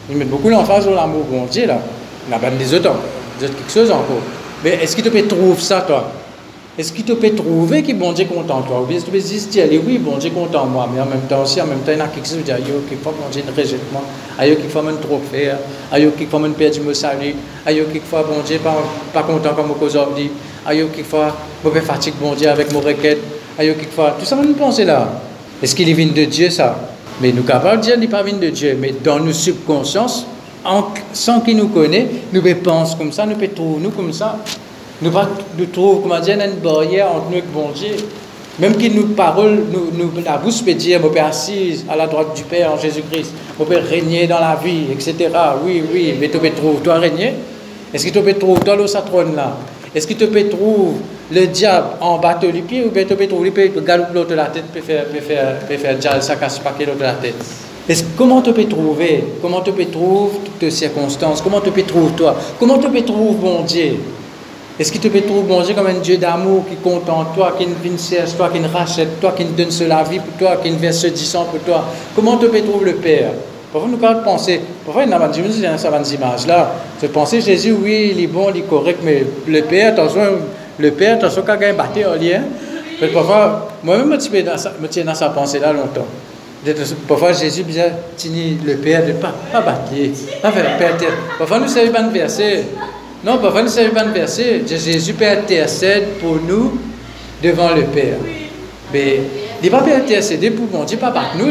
Il 0.08 0.16
met 0.16 0.24
beaucoup 0.24 0.48
l'emphase 0.48 0.84
sur 0.84 0.94
l'amour 0.94 1.24
bon 1.30 1.44
Dieu 1.44 1.66
là. 1.66 1.78
Il 2.26 2.32
a 2.32 2.38
pas 2.38 2.50
des 2.50 2.74
autres, 2.74 2.92
autres 3.44 3.56
quelque 3.56 3.72
chose 3.72 3.90
encore. 3.90 4.22
Mais 4.64 4.78
est-ce 4.82 4.94
que 4.96 5.02
tu 5.02 5.10
peux 5.10 5.26
trouver 5.26 5.60
ça 5.60 5.80
toi? 5.82 6.12
Est-ce 6.78 6.90
qu'il 6.90 7.04
te 7.04 7.12
peut 7.12 7.34
trouver 7.34 7.82
que 7.82 7.92
bon 7.92 8.12
Dieu 8.12 8.24
est 8.24 8.28
content 8.34 8.62
toi? 8.62 8.80
Ou 8.80 8.86
bien 8.86 8.98
tu 8.98 9.10
peux 9.10 9.18
dire, 9.18 9.62
allez, 9.62 9.78
oui, 9.86 9.98
bon 9.98 10.16
Dieu 10.16 10.30
est 10.30 10.32
content 10.32 10.64
moi, 10.64 10.88
mais 10.90 11.02
en 11.02 11.04
même 11.04 11.20
temps 11.28 11.42
aussi, 11.42 11.60
en 11.60 11.66
même 11.66 11.80
temps, 11.80 11.92
il 11.92 11.98
y 11.98 12.00
a 12.00 12.06
quelque 12.06 12.26
chose 12.26 12.38
qui 12.38 12.44
dit, 12.44 12.50
ayo, 12.50 12.82
quelquefois 12.88 13.12
bon 13.12 13.28
Dieu 13.30 13.42
rejette 13.54 13.92
moi, 13.92 14.00
ayo, 14.38 14.54
quelquefois 14.54 14.82
je 14.88 15.06
trop 15.06 15.20
faire, 15.30 15.58
ayo, 15.92 16.12
quelquefois 16.16 16.40
je 16.46 16.52
perds 16.52 16.82
mon 16.82 16.94
salut, 16.94 17.34
ayo, 17.66 17.84
quelquefois 17.92 18.22
bon 18.22 18.40
Dieu 18.42 18.58
pas, 18.58 18.74
pas 19.12 19.22
content 19.22 19.50
comme 19.54 19.74
aujourd'hui, 19.82 20.30
ayo, 20.66 20.88
quelquefois 20.88 21.36
je 21.62 21.68
me 21.68 21.80
fatigue 21.82 22.14
bon 22.18 22.32
Dieu 22.32 22.48
avec 22.48 22.72
mon 22.72 22.80
requête, 22.80 23.18
ayo, 23.58 23.74
quelquefois, 23.74 24.16
tout 24.18 24.24
ça, 24.24 24.38
on 24.42 24.52
penser 24.54 24.86
là. 24.86 25.12
Est-ce 25.62 25.74
qu'il 25.74 25.90
est 25.90 25.92
venu 25.92 26.12
de 26.12 26.24
Dieu 26.24 26.48
ça? 26.48 26.88
Mais 27.20 27.32
nous 27.32 27.42
capables 27.42 27.80
de 27.80 27.82
dire 27.82 27.92
qu'il 27.92 28.00
n'est 28.00 28.08
pas 28.08 28.22
venu 28.22 28.38
de 28.38 28.48
Dieu, 28.48 28.78
mais 28.80 28.94
dans 29.04 29.20
nos 29.20 29.34
subconsciences, 29.34 30.24
sans 31.12 31.40
qu'il 31.40 31.56
nous 31.56 31.68
connaisse, 31.68 32.08
nous 32.32 32.42
pensons 32.62 32.96
comme 32.96 33.12
ça, 33.12 33.26
nous 33.26 33.34
trouvons 33.48 33.78
nous 33.78 33.90
comme 33.90 34.12
ça. 34.12 34.38
Nous, 35.00 35.10
nous 35.58 35.66
trouvons, 35.66 36.00
comment 36.00 36.20
dire, 36.20 36.38
une 36.40 36.60
barrière 36.60 37.08
entre 37.08 37.30
nous 37.30 37.38
et 37.38 37.42
bon 37.52 37.70
Dieu. 37.74 37.96
Même 38.58 38.76
qu'il 38.76 38.94
nous 38.94 39.08
parle, 39.08 39.58
nous, 39.72 39.90
nous, 39.92 40.12
la 40.24 40.36
bouche 40.36 40.62
peut 40.62 40.74
dire, 40.74 41.00
mon 41.00 41.08
Père 41.08 41.26
assise 41.26 41.84
à 41.88 41.96
la 41.96 42.06
droite 42.06 42.36
du 42.36 42.42
Père 42.44 42.72
en 42.72 42.78
Jésus-Christ, 42.78 43.32
mon 43.58 43.64
Père 43.64 43.84
régner 43.84 44.26
dans 44.26 44.38
la 44.38 44.58
vie, 44.62 44.84
etc. 44.92 45.30
Oui, 45.64 45.82
oui, 45.92 46.14
mais 46.20 46.28
tu 46.28 46.38
peux 46.38 46.50
trouver 46.50 46.78
toi 46.84 46.98
régner 46.98 47.34
Est-ce 47.92 48.06
que 48.06 48.10
tu 48.10 48.20
peux 48.20 48.34
trouver 48.34 48.60
toi 48.60 48.76
le 48.76 48.84
trône 48.84 49.34
là? 49.34 49.56
Est-ce 49.94 50.06
que 50.06 50.14
tu 50.14 50.26
peux 50.26 50.48
trouver 50.48 50.98
le 51.32 51.46
diable 51.46 51.88
en 52.00 52.18
bas 52.18 52.34
de 52.34 52.50
pied 52.60 52.84
ou 52.84 52.90
bien 52.90 53.04
tu 53.04 53.16
peux 53.16 53.26
trouver 53.26 53.50
le 53.50 53.70
peut 53.70 53.80
galoper 53.80 54.14
l'autre 54.14 54.30
de 54.30 54.34
la 54.34 54.46
tête, 54.46 54.64
peut 54.72 54.80
faire, 54.80 55.06
peut 55.06 55.76
faire, 55.76 56.22
ça 56.22 56.36
casse 56.36 56.58
pas 56.58 56.74
l'autre 56.78 56.98
la 57.00 57.14
tête? 57.14 57.34
Comment 58.16 58.42
tu 58.42 58.52
peux 58.52 58.64
trouver 58.64 59.24
Comment 59.40 59.60
tu 59.60 59.72
peux 59.72 59.86
trouver 59.86 60.38
toutes 60.44 60.62
les 60.62 60.70
circonstances? 60.70 61.40
Comment 61.40 61.60
tu 61.60 61.70
peux 61.70 61.82
trouver 61.82 62.12
toi? 62.16 62.36
Comment 62.58 62.78
tu 62.78 62.88
peux 62.88 63.02
trouver 63.02 63.34
bon 63.34 63.62
Dieu? 63.62 63.96
Est-ce 64.78 64.90
qu'il 64.90 65.00
te 65.00 65.08
peut 65.08 65.20
trouver 65.20 65.42
bon 65.42 65.62
Dieu 65.62 65.74
comme 65.74 65.86
un 65.86 66.00
Dieu 66.00 66.16
d'amour 66.16 66.64
qui 66.68 66.76
compte 66.76 67.08
en 67.08 67.24
toi, 67.34 67.54
qui 67.58 67.66
ne 67.66 67.98
cherche 67.98 68.36
toi, 68.36 68.48
qui 68.52 68.58
ne 68.58 68.68
rachète 68.68 69.20
toi, 69.20 69.34
qui 69.36 69.44
ne 69.44 69.50
donne 69.50 69.88
la 69.88 70.02
vie 70.02 70.18
pour 70.18 70.34
toi, 70.38 70.56
qui 70.62 70.70
ne 70.70 70.76
verse 70.76 71.04
du 71.04 71.24
sang 71.24 71.44
pour 71.44 71.60
toi? 71.60 71.84
Comment 72.14 72.36
te 72.36 72.46
peut 72.46 72.62
trouver 72.62 72.92
le 72.92 72.96
Père? 72.96 73.32
Parfois, 73.72 73.90
nous 73.90 73.96
quand 73.96 74.22
penser, 74.22 74.60
parfois, 74.84 75.04
il 75.04 75.10
y 75.10 75.12
a 75.14 75.98
des 75.98 76.14
images 76.14 76.46
là. 76.46 76.72
Je 77.00 77.06
pensais, 77.06 77.40
Jésus, 77.40 77.72
oui, 77.72 78.12
il 78.14 78.24
est 78.24 78.26
bon, 78.26 78.50
il 78.54 78.60
est 78.60 78.64
correct, 78.68 79.00
mais 79.02 79.24
le 79.46 79.62
Père, 79.62 79.92
attention, 79.92 80.20
le 80.78 80.90
Père, 80.90 81.16
attention, 81.16 81.42
quand 81.46 81.56
il 81.58 81.64
a 81.64 81.72
battu 81.72 82.04
en 82.04 82.14
lien. 82.14 82.42
Parfois, 83.12 83.68
moi-même, 83.82 84.18
je 84.20 84.30
me 84.30 84.88
tiens 84.88 85.04
dans 85.04 85.14
sa 85.14 85.30
pensée 85.30 85.58
là 85.58 85.72
longtemps. 85.72 86.06
Parfois, 87.08 87.32
Jésus 87.32 87.64
disait, 87.64 87.92
le 88.64 88.74
Père, 88.76 89.04
de 89.04 89.12
pas, 89.12 89.34
pas 89.50 89.60
battre, 89.60 89.90
pas 90.40 90.52
Père. 90.52 90.96
Parfois, 91.38 91.58
nous 91.58 91.68
savons 91.68 91.90
pas 91.90 92.02
de 92.02 92.12
verset. 92.12 92.64
Non, 93.24 93.38
parfois, 93.38 93.62
nous 93.62 93.68
savons 93.68 93.90
pas 93.90 94.04
le 94.04 94.12
verset. 94.12 94.62
Jésus 94.66 95.12
peut 95.14 95.26
intercéder 95.26 96.06
pour 96.20 96.36
nous 96.36 96.78
devant 97.42 97.74
le 97.74 97.82
Père. 97.82 98.16
Mais 98.92 99.20
il 99.62 99.66
ne 99.66 99.70
va 99.70 99.82
pas 99.82 99.96
intercéder 99.96 100.50
pour 100.50 100.66
bon 100.66 100.84
Dieu, 100.84 100.98
pas 100.98 101.10
par 101.10 101.34
nous. 101.36 101.50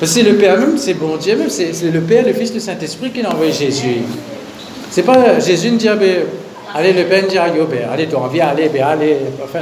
Parce 0.00 0.14
que 0.14 0.20
le 0.20 0.34
Père 0.34 0.58
même, 0.58 0.76
c'est 0.76 0.94
bon 0.94 1.16
Dieu 1.16 1.36
même, 1.36 1.48
c'est 1.48 1.72
le 1.92 2.00
Père, 2.00 2.26
le 2.26 2.32
Fils, 2.32 2.52
le 2.52 2.60
Saint-Esprit 2.60 3.10
qui 3.10 3.22
a 3.22 3.30
envoyé 3.30 3.52
Jésus. 3.52 4.02
C'est 4.90 5.02
pas 5.02 5.38
Jésus 5.38 5.70
ne 5.70 5.76
dit, 5.76 5.88
ah, 5.88 5.96
ben, 5.96 6.22
Allez, 6.78 6.92
le 6.92 7.04
père 7.04 7.26
dit, 7.26 7.36
yo, 7.36 7.66
ben, 7.66 7.88
allez, 7.90 8.06
tu 8.06 8.16
envie, 8.16 8.40
allez, 8.40 8.68
ben, 8.68 8.82
allez, 8.82 9.16
enfin, 9.42 9.60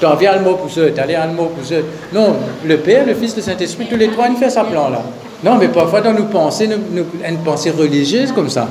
le 0.00 0.40
mot 0.44 0.54
pour 0.54 0.70
eux, 0.78 0.94
allez, 0.96 1.14
le 1.14 1.36
pour 1.36 1.48
eux. 1.48 1.84
Non, 2.12 2.36
le 2.64 2.76
Père, 2.76 3.04
le 3.04 3.14
Fils, 3.14 3.34
le 3.34 3.42
Saint-Esprit, 3.42 3.86
tous 3.90 3.96
les 3.96 4.08
trois, 4.08 4.28
ils 4.28 4.36
font 4.36 4.48
sa 4.48 4.62
plan 4.62 4.88
là. 4.88 5.02
Non, 5.42 5.56
mais 5.58 5.66
parfois 5.66 6.00
dans 6.00 6.12
nos 6.12 6.24
pensées, 6.24 6.68
une 6.68 7.38
pensée 7.38 7.70
religieuse 7.70 8.30
comme 8.30 8.48
ça. 8.48 8.68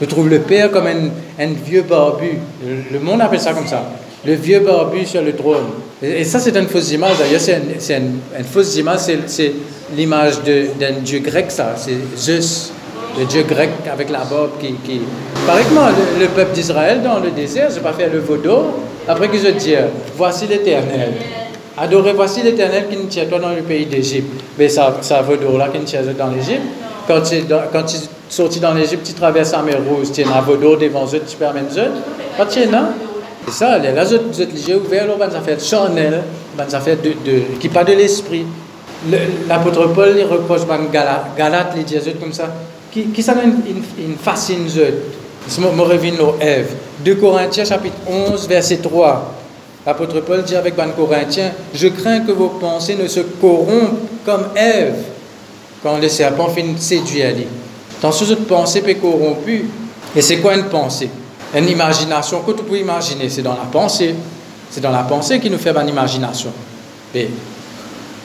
Je 0.00 0.06
trouve 0.06 0.28
le 0.28 0.40
Père 0.40 0.70
comme 0.70 0.86
un, 0.86 1.42
un 1.42 1.52
vieux 1.64 1.82
barbu. 1.82 2.38
Le, 2.92 3.00
monde 3.00 3.20
appelle 3.20 3.40
ça 3.40 3.52
comme 3.52 3.66
ça. 3.66 3.82
Le 4.24 4.34
vieux 4.34 4.60
barbu 4.60 5.04
sur 5.04 5.22
le 5.22 5.34
trône. 5.34 5.66
Et, 6.02 6.24
ça, 6.24 6.38
c'est 6.38 6.56
une 6.56 6.68
fausse 6.68 6.92
image. 6.92 7.18
D'ailleurs, 7.18 7.40
c'est 7.40 7.96
une, 7.96 8.44
fausse 8.44 8.76
image. 8.76 9.00
C'est 9.26 9.52
l'image 9.96 10.40
d'un 10.42 11.00
dieu 11.02 11.18
grec, 11.18 11.46
ça. 11.48 11.74
C'est 11.76 11.96
Zeus, 12.16 12.72
le 13.18 13.24
dieu 13.24 13.42
grec 13.42 13.70
avec 13.90 14.10
la 14.10 14.20
barbe 14.20 14.50
qui. 14.60 14.74
qui... 14.84 15.00
le, 15.46 16.20
le 16.20 16.28
peuple 16.28 16.52
d'Israël 16.52 17.02
dans 17.02 17.18
le 17.18 17.30
désert, 17.30 17.70
n'a 17.70 17.80
pas 17.80 17.92
fait 17.92 18.08
le 18.08 18.20
vaudor. 18.20 18.74
Après 19.06 19.28
qu'ils 19.28 19.46
ont 19.46 19.56
dit 19.56 19.74
Voici 20.16 20.46
l'éternel. 20.46 21.12
Adorez, 21.76 22.12
voici 22.12 22.42
l'éternel 22.42 22.86
qui 22.88 22.96
nous 22.96 23.06
tient 23.06 23.26
toi 23.26 23.38
dans 23.40 23.50
le 23.50 23.62
pays 23.62 23.86
d'Égypte. 23.86 24.40
Mais 24.58 24.68
ça, 24.68 24.96
ça 25.00 25.22
vaudor 25.22 25.58
là 25.58 25.68
qui 25.68 25.78
nous 25.78 25.84
tient 25.84 26.02
dans 26.16 26.28
l'Égypte. 26.28 26.62
Quand 27.06 27.20
tu, 27.20 27.42
quand 27.72 27.82
tu 27.82 27.96
sorti 28.28 28.60
dans 28.60 28.72
l'Égypte, 28.74 29.04
tu 29.06 29.12
traverses 29.12 29.52
la 29.52 29.62
mer 29.62 29.78
Rouge, 29.86 30.12
tu 30.12 30.20
es 30.20 30.24
dans 30.24 30.40
vaudor 30.40 30.78
devant 30.78 31.04
eux, 31.04 31.20
tu 31.26 31.36
permets 31.36 31.60
eux. 31.76 31.90
Quand 32.36 32.46
tu 32.46 32.60
es 32.60 32.66
là, 32.66 32.90
c'est 33.46 33.52
ça, 33.52 33.78
là, 33.78 34.04
vous 34.04 34.42
êtes 34.42 34.76
ouvert, 34.76 35.06
là, 35.06 35.14
vous 35.16 35.36
affaires 35.36 35.60
charnelles, 35.60 36.22
vous 36.56 36.74
affaires 36.74 36.96
de, 36.96 37.10
de, 37.10 37.40
qui 37.60 37.68
pas 37.68 37.84
de 37.84 37.92
l'esprit. 37.92 38.46
L'apôtre 39.48 39.88
Paul, 39.88 40.14
il 40.16 40.24
reproche 40.24 40.62
Galate, 40.90 41.36
Galate, 41.36 41.74
les 41.76 41.86
Jésus 41.86 42.12
comme 42.18 42.32
ça, 42.32 42.44
ça 43.22 43.34
une, 43.42 43.62
une, 43.66 44.04
une 44.04 44.16
fascine, 44.16 44.68
je 44.68 45.60
me 45.60 45.82
reviens 45.82 46.12
Ève. 46.40 46.74
2 47.04 47.14
Corinthiens 47.16 47.64
chapitre 47.64 47.96
11, 48.06 48.48
verset 48.48 48.78
3. 48.78 49.34
L'apôtre 49.86 50.20
Paul 50.20 50.42
dit 50.42 50.56
avec 50.56 50.76
Ban 50.76 50.88
Corinthiens, 50.96 51.52
je 51.74 51.88
crains 51.88 52.20
que 52.20 52.32
vos 52.32 52.48
pensées 52.48 52.96
ne 52.96 53.06
se 53.06 53.20
corrompent 53.20 53.98
comme 54.24 54.48
Ève 54.56 54.96
quand 55.82 55.98
le 55.98 56.08
serpent 56.08 56.48
finit 56.48 56.78
séduire 56.78 57.28
Ali. 57.28 57.46
Dans 58.00 58.10
ce 58.12 58.24
de 58.24 58.34
pensée 58.36 58.80
peut 58.80 58.94
corrompu. 58.94 59.66
Et 60.16 60.22
c'est 60.22 60.38
quoi 60.38 60.54
une 60.54 60.64
pensée? 60.64 61.10
Une 61.54 61.68
imagination 61.68 62.40
que 62.40 62.52
tu 62.52 62.62
peux 62.62 62.78
imaginer, 62.78 63.28
c'est 63.28 63.42
dans 63.42 63.54
la 63.54 63.66
pensée. 63.70 64.14
C'est 64.70 64.80
dans 64.80 64.90
la 64.90 65.02
pensée 65.02 65.38
qui 65.38 65.50
nous 65.50 65.58
fait 65.58 65.76
une 65.76 65.88
imagination. 65.88 66.50
Et 67.14 67.28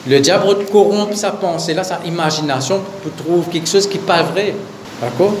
le 0.06 0.20
diable 0.20 0.64
corrompt 0.70 1.14
sa 1.14 1.32
pensée, 1.32 1.74
là, 1.74 1.84
sa 1.84 2.00
imagination, 2.04 2.80
pour 3.02 3.12
trouver 3.12 3.50
quelque 3.52 3.68
chose 3.68 3.86
qui 3.86 3.98
n'est 3.98 4.04
pas 4.04 4.22
vrai. 4.22 4.54
D'accord? 5.00 5.34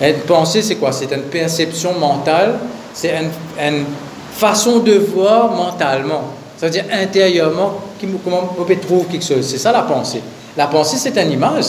Une 0.00 0.14
pensée, 0.26 0.62
c'est 0.62 0.76
quoi? 0.76 0.92
C'est 0.92 1.12
une 1.12 1.22
perception 1.22 1.92
mentale, 1.98 2.58
c'est 2.94 3.12
une, 3.58 3.84
façon 4.32 4.78
de 4.78 4.94
voir 4.94 5.52
mentalement. 5.52 6.22
C'est-à-dire 6.56 6.84
intérieurement, 6.92 7.80
comment 8.24 8.54
on 8.58 8.64
peut 8.64 8.76
trouver 8.76 9.04
quelque 9.10 9.24
chose. 9.24 9.46
C'est 9.46 9.58
ça 9.58 9.72
la 9.72 9.82
pensée. 9.82 10.22
La 10.56 10.66
pensée, 10.66 10.96
c'est 10.96 11.16
une 11.22 11.32
image. 11.32 11.64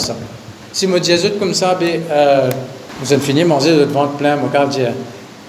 Si 0.71 0.87
je 0.87 0.97
dis 0.97 1.31
comme 1.37 1.53
ça, 1.53 1.75
ben, 1.77 2.01
euh, 2.09 2.49
vous 3.01 3.11
avez 3.11 3.21
fini 3.21 3.41
de 3.41 3.47
manger 3.47 3.75
votre 3.75 3.91
ventre 3.91 4.13
plein, 4.13 4.37
mon 4.37 4.47
quartier. 4.47 4.87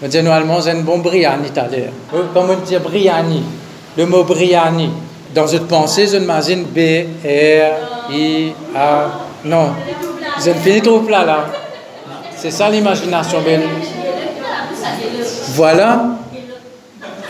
Je 0.02 0.08
dis 0.08 0.22
normalement, 0.22 0.60
c'est 0.60 0.70
un 0.70 0.80
bon 0.80 0.98
briani 0.98 1.50
tout 1.50 1.60
à 1.60 1.68
l'heure. 1.68 1.92
Comme 2.34 2.50
on 2.50 2.56
dit 2.64 2.76
briani, 2.78 3.44
le 3.96 4.06
mot 4.06 4.24
briani. 4.24 4.90
Dans 5.34 5.46
votre 5.46 5.66
pensée, 5.66 6.06
je 6.06 6.18
m'imagine 6.18 6.64
B, 6.64 6.78
R, 7.24 8.12
I, 8.12 8.52
A. 8.76 9.10
Non. 9.44 9.70
Vous 10.38 10.48
avez 10.48 10.60
fini 10.60 10.82
trop 10.82 11.00
plat 11.00 11.24
là. 11.24 11.46
C'est 12.36 12.50
ça 12.50 12.68
l'imagination. 12.68 13.38
Ben. 13.44 13.60
Voilà. 15.54 16.06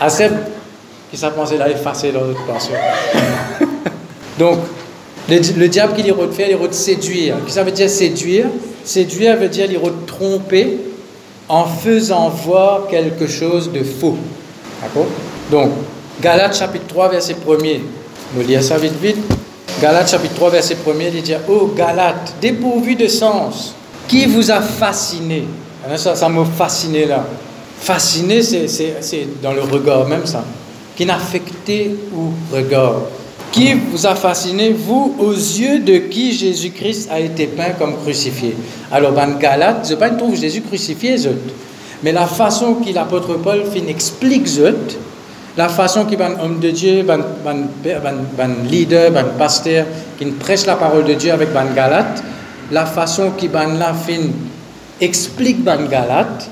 Assez 0.01 0.29
qui 1.09 1.17
s'est 1.17 1.29
pensé 1.29 1.57
là 1.57 1.69
effacer 1.69 2.11
dans 2.11 2.21
votre 2.21 2.43
pensée. 2.45 2.71
Donc, 4.39 4.59
le, 5.29 5.67
diable 5.67 5.93
qui 5.93 6.01
les 6.01 6.13
faire, 6.31 6.49
il 6.49 6.67
de 6.67 6.73
séduire. 6.73 7.35
Qu'est-ce 7.35 7.45
que 7.45 7.51
ça 7.51 7.63
veut 7.63 7.71
dire 7.71 7.89
séduire? 7.89 8.47
Séduire 8.83 9.37
veut 9.37 9.47
dire 9.47 9.67
il 9.71 9.79
tromper 10.05 10.77
en 11.47 11.65
faisant 11.65 12.29
voir 12.29 12.87
quelque 12.87 13.27
chose 13.27 13.71
de 13.71 13.83
faux. 13.83 14.17
D'accord? 14.81 15.05
Donc, 15.51 15.71
Galates 16.21 16.57
chapitre 16.57 16.85
3, 16.87 17.09
verset 17.09 17.35
1er. 17.45 17.81
Nous 18.35 18.43
lire 18.43 18.63
ça 18.63 18.77
vite 18.77 18.99
vite. 19.01 19.17
Galates 19.81 20.09
chapitre 20.09 20.35
3, 20.35 20.49
verset 20.51 20.75
1er, 20.75 21.11
il 21.13 21.21
dit 21.21 21.33
Oh 21.49 21.73
Galates, 21.75 22.35
dépourvu 22.41 22.95
de 22.95 23.07
sens, 23.07 23.73
qui 24.07 24.25
vous 24.25 24.51
a 24.51 24.61
fasciné? 24.61 25.45
Ça, 25.95 26.15
ça 26.15 26.29
m'a 26.29 26.45
fasciné 26.45 27.05
là. 27.05 27.25
Fasciné, 27.79 28.41
c'est 28.41 29.27
dans 29.41 29.51
le 29.51 29.61
regard 29.61 30.07
même 30.07 30.25
ça. 30.25 30.43
Qui 30.95 31.05
n'affecté 31.05 31.95
ou 32.15 32.31
regard 32.55 33.01
qui 33.53 33.75
vous 33.75 34.07
a 34.07 34.15
fasciné, 34.15 34.71
vous, 34.71 35.15
aux 35.19 35.31
yeux 35.31 35.79
de 35.79 35.97
qui 35.97 36.33
Jésus-Christ 36.33 37.09
a 37.11 37.19
été 37.19 37.45
peint 37.45 37.69
comme 37.77 37.97
crucifié. 37.97 38.55
Alors, 38.91 39.13
dans 39.13 39.37
Galate, 39.37 39.87
je 39.87 39.93
ne 39.93 40.17
trouve 40.17 40.35
Jésus 40.35 40.61
crucifié, 40.61 41.17
mais 42.01 42.11
la 42.11 42.25
façon 42.25 42.73
que 42.73 42.91
l'apôtre 42.91 43.35
Paul 43.35 43.63
fin 43.65 43.87
explique 43.87 44.47
la 45.55 45.69
façon 45.69 46.05
qu'il 46.05 46.21
un 46.21 46.39
homme 46.39 46.59
de 46.59 46.71
Dieu, 46.71 47.05
un 47.09 48.67
leader, 48.69 49.15
un 49.15 49.37
pasteur, 49.37 49.85
qui 50.17 50.25
prêche 50.25 50.65
la 50.65 50.75
parole 50.75 51.05
de 51.05 51.13
Dieu 51.13 51.31
avec 51.31 51.53
ban 51.53 51.73
Galate, 51.75 52.23
la 52.71 52.85
façon 52.85 53.31
qu'il 53.37 53.51
la 53.51 53.93
fin 53.93 54.21
explique 54.99 55.63
ban 55.63 55.85
Galate, 55.89 56.49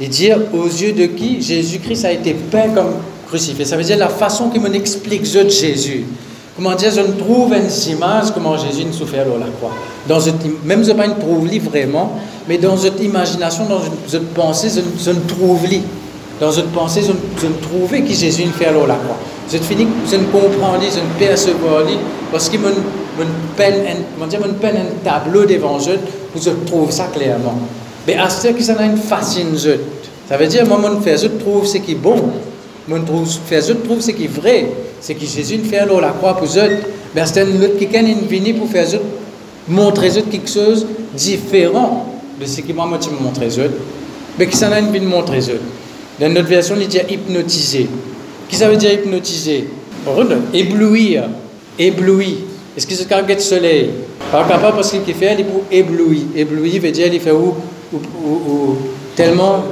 et 0.00 0.08
dire 0.08 0.38
aux 0.52 0.66
yeux 0.66 0.92
de 0.92 1.06
qui 1.06 1.42
Jésus-Christ 1.42 2.04
a 2.06 2.12
été 2.12 2.34
peint 2.34 2.70
comme 2.74 2.94
crucifié. 3.28 3.64
Ça 3.64 3.76
veut 3.76 3.84
dire 3.84 3.98
la 3.98 4.08
façon 4.08 4.48
qu'il 4.48 4.60
m'explique 4.62 5.24
Jésus. 5.24 6.04
Comment 6.56 6.74
dire, 6.74 6.90
je 6.90 7.00
ne 7.00 7.12
trouve 7.12 7.54
une 7.54 7.92
image 7.94 8.30
comment 8.34 8.56
Jésus 8.58 8.84
nous 8.84 8.92
souffert 8.92 9.22
à 9.22 9.38
la 9.38 9.46
croix. 9.46 9.72
Dans 10.06 10.18
même 10.64 10.84
je 10.84 10.90
ne 10.90 10.96
pas 10.96 11.08
trouve 11.08 11.48
vraiment, 11.60 12.18
mais 12.48 12.58
dans 12.58 12.76
cette 12.76 13.00
imagination, 13.02 13.64
dans 13.66 13.80
une, 14.12 14.24
pensée, 14.26 14.68
je, 14.68 15.10
ne 15.10 15.20
trouve 15.20 15.62
pas. 15.62 15.76
Dans 16.42 16.50
cette 16.50 16.72
pensée, 16.72 17.02
je, 17.02 17.46
ne 17.46 17.52
trouve 17.62 17.92
qui 18.04 18.14
Jésus 18.14 18.42
fait 18.58 18.66
à 18.66 18.72
la 18.72 18.78
croix. 18.80 19.16
Je 19.48 19.58
finis, 19.58 19.86
je 20.10 20.16
ne 20.16 20.24
comprends 20.24 20.72
pas, 20.72 20.80
je 20.80 20.98
ne 20.98 21.18
perçois 21.18 21.52
pas, 21.52 21.84
parce 22.32 22.48
qu'il 22.48 22.58
me 22.58 22.72
peine, 23.56 23.74
un, 23.86 24.48
peine 24.54 24.76
un 24.76 25.04
tableau 25.04 25.44
devant 25.44 25.78
je, 25.78 25.92
je 26.36 26.50
trouve 26.66 26.90
ça 26.90 27.04
clairement. 27.14 27.54
Mais 28.08 28.16
à 28.16 28.28
ce 28.28 28.48
que 28.48 28.60
ça 28.60 28.74
a 28.76 28.84
une 28.84 28.96
fascine, 28.96 29.56
ça 29.56 30.36
veut 30.36 30.48
dire, 30.48 30.66
moi, 30.66 30.80
je 31.06 31.28
trouve 31.28 31.64
ce 31.64 31.78
qui 31.78 31.92
est 31.92 31.94
bon, 31.94 32.16
je 32.88 33.72
trouve 33.74 34.00
ce 34.00 34.10
qui 34.10 34.24
est 34.24 34.40
vrai 34.40 34.66
c'est 35.00 35.14
que 35.14 35.26
Jésus 35.26 35.58
fait 35.58 35.78
alors 35.78 36.00
la 36.00 36.10
croix 36.10 36.36
pour 36.36 36.46
eux. 36.46 36.76
Mais 37.14 37.22
c'est 37.26 37.42
un 37.42 37.62
autre 37.62 37.78
quelqu'un 37.78 38.06
est 38.06 38.26
venu 38.28 38.54
pour 38.54 38.68
faire 38.68 38.86
montrer 39.68 40.10
quelque 40.30 40.48
chose 40.48 40.86
différent 41.14 42.06
de 42.40 42.46
ce 42.46 42.60
que 42.60 42.72
moi, 42.72 42.86
montres 42.86 43.60
eux. 43.60 43.70
Mais 44.38 44.46
qui 44.46 44.56
ça 44.56 44.68
a 44.68 44.78
une 44.78 45.08
montrer. 45.08 45.40
Dans 46.20 46.28
notre 46.28 46.48
version, 46.48 46.76
il 46.80 46.88
dit 46.88 47.00
hypnotiser. 47.08 47.88
Qui 48.48 48.56
ça 48.56 48.68
veut 48.68 48.76
dire 48.76 48.92
hypnotiser? 48.92 49.68
Éblouir. 50.52 51.24
Éblouir. 51.78 52.36
Est-ce 52.76 52.86
que 52.86 52.94
c'est 52.94 53.08
quand 53.08 53.22
de 53.26 53.38
soleil? 53.38 53.90
Pas 54.30 54.44
capable 54.44 54.76
parce 54.76 54.90
qu'il 54.90 55.14
fait, 55.14 55.36
il 55.38 55.44
pour 55.44 55.62
éblouir. 55.70 56.22
Éblouir 56.34 56.80
veut 56.80 56.90
dire, 56.90 57.12
il 57.12 57.20
fait 57.20 57.32
où, 57.32 57.54
où, 57.92 57.96
où, 57.96 58.78
tellement, 59.14 59.64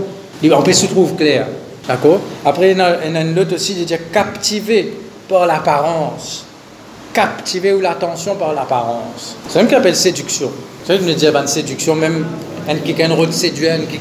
on 0.45 0.63
peut 0.63 0.73
se 0.73 0.87
trouver 0.87 1.15
clair. 1.17 1.47
D'accord? 1.89 2.21
Après, 2.45 2.73
il 2.73 2.79
y 2.79 2.81
en 2.81 2.85
a 2.85 3.21
un 3.21 3.37
autre 3.37 3.55
aussi, 3.55 3.75
il 3.79 3.85
dit 3.85 3.95
captiver 4.13 4.93
par 5.29 5.47
l'apparence. 5.47 6.45
Captiver 7.13 7.73
ou 7.73 7.81
l'attention 7.81 8.37
par 8.37 8.55
l'apparence. 8.55 9.37
C'est 9.49 9.59
même 9.59 9.69
qu'on 9.69 9.77
appelle 9.77 9.97
séduction. 9.97 10.51
C'est 10.85 10.93
vrai 10.93 10.99
que 10.99 11.09
je 11.09 11.15
me 11.15 11.19
dis, 11.19 11.27
ben, 11.33 11.47
séduction, 11.47 11.95
même 11.95 12.27
un 12.69 12.77
qui 12.77 12.95
séduire, 13.33 13.73
un 13.75 13.87
qui 13.87 13.99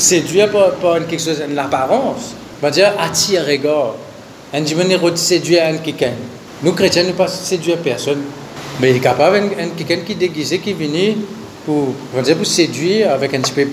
séduire 0.00 0.50
par, 0.50 1.06
quelque 1.06 1.22
chose, 1.22 1.42
l'apparence. 1.54 2.34
Va 2.60 2.70
dire 2.70 2.92
attire 2.98 3.46
regard. 3.46 3.94
Un 4.52 4.62
veut 4.62 5.16
séduire 5.16 5.64
un 5.64 5.76
qui 5.78 5.94
Nous, 6.62 6.72
chrétiens, 6.72 7.04
ne 7.04 7.12
pas 7.12 7.28
séduire 7.28 7.78
personne. 7.78 8.22
Mais 8.80 8.90
il 8.90 8.96
est 8.96 9.00
capable, 9.00 9.36
un 9.36 9.68
quelqu'un 9.76 10.04
qui 10.04 10.12
est 10.12 10.16
déguisé, 10.16 10.58
qui 10.58 10.72
vient 10.72 11.14
pour, 11.64 11.94
dire, 12.22 12.36
pour 12.36 12.46
séduire 12.46 13.12
avec 13.12 13.34
un 13.34 13.40
petit 13.40 13.52
peu 13.52 13.66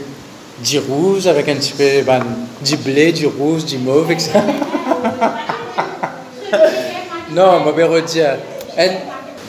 du 0.64 0.80
rouge, 0.80 1.28
avec 1.28 1.48
un 1.50 1.56
petit 1.56 1.74
peu 1.74 2.02
ben, 2.06 2.24
du 2.62 2.78
blé, 2.78 3.12
du 3.12 3.28
rouge, 3.28 3.66
du 3.66 3.78
mauve, 3.78 4.12
etc. 4.12 4.32
non, 7.32 7.62
je 7.66 7.72
vais 7.82 8.02
dire. 8.04 8.38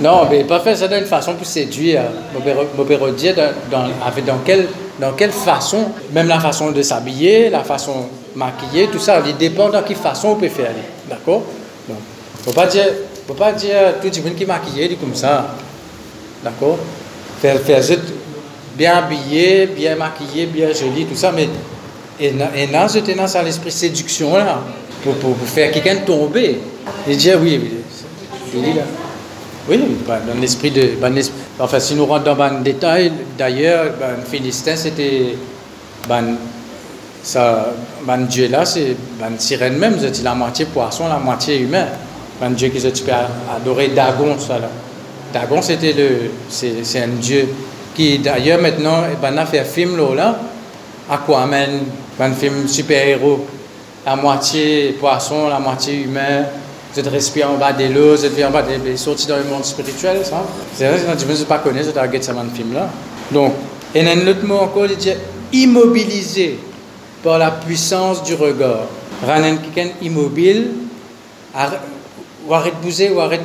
Non, 0.01 0.29
mais 0.31 0.45
pas 0.45 0.61
faire 0.61 0.77
ça 0.77 0.87
d'une 0.87 1.07
façon 1.07 1.35
pour 1.35 1.47
séduire. 1.47 2.03
Je 2.35 2.51
vais 2.83 3.13
dire 3.13 3.35
dans, 3.71 3.89
dans, 4.25 4.39
quelle, 4.45 4.69
dans 4.99 5.13
quelle 5.13 5.33
façon, 5.33 5.87
même 6.13 6.27
la 6.27 6.41
façon 6.41 6.73
de 6.73 6.83
s'habiller, 6.83 7.51
la 7.51 7.63
façon 7.63 7.93
de 8.35 8.39
maquiller, 8.39 8.89
tout 8.89 8.99
ça, 8.99 9.23
il 9.27 9.37
dépend 9.37 9.69
de 9.69 9.79
quelle 9.87 9.97
façon 9.97 10.29
on 10.31 10.37
peut 10.37 10.49
faire. 10.49 10.73
D'accord? 11.09 11.43
Il 11.89 11.95
ne 11.95 12.45
faut 12.45 12.53
pas 12.53 12.67
dire, 12.67 12.87
faut 13.27 13.35
pas 13.35 13.53
dire 13.53 13.95
tout 14.01 14.11
le 14.15 14.23
monde 14.23 14.35
qui 14.35 14.43
est 14.43 14.47
maquillé, 14.47 14.97
comme 15.01 15.15
ça. 15.15 15.55
D'accord? 16.43 16.79
Faire, 17.41 17.61
faire 17.61 17.83
bien 18.77 18.97
habillé, 18.97 19.67
bien 19.67 19.97
maquillé, 19.97 20.47
bien 20.47 20.73
joli, 20.73 21.05
tout 21.05 21.17
ça, 21.17 21.33
mais 21.33 21.49
Et 22.21 22.33
là, 22.33 22.87
j'étais 22.93 23.15
dans 23.15 23.27
l'esprit 23.45 23.71
séduction 23.71 24.37
là, 24.37 24.61
pour, 25.05 25.15
pour, 25.15 25.37
faire 25.47 25.71
quelqu'un 25.71 25.97
tomber. 25.97 26.59
Il 27.07 27.17
dit, 27.17 27.31
oui, 27.41 27.61
oui, 28.55 28.75
là. 28.75 28.83
Oui, 29.69 29.79
dans 30.07 30.41
l'esprit 30.41 30.71
de. 30.71 30.93
enfin, 31.59 31.79
si 31.79 31.95
nous 31.95 32.07
rentrons 32.07 32.35
dans 32.35 32.49
le 32.49 32.61
détail, 32.61 33.13
d'ailleurs, 33.37 33.93
ben, 34.01 34.25
Philistin, 34.27 34.77
c'était. 34.77 35.37
Ben, 36.09 36.37
ben, 38.07 38.19
Dieu 38.29 38.49
là, 38.49 38.65
c'est 38.65 38.97
ben, 39.21 39.39
sirène 39.39 39.77
même, 39.77 39.97
c'est 40.01 40.23
la 40.23 40.35
moitié 40.35 40.65
poisson, 40.65 41.07
la 41.09 41.19
moitié 41.19 41.59
humain. 41.59 41.87
Ben, 42.41 42.51
Dieu 42.51 42.69
qui 42.69 42.81
tu 42.81 43.03
peux 43.03 43.95
Dagon, 43.95 44.39
ça 44.39 44.59
là. 44.59 44.71
Dagon, 45.35 45.61
c'était 45.61 45.93
le. 45.93 46.31
C'est 46.49 47.03
un 47.03 47.09
Dieu 47.21 47.49
qui, 47.95 48.19
d'ailleurs, 48.21 48.63
maintenant, 48.63 49.03
ben, 49.21 49.37
a 49.37 49.45
fait 49.45 49.59
un 49.59 49.65
film 49.65 49.99
là, 50.15 50.39
Aquaman, 51.11 51.81
un 52.19 52.33
film 52.33 52.67
super-héros, 52.67 53.45
la 54.07 54.17
moitié 54.17 54.97
poisson, 54.99 55.49
la 55.49 55.59
moitié 55.59 56.05
humain. 56.05 56.45
Vous 56.93 57.01
êtes 57.01 57.09
respiré 57.09 57.47
en 57.47 57.57
bas 57.57 57.73
des 57.73 57.89
l'eau, 57.89 58.17
vous 58.17 58.25
êtes 58.25 58.45
en 58.45 58.51
bas 58.51 58.63
des, 58.63 58.97
sortis 58.97 59.27
dans 59.27 59.37
le 59.37 59.45
monde 59.45 59.65
spirituel, 59.65 60.25
ça? 60.25 60.43
C'est 60.75 60.89
vrai, 60.89 60.99
je 60.99 61.27
ne 61.27 61.45
pas 61.45 61.59
connaître, 61.59 61.91
je 61.95 61.99
regarde 61.99 62.23
ce 62.23 62.33
film-là. 62.57 62.89
Donc, 63.31 63.53
et 63.95 64.07
un 64.07 64.27
autre 64.27 64.45
mot 64.45 64.57
encore, 64.59 64.87
il 64.87 64.97
dit 64.97 65.13
immobilisé 65.53 66.59
par 67.23 67.39
la 67.39 67.51
puissance 67.51 68.23
du 68.23 68.35
regard. 68.35 68.87
Ranen 69.27 69.59
quelqu'un 69.59 69.93
immobile, 70.03 70.69
ou 72.47 72.55
arrête 72.55 72.75
bouger, 72.83 73.11
ou 73.11 73.21
arrête 73.21 73.43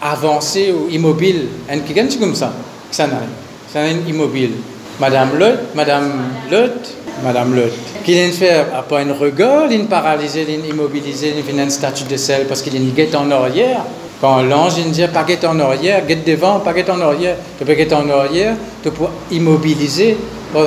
avancer, 0.00 0.72
ou 0.72 0.88
immobile. 0.90 1.48
Un 1.68 1.80
quelqu'un, 1.80 2.06
c'est 2.08 2.18
comme 2.18 2.34
ça. 2.34 2.52
Ça 2.90 3.06
n'a 3.06 3.90
immobile. 4.08 4.52
Madame 5.00 5.38
Lot, 5.38 5.74
Madame 5.74 6.10
Lot, 6.50 6.94
Madame 7.22 7.54
Lot. 7.54 7.72
Qu'il 8.04 8.14
vient 8.14 8.32
faire 8.32 8.66
pas 8.84 9.00
un 9.00 9.12
regard, 9.12 9.70
il 9.70 9.86
paralysé, 9.86 10.46
il 10.48 10.66
immobilisé, 10.66 11.34
il 11.36 11.42
vient 11.42 11.64
une 11.64 11.70
statue 11.70 12.04
de 12.04 12.16
sel 12.16 12.46
parce 12.46 12.62
qu'il 12.62 12.74
est 12.76 12.94
guette 12.94 13.14
en 13.14 13.30
arrière. 13.30 13.84
Quand 14.20 14.42
l'ange 14.42 14.74
il 14.78 14.90
dit 14.90 15.06
pas 15.12 15.24
guette 15.24 15.44
en 15.44 15.58
arrière, 15.60 16.04
guette 16.06 16.26
devant, 16.26 16.60
pas 16.60 16.74
guette 16.74 16.90
en 16.90 17.00
arrière. 17.00 17.36
Tu 17.58 17.64
peux 17.64 17.72
guetter 17.72 17.94
en 17.94 18.08
arrière, 18.10 18.54
tu 18.82 18.90
peux 18.90 19.04
immobiliser 19.30 20.16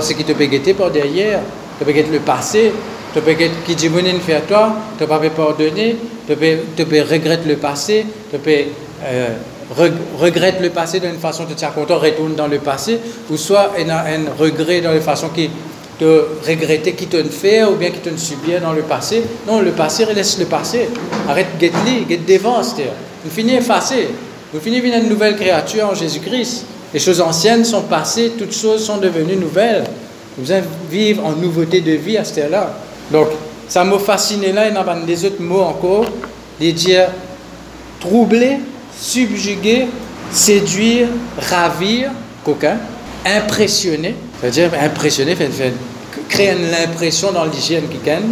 ce 0.01 0.13
qui 0.13 0.23
te 0.23 0.31
peut 0.31 0.45
guetter 0.45 0.73
par 0.73 0.89
derrière. 0.89 1.41
Tu 1.77 1.85
peux 1.85 1.91
guetter 1.91 2.11
le 2.11 2.19
passé, 2.19 2.71
tu 3.13 3.21
peux 3.21 3.33
guetter 3.33 3.53
qui 3.65 3.75
dit 3.75 3.89
fait 4.25 4.33
à 4.33 4.41
toi, 4.41 4.75
tu 4.97 5.05
peux 5.05 5.29
pardonner, 5.29 5.97
tu 6.27 6.35
peux, 6.35 6.57
tu 6.75 6.85
peux 6.85 7.01
regretter 7.01 7.47
le 7.47 7.57
passé, 7.57 8.05
tu 8.31 8.39
peux 8.39 8.51
euh, 9.05 9.29
regrette 10.19 10.59
le 10.59 10.69
passé 10.69 10.99
d'une 10.99 11.19
façon 11.19 11.43
de 11.43 11.53
te 11.53 11.65
content, 11.73 11.99
retourne 11.99 12.35
dans 12.35 12.47
le 12.47 12.57
passé, 12.57 12.99
ou 13.29 13.37
soit 13.37 13.73
un, 13.77 13.89
un 13.89 14.31
regret 14.37 14.81
dans 14.81 14.91
la 14.91 15.01
façon 15.01 15.29
qui 15.29 15.49
te 15.99 16.25
regretter 16.47 16.93
qui 16.93 17.07
te 17.07 17.21
fait 17.23 17.63
ou 17.63 17.75
bien 17.75 17.91
qui 17.91 17.99
te 17.99 18.15
subir 18.17 18.61
dans 18.61 18.73
le 18.73 18.81
passé. 18.81 19.23
Non, 19.47 19.59
le 19.59 19.71
passé, 19.71 20.05
laisse 20.13 20.37
le 20.39 20.45
passé. 20.45 20.89
Arrête 21.27 21.55
de 21.55 21.59
guetter, 21.59 22.05
get 22.09 22.19
devant, 22.27 22.61
c'est-à-dire. 22.63 22.93
Vous 23.23 23.31
finissez 23.31 23.57
effacé. 23.57 24.09
Vous 24.53 24.59
finissez 24.59 24.87
une 24.87 25.09
nouvelle 25.09 25.35
créature 25.35 25.89
en 25.91 25.95
Jésus-Christ. 25.95 26.65
Les 26.93 26.99
choses 26.99 27.21
anciennes 27.21 27.65
sont 27.65 27.83
passées, 27.83 28.33
toutes 28.37 28.55
choses 28.55 28.85
sont 28.85 28.97
devenues 28.97 29.35
nouvelles. 29.35 29.85
Vous 30.37 30.51
vivre 30.89 31.25
en 31.25 31.31
nouveauté 31.31 31.81
de 31.81 31.91
vie 31.91 32.17
à 32.17 32.23
ce 32.23 32.49
là 32.49 32.73
Donc, 33.11 33.27
ça 33.67 33.83
m'a 33.83 33.97
fasciné 33.97 34.51
là, 34.51 34.67
il 34.67 34.75
y 34.75 34.77
a 34.77 34.95
des 35.05 35.25
autres 35.25 35.41
mots 35.41 35.61
encore, 35.61 36.05
les 36.59 36.71
dire 36.73 37.07
troubler, 37.99 38.57
subjuguer, 38.99 39.87
séduire, 40.31 41.07
ravir, 41.37 42.11
coquin, 42.43 42.77
impressionner, 43.26 44.15
c'est-à-dire 44.39 44.71
impressionner, 44.82 45.36
créer 46.30 46.55
l'impression 46.55 47.32
dans 47.32 47.45
l'hygiène 47.45 47.88
qui 47.89 47.97
gagne, 48.03 48.32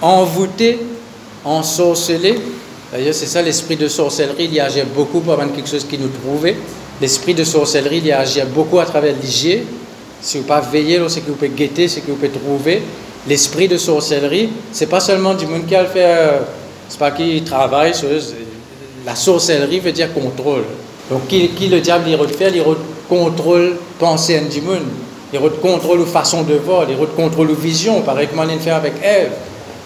envoûter, 0.00 0.78
ensorceler. 1.44 2.38
D'ailleurs, 2.92 3.14
c'est 3.14 3.26
ça 3.26 3.42
l'esprit 3.42 3.76
de 3.76 3.88
sorcellerie, 3.88 4.48
il 4.50 4.60
agit 4.60 4.82
beaucoup 4.94 5.20
pour 5.20 5.34
avoir 5.34 5.52
quelque 5.52 5.68
chose 5.68 5.84
qui 5.84 5.98
nous 5.98 6.08
trouvait. 6.08 6.56
L'esprit 7.00 7.34
de 7.34 7.44
sorcellerie, 7.44 8.02
il 8.04 8.12
agit 8.12 8.40
beaucoup 8.54 8.78
à 8.78 8.86
travers 8.86 9.14
l'hygiène. 9.20 9.64
Si 10.20 10.38
vous 10.38 10.44
ne 10.44 10.48
pas 10.48 10.60
veiller, 10.60 11.00
c'est 11.08 11.20
que 11.20 11.26
vous 11.28 11.34
pouvez 11.34 11.50
guetter, 11.50 11.86
c'est 11.86 12.00
que 12.00 12.10
vous 12.10 12.16
pouvez 12.16 12.30
trouver. 12.30 12.82
L'esprit 13.28 13.68
de 13.68 13.76
sorcellerie, 13.76 14.48
c'est 14.72 14.86
pas 14.86 15.00
seulement 15.00 15.34
du 15.34 15.46
monde 15.46 15.66
qui 15.66 15.76
a 15.76 15.82
le 15.82 15.88
fait, 15.88 16.04
euh, 16.04 16.38
c'est 16.88 16.98
pas 16.98 17.10
qui 17.10 17.42
travaille 17.42 17.92
la 19.06 19.14
sorcellerie 19.14 19.80
veut 19.80 19.92
dire 19.92 20.12
contrôle. 20.12 20.64
Donc, 21.10 21.28
qui, 21.28 21.48
le 21.68 21.80
diable 21.80 22.04
il 22.08 22.28
faire 22.34 22.54
Il 22.54 22.62
contrôle 23.08 23.76
pensée 23.98 24.40
du 24.40 24.60
monde. 24.60 24.82
Il 25.32 25.40
contrôle 25.60 26.00
la 26.00 26.06
façon 26.06 26.42
de 26.42 26.54
voir, 26.54 26.86
il 26.88 26.96
contrôle 27.14 27.48
la 27.48 27.54
vision, 27.54 28.00
pareil 28.02 28.28
comme 28.28 28.40
on 28.40 28.58
fait 28.58 28.70
avec 28.70 28.94
Ève. 29.02 29.32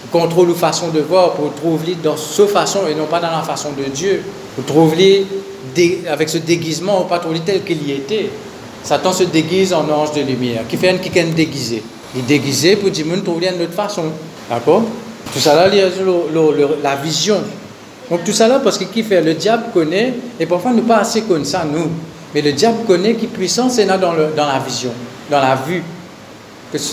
Il 0.05 0.11
contrôle 0.11 0.55
façon 0.55 0.89
de 0.89 1.01
voir 1.01 1.33
pour 1.33 1.53
trouver 1.55 1.97
dans 2.03 2.17
sa 2.17 2.47
façon 2.47 2.81
et 2.89 2.95
non 2.95 3.07
pas 3.07 3.19
dans 3.19 3.31
la 3.31 3.43
façon 3.43 3.71
de 3.77 3.85
Dieu. 3.91 4.23
Vous 4.57 4.63
trouvez 4.63 5.27
avec 6.09 6.29
ce 6.29 6.39
déguisement, 6.39 7.03
pas 7.03 7.19
trouver 7.19 7.41
tel 7.41 7.65
qu'il 7.65 7.89
y 7.89 7.93
était. 7.93 8.31
Satan 8.85 9.13
se 9.13 9.25
déguise 9.25 9.73
en 9.73 9.89
ange 9.89 10.13
de 10.13 10.21
lumière, 10.21 10.63
qui 10.69 10.77
fait 10.77 10.91
un 10.91 10.99
qui 10.99 11.17
est 11.17 11.25
déguisé. 11.25 11.83
Il 12.15 12.21
est 12.21 12.25
déguisé 12.25 12.77
pour 12.77 12.91
dire, 12.91 13.07
trouver 13.25 13.49
une 13.49 13.63
autre 13.63 13.73
façon. 13.73 14.05
D'accord? 14.51 14.83
Tout 15.33 15.39
ça 15.39 15.55
là, 15.55 15.69
la 16.83 16.97
vision. 16.97 17.37
Donc 18.11 18.25
tout 18.25 18.33
ça 18.33 18.49
là, 18.49 18.61
parce 18.63 18.77
que 18.77 18.85
qui 18.85 19.03
fait? 19.03 19.23
Le 19.23 19.35
diable 19.35 19.65
connaît, 19.73 20.15
et 20.39 20.47
parfois 20.47 20.73
nous 20.73 20.83
pas 20.83 20.99
assez 20.99 21.23
comme 21.23 21.43
nous. 21.73 21.89
Mais 22.35 22.43
le 22.43 22.53
diable 22.53 22.85
connaît 22.87 23.15
qui 23.15 23.27
puissance 23.27 23.79
est 23.79 23.85
là 23.85 23.99
dans, 23.99 24.13
le, 24.13 24.29
dans 24.37 24.47
la 24.47 24.59
vision, 24.59 24.93
dans 25.31 25.41
la 25.41 25.55
vue. 25.57 25.83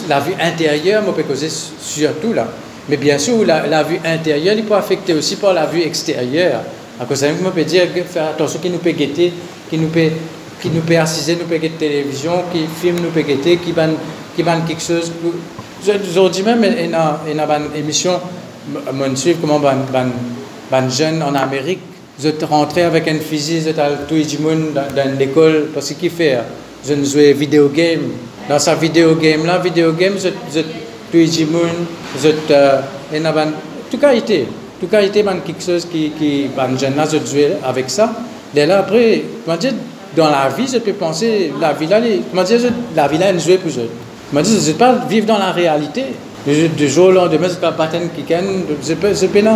La 0.10 0.20
vue 0.20 0.34
intérieure, 0.40 1.04
on 1.08 1.14
peut 1.14 1.24
causer 1.24 1.50
surtout 1.50 2.34
là. 2.34 2.48
Mais 2.90 2.98
bien 2.98 3.18
sûr, 3.18 3.46
la, 3.46 3.84
vue 3.84 4.00
intérieure, 4.04 4.56
il 4.58 4.66
peut 4.66 4.76
affecter 4.76 5.14
aussi 5.14 5.38
par 5.38 5.54
la 5.54 5.66
vue 5.68 5.82
extérieure. 5.82 6.62
À 7.00 7.06
cause 7.06 7.20
ça, 7.20 7.28
on 7.46 7.52
peut 7.52 7.64
dire, 7.64 7.88
faire 8.10 8.30
attention, 8.30 8.60
qui 8.60 8.70
nous 8.70 8.80
peut 8.80 8.92
guetter, 8.92 9.32
qui 9.70 9.78
nous 9.78 9.88
peut, 9.88 10.10
qui 10.62 10.70
nous 10.70 10.82
peut 10.82 10.98
assister, 10.98 11.38
nous 11.38 11.46
peut 11.46 11.58
guetter 11.58 11.88
télévision, 11.88 12.44
qui 12.52 12.66
filme, 12.82 12.98
nous 13.02 13.12
peut 13.12 13.22
guetter, 13.22 13.58
qui 13.58 13.72
ban, 13.72 13.92
qui 14.36 14.44
ban 14.44 14.62
quelque 14.68 14.82
chose. 14.82 15.12
Aujourd'hui 16.10 16.44
même, 16.44 16.62
il 16.64 16.90
y 16.90 16.94
a 16.94 17.22
une 17.26 17.80
émission, 17.80 18.20
je 18.76 19.32
comment 19.40 19.60
ban, 19.60 19.78
ban 19.94 20.08
ben, 20.70 20.90
jeune 20.90 21.24
en 21.24 21.34
Amérique, 21.34 21.80
je 22.22 22.46
rentré 22.46 22.84
avec 22.84 23.08
un 23.08 23.20
fusil, 23.20 23.62
je 23.62 23.70
le 23.70 24.44
monde 24.44 24.74
dans 24.74 25.18
l'école, 25.18 25.70
parce 25.74 25.92
qu'il 25.94 26.10
fait, 26.10 26.38
je 26.88 26.94
jouais 27.04 27.34
vidéo 27.34 27.70
game. 27.70 28.12
Dans 28.48 28.60
sa 28.60 28.76
vidéo 28.76 29.16
game 29.16 29.46
là, 29.46 29.60
vidéo 29.60 29.94
game, 29.94 30.14
je, 30.18 30.30
je 30.54 31.44
monde, 31.46 31.62
je, 32.22 32.30
euh, 32.52 32.82
en 33.14 33.52
tout 33.90 34.00
été, 34.14 34.48
tout 34.80 34.96
été, 34.96 35.24
ben, 35.24 35.38
quelque 35.46 35.64
chose 35.64 35.86
qui, 35.86 36.12
qui, 36.12 36.48
jeune 36.80 36.94
je 37.06 37.32
jouais 37.32 37.58
avec 37.64 37.90
ça. 37.90 38.12
Et 38.56 38.66
là, 38.66 38.80
après, 38.80 39.24
dans 40.16 40.30
la 40.30 40.50
vie, 40.50 40.68
je 40.72 40.80
peux 40.80 40.94
penser, 40.94 41.54
la 41.62 41.74
vie 41.74 41.88
là, 41.88 42.00
la 42.96 43.08
vie 43.08 43.18
là, 43.18 43.28
elle 43.28 43.40
jouait 43.40 43.58
pour. 43.58 43.72
Je 43.72 43.82
je 44.32 44.40
ne 44.40 44.60
pas 44.74 44.94
vivre 45.08 45.26
dans 45.26 45.38
la 45.38 45.52
réalité. 45.52 46.06
Du 46.50 46.90
jour 46.90 47.08
au 47.08 47.12
lendemain, 47.12 47.48
c'est 47.48 47.62
pas 47.62 47.74
patin 47.74 48.00
qui 48.16 48.24
gagne. 48.24 48.64
C'est 48.82 49.36
une 49.36 49.50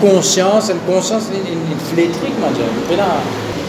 conscience, 0.00 0.70
une 0.70 0.94
conscience, 0.94 1.24
une 1.30 1.78
flétrique, 1.94 2.38
moi, 2.40 2.48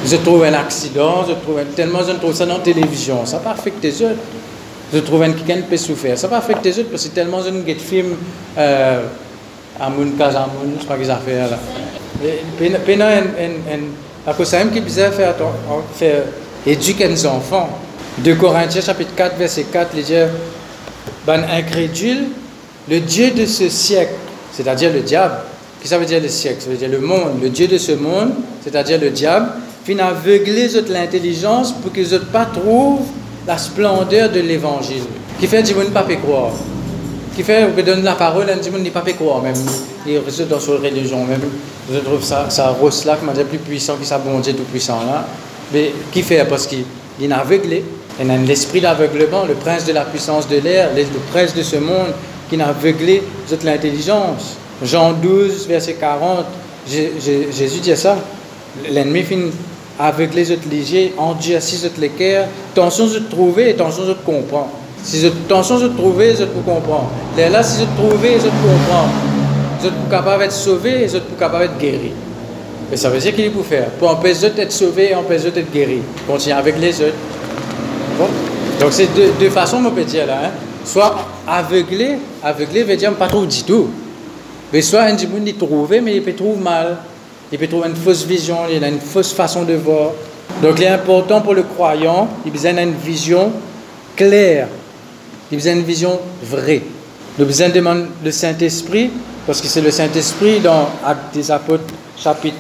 je 0.05 0.15
trouve 0.15 0.43
un 0.45 0.53
accident, 0.53 1.25
je 1.27 1.34
trouve 1.34 1.59
tellement 1.75 1.99
je 2.07 2.13
trouve 2.13 2.34
ça 2.34 2.45
dans 2.45 2.57
la 2.57 2.63
télévision, 2.63 3.25
ça 3.25 3.39
pas 3.39 3.51
affecté 3.51 3.89
les 3.89 4.01
autres. 4.03 4.19
Je 4.93 4.99
trouve 4.99 5.23
un 5.23 5.34
quelqu'un 5.34 5.61
peut 5.69 5.75
souffrir, 5.75 6.17
ça 6.17 6.30
pas 6.30 6.38
affecté 6.38 6.69
les 6.69 6.80
autres 6.80 6.89
parce 6.89 7.03
que 7.03 7.09
tellement 7.13 7.41
je 7.43 7.49
ne 7.49 7.61
film 7.75 8.15
euh, 8.57 9.01
à 9.80 9.89
mon 9.89 10.09
cas 10.11 10.30
à 10.30 10.47
mon, 10.47 10.75
je 10.77 10.82
sais 10.82 10.88
pas 10.88 10.95
qu'ils 10.95 11.11
affaires 11.11 11.49
là. 11.49 11.57
Pena 12.86 13.07
un 13.07 13.21
un 13.73 13.80
à 14.25 14.34
cause 14.34 14.47
ça 14.47 14.63
qui 14.63 14.80
bizarre 14.80 15.13
faire 15.13 15.36
faire 15.95 16.23
éduquer 16.65 17.07
les 17.07 17.25
enfants. 17.25 17.69
De 18.19 18.34
Corinthiens 18.34 18.82
chapitre 18.82 19.13
4 19.15 19.38
verset 19.38 19.65
4 19.71 19.91
il 19.95 20.03
dit 20.03 20.13
ben 21.27 21.43
incrédule 21.51 22.30
le 22.89 22.99
Dieu 22.99 23.31
de 23.31 23.45
ce 23.45 23.69
siècle, 23.69 24.13
c'est-à-dire 24.51 24.91
le 24.91 25.01
diable, 25.01 25.35
qui 25.81 25.87
ça 25.87 25.97
veut 25.97 26.05
dire 26.05 26.21
le 26.21 26.27
siècle? 26.27 26.57
Ça 26.61 26.69
veut 26.69 26.75
dire 26.75 26.89
le 26.89 26.99
monde. 26.99 27.41
Le 27.41 27.49
Dieu 27.49 27.67
de 27.67 27.77
ce 27.77 27.93
monde, 27.93 28.31
c'est-à-dire 28.63 28.99
le 28.99 29.11
diable, 29.11 29.47
finit 29.85 30.01
aveugler 30.01 30.67
l'intelligence 30.89 31.71
pour 31.71 31.93
qu'ils 31.93 32.11
ne 32.11 32.17
pas 32.17 32.45
trouvent 32.45 33.07
la 33.47 33.57
splendeur 33.57 34.29
de 34.29 34.39
l'évangile. 34.41 35.03
Qui 35.39 35.47
fait 35.47 35.63
que 35.63 35.79
ne 35.79 35.85
pas 35.85 36.03
croire. 36.03 36.51
Qui 37.35 37.43
fait 37.43 37.69
que 37.75 37.81
donne 37.81 38.03
la 38.03 38.15
parole, 38.15 38.47
on 38.49 38.77
ne 38.77 38.89
pas 38.89 39.01
croire 39.01 39.41
même. 39.41 39.55
Il 40.05 40.17
reste 40.17 40.47
dans 40.49 40.59
sa 40.59 40.71
religion 40.73 41.23
même. 41.23 41.41
Je 41.91 41.99
trouve 41.99 42.23
ça, 42.23 42.49
ça 42.49 42.69
rose 42.69 43.05
là, 43.05 43.17
plus 43.49 43.57
puissant 43.59 43.95
que 43.95 44.05
ça 44.05 44.17
bon 44.17 44.39
Dieu 44.39 44.53
tout 44.53 44.63
puissant 44.63 44.99
là. 45.05 45.25
Mais 45.73 45.93
qui 46.11 46.21
fait 46.23 46.45
Parce 46.45 46.67
qu'il 46.67 46.83
est 47.21 47.31
aveuglé. 47.31 47.85
Il 48.21 48.29
a 48.29 48.37
l'esprit 48.37 48.81
d'aveuglement, 48.81 49.45
le 49.45 49.53
prince 49.53 49.85
de 49.85 49.93
la 49.93 50.03
puissance 50.03 50.45
de 50.49 50.57
l'air, 50.57 50.89
le 50.93 51.03
prince 51.31 51.55
de 51.55 51.63
ce 51.63 51.77
monde, 51.77 52.13
qui 52.50 52.58
n'a 52.58 52.68
aveuglé 52.68 53.24
toute 53.47 53.64
l'intelligence. 53.64 54.58
Jean 54.84 55.14
12, 55.14 55.68
verset 55.68 55.93
40, 55.93 56.45
Jésus 56.88 57.80
dit 57.82 57.95
ça. 57.95 58.18
L'ennemi 58.89 59.24
finit 59.24 59.52
aveugler 60.00 60.43
votre 60.43 60.70
léger, 60.70 61.14
endurci 61.18 61.78
votre 61.84 62.00
l'équerre, 62.00 62.47
tension 62.74 63.08
de 63.08 63.20
trouver 63.20 63.76
tension 63.76 64.06
de 64.06 64.14
comprendre. 64.14 64.70
Si 65.04 65.20
je 65.20 65.28
attention, 65.28 65.78
je 65.78 65.88
te 65.88 65.97
trouvais, 65.97 66.32
je 66.36 66.43
te 66.43 66.60
comprends. 66.66 67.10
Là, 67.38 67.64
si 67.64 67.82
je 67.82 67.86
te 67.86 67.95
trouvais, 67.97 68.34
je 68.34 68.45
te 68.45 68.47
comprends. 68.47 69.08
Je 69.82 69.88
suis 69.88 69.95
capable 70.10 70.43
d'être 70.43 70.52
sauvé 70.52 71.04
je 71.04 71.08
suis 71.08 71.22
capable 71.39 71.68
d'être 71.68 71.78
guéri. 71.78 72.12
Et 72.91 72.97
ça 72.97 73.10
veut 73.10 73.20
dire 73.20 73.34
qu'il 73.34 73.45
est 73.45 73.50
pour 73.50 73.66
faire. 73.66 73.86
Pour 73.91 74.10
empêcher 74.10 74.50
d'être 74.50 74.72
sauvé 74.72 75.16
empêcher 75.16 75.52
d'être 75.52 75.72
guéri. 75.72 76.02
Continuer 76.28 76.56
avec 76.56 76.80
les 76.80 77.02
autres. 77.02 77.14
Donc 78.80 78.91
c'est 78.91 79.14
deux, 79.16 79.32
deux, 79.39 79.50
façons, 79.50 79.82
on 79.86 79.91
peut 79.91 80.04
dire 80.04 80.26
là. 80.26 80.39
Hein. 80.45 80.50
Soit 80.91 81.15
aveuglé, 81.47 82.17
aveuglé 82.41 82.83
veut 82.83 82.95
dire 82.95 83.13
pas 83.13 83.27
trop 83.27 83.45
du 83.45 83.61
tout. 83.61 83.89
Mais 84.73 84.81
soit 84.81 85.01
un 85.01 85.11
monde 85.11 85.45
il 85.45 85.55
trouve, 85.55 85.93
mais 86.01 86.15
il 86.15 86.23
peut 86.23 86.33
trouver 86.33 86.59
mal. 86.59 86.97
Il 87.51 87.59
peut 87.59 87.67
trouver 87.67 87.89
une 87.89 87.95
fausse 87.95 88.25
vision, 88.25 88.57
il 88.71 88.83
a 88.83 88.87
une 88.87 88.99
fausse 88.99 89.31
façon 89.33 89.63
de 89.63 89.73
voir. 89.73 90.13
Donc 90.63 90.79
il 90.79 90.85
est 90.85 90.87
important 90.87 91.41
pour 91.41 91.53
le 91.53 91.61
croyant, 91.61 92.27
il 92.43 92.49
a 92.49 92.53
besoin 92.53 92.73
d'une 92.73 92.93
vision 92.93 93.51
claire. 94.15 94.67
Il 95.51 95.55
a 95.55 95.57
besoin 95.57 95.73
d'une 95.75 95.83
vision 95.83 96.19
vraie. 96.41 96.81
A 97.39 97.43
besoin 97.43 97.69
de 97.69 97.83
le 98.25 98.31
Saint-Esprit, 98.31 99.11
parce 99.45 99.61
que 99.61 99.67
c'est 99.67 99.81
le 99.81 99.91
Saint-Esprit 99.91 100.59
dans 100.59 100.89
Actes 101.05 101.35
des 101.35 101.51
Apôtres, 101.51 101.83
chapitre 102.17 102.57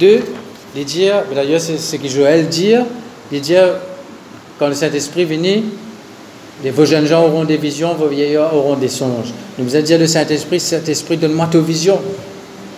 2, 0.00 0.20
il 0.74 0.84
dit, 0.84 1.06
d'ailleurs 1.32 1.60
c'est 1.60 1.78
ce 1.78 1.94
que 1.94 2.08
Joël 2.08 2.48
dit, 2.48 2.74
il 3.30 3.40
dit, 3.40 3.54
quand 4.58 4.66
le 4.66 4.74
Saint-Esprit 4.74 5.24
vient, 5.24 5.62
vos 6.70 6.84
jeunes 6.84 7.06
gens 7.06 7.24
auront 7.24 7.44
des 7.44 7.56
visions, 7.56 7.94
vos 7.94 8.06
vieillards 8.06 8.54
auront 8.54 8.76
des 8.76 8.88
songes. 8.88 9.32
Nous 9.58 9.64
vous 9.64 9.80
dire 9.80 9.98
le 9.98 10.06
Saint-Esprit, 10.06 10.60
Saint-Esprit, 10.60 11.16
donne-moi 11.16 11.48
ta 11.50 11.58
vision, 11.58 11.98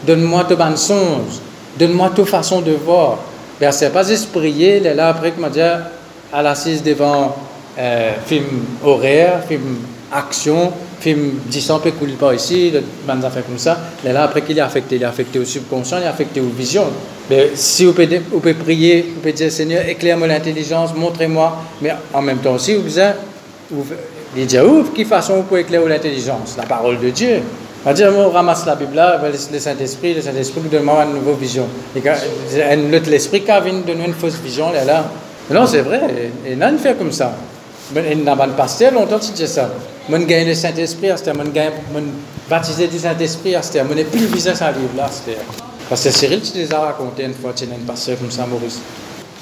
donne-moi 0.07 0.45
ta 0.45 0.57
bonne 0.57 0.77
songe, 0.77 1.41
donne-moi 1.79 2.11
ta 2.15 2.25
façon 2.25 2.61
de 2.61 2.73
voir. 2.73 3.19
Ben, 3.61 3.71
c'est 3.71 3.91
pas 3.91 4.03
juste 4.03 4.33
prier, 4.33 4.81
là, 4.81 5.09
après, 5.09 5.33
comment 5.33 5.51
dire, 5.51 5.81
à 6.33 6.43
l'assise 6.43 6.83
devant 6.83 7.37
euh, 7.79 8.13
film 8.27 8.45
horaire, 8.85 9.43
film 9.47 9.77
action, 10.13 10.73
film 11.01 11.33
disant 11.47 11.79
peut 11.79 11.91
couler 11.93 12.15
pas 12.15 12.35
ici, 12.35 12.71
des 12.71 13.25
affaires 13.25 13.45
comme 13.45 13.59
ça. 13.59 13.79
Là, 14.05 14.25
après 14.25 14.43
qu'il 14.43 14.57
est 14.57 14.63
affecté, 14.63 14.97
il 14.97 15.03
est 15.03 15.07
affecté 15.07 15.39
au 15.39 15.45
subconscient, 15.45 15.99
il 15.99 16.05
est 16.05 16.09
affecté 16.09 16.41
aux 16.41 16.57
visions. 16.57 16.87
Mais 17.31 17.51
si 17.55 17.85
vous 17.85 17.93
pouvez, 17.93 18.19
vous 18.31 18.41
pouvez 18.41 18.55
prier, 18.55 19.03
vous 19.03 19.21
pouvez 19.21 19.33
dire 19.33 19.51
Seigneur, 19.51 19.87
éclaire-moi 19.89 20.27
l'intelligence, 20.27 20.95
montrez-moi, 20.95 21.57
mais 21.83 21.93
en 22.13 22.23
même 22.23 22.39
temps 22.39 22.55
aussi, 22.55 22.75
vous 22.75 22.83
pouvez 22.83 23.13
il 24.37 24.47
dit, 24.47 24.59
ouf, 24.59 24.93
qui 24.93 25.05
façon 25.05 25.43
pouvez 25.43 25.61
éclairer 25.61 25.89
l'intelligence? 25.89 26.57
La 26.57 26.65
parole 26.65 26.99
de 26.99 27.11
Dieu. 27.11 27.43
On 27.85 27.91
va 27.91 27.95
dire, 27.95 28.11
on 28.17 28.31
ramasse 28.31 28.65
la 28.65 28.77
Bible 28.77 29.01
le 29.53 29.59
Saint-Esprit, 29.59 30.15
le 30.15 30.23
Saint-Esprit 30.23 30.63
nous 30.65 30.71
donne 30.71 30.89
une 30.89 31.15
nouvelle 31.15 31.37
vision. 31.37 31.67
L'esprit 33.07 33.43
qui 33.43 33.47
vient 33.47 33.75
donner 33.87 34.07
une 34.07 34.15
fausse 34.15 34.39
vision, 34.43 34.73
là, 34.73 34.85
là. 34.85 35.05
Non, 35.51 35.67
c'est 35.67 35.83
vrai, 35.83 36.01
et 36.47 36.57
n'a 36.57 36.73
fait 36.79 36.97
comme 36.97 37.13
ça. 37.13 37.35
Il 37.95 38.25
n'a 38.25 38.35
pas 38.35 38.49
pasteur 38.49 38.93
longtemps, 38.93 39.19
tu 39.19 39.33
dis 39.33 39.47
ça. 39.47 39.69
Mon 40.09 40.21
gagne 40.21 40.47
le 40.49 40.55
Saint-Esprit, 40.55 41.11
mon 41.37 41.45
gagne, 41.51 41.73
mon 41.93 42.03
baptisé 42.49 42.87
du 42.87 42.99
Saint-Esprit, 42.99 43.55
mon 43.87 44.05
plus 44.05 44.27
visé 44.27 44.55
sa 44.55 44.73
Bible. 44.73 44.89
Parce 45.91 46.03
que 46.03 46.11
Cyril, 46.11 46.41
tu 46.41 46.57
les 46.57 46.73
as 46.73 46.81
raconté 46.81 47.25
une 47.25 47.35
fois, 47.35 47.53
tu 47.55 47.65
es 47.65 47.67
un 47.67 47.87
pasteur 47.87 48.17
comme 48.19 48.31
ça, 48.31 48.47
Maurice. 48.47 48.81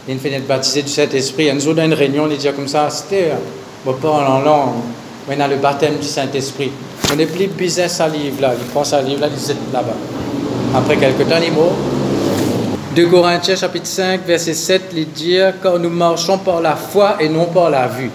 Il 0.08 0.18
fait 0.18 0.36
baptisé 0.40 0.82
du 0.82 0.88
Saint-Esprit, 0.88 1.48
un 1.48 1.60
jour 1.60 1.76
dans 1.76 1.84
une 1.84 1.94
réunion, 1.94 2.28
il 2.28 2.36
dit 2.36 2.48
comme 2.56 2.66
ça, 2.66 2.90
c'était 2.90 3.30
on 3.86 3.92
parle 3.94 4.26
en 4.26 4.40
langue, 4.40 5.40
a 5.40 5.48
le 5.48 5.56
baptême 5.56 5.96
du 5.96 6.06
Saint-Esprit. 6.06 6.70
On 7.12 7.16
n'est 7.16 7.26
plus 7.26 7.48
bizarre 7.48 7.90
sa 7.90 8.08
livre 8.08 8.40
là, 8.40 8.52
il 8.58 8.64
prend 8.66 8.84
sa 8.84 9.02
livre 9.02 9.20
là, 9.20 9.28
il 9.28 9.34
dit 9.34 9.54
là-bas. 9.72 9.94
Après 10.74 10.96
quelques 10.96 11.28
temps, 11.28 11.36
il 11.44 11.52
mort. 11.52 11.72
2 12.94 13.06
Corinthiens 13.06 13.56
chapitre 13.56 13.86
5, 13.86 14.20
verset 14.26 14.54
7, 14.54 14.82
il 14.94 15.10
dit 15.12 15.38
Quand 15.62 15.78
nous 15.78 15.90
marchons 15.90 16.38
par 16.38 16.60
la 16.60 16.76
foi 16.76 17.16
et 17.20 17.28
non 17.28 17.46
par 17.46 17.70
la 17.70 17.86
vue. 17.88 18.10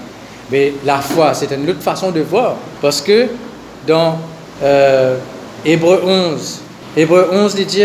Mais 0.52 0.74
la 0.86 1.00
foi, 1.00 1.34
c'est 1.34 1.52
une 1.54 1.70
autre 1.70 1.82
façon 1.82 2.12
de 2.12 2.22
voir. 2.22 2.56
Parce 2.82 3.02
que 3.02 3.28
dans 3.86 4.18
euh, 4.64 5.18
Hébreu 5.66 6.02
11, 6.06 6.62
Hébreu 6.96 7.30
11, 7.32 7.56
il 7.60 7.66
dit 7.66 7.84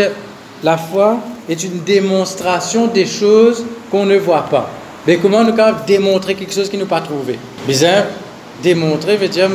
La 0.63 0.77
foi 0.77 1.17
est 1.49 1.63
une 1.63 1.83
démonstration 1.83 2.87
des 2.87 3.05
choses 3.05 3.65
qu'on 3.91 4.05
ne 4.05 4.17
voit 4.17 4.43
pas. 4.43 4.69
Mais 5.05 5.17
comment 5.17 5.43
nous 5.43 5.51
pouvons 5.51 5.75
démontrer 5.85 6.35
quelque 6.35 6.53
chose 6.53 6.69
qui 6.69 6.77
nous 6.77 6.85
pas 6.85 7.01
trouvé? 7.01 7.37
Bizarre, 7.67 8.05
démontrer 8.61 9.17
veut 9.17 9.27
dire, 9.27 9.49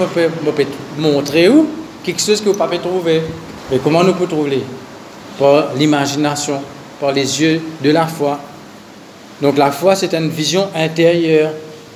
montrer 0.99 1.49
où 1.49 1.67
quelque 2.05 2.21
chose 2.21 2.41
que 2.41 2.51
vous 2.51 2.55
pas 2.55 2.69
trouver. 2.79 3.23
Mais 3.71 3.79
comment 3.83 4.05
nous 4.05 4.13
pouvons 4.13 4.27
trouver? 4.27 4.63
Par 5.39 5.75
l'imagination, 5.75 6.61
par 7.01 7.13
les 7.13 7.41
yeux 7.41 7.63
de 7.83 7.91
la 7.91 8.07
foi. 8.07 8.39
Donc 9.41 9.57
la 9.57 9.71
foi, 9.71 9.95
c'est 9.95 10.13
une 10.15 10.29
vision 10.29 10.69
intérieure. 10.75 11.53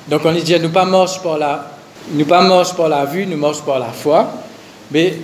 Donc 0.08 0.22
on 0.24 0.32
dit, 0.32 0.58
nous 0.60 0.70
pas 0.70 0.84
marche 0.84 1.20
par 1.22 1.36
la, 1.38 1.72
nous 2.12 2.24
pas 2.24 2.42
marche 2.42 2.74
par 2.74 2.88
la 2.88 3.04
vue, 3.04 3.26
nous 3.26 3.36
marche 3.36 3.60
par 3.60 3.78
la 3.78 3.88
foi. 3.88 4.32
Mais 4.90 5.18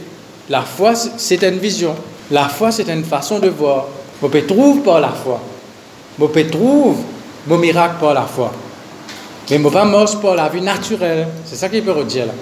la 0.50 0.62
foi, 0.62 0.94
c'est 0.94 1.42
une 1.42 1.58
vision. 1.58 1.94
La 2.30 2.48
foi, 2.48 2.72
c'est 2.72 2.90
une 2.90 3.04
façon 3.04 3.38
de 3.38 3.48
voir. 3.48 3.86
On 4.22 4.28
peut 4.28 4.42
trouver 4.42 4.80
par 4.80 5.00
la 5.00 5.08
foi. 5.08 5.40
On 6.20 6.26
peut 6.26 6.46
trouver 6.46 6.96
mon 7.46 7.58
miracle 7.58 7.94
par 8.00 8.14
la 8.14 8.22
foi. 8.22 8.52
Mais 9.50 9.58
je 9.58 9.68
pas 9.68 9.84
marche 9.84 10.16
par 10.16 10.34
la 10.34 10.48
vie 10.48 10.60
naturelle. 10.60 11.26
C'est 11.44 11.56
ça 11.56 11.68
qu'il 11.68 11.82
peut 11.82 12.04
dire 12.04 12.26
là. 12.26 12.32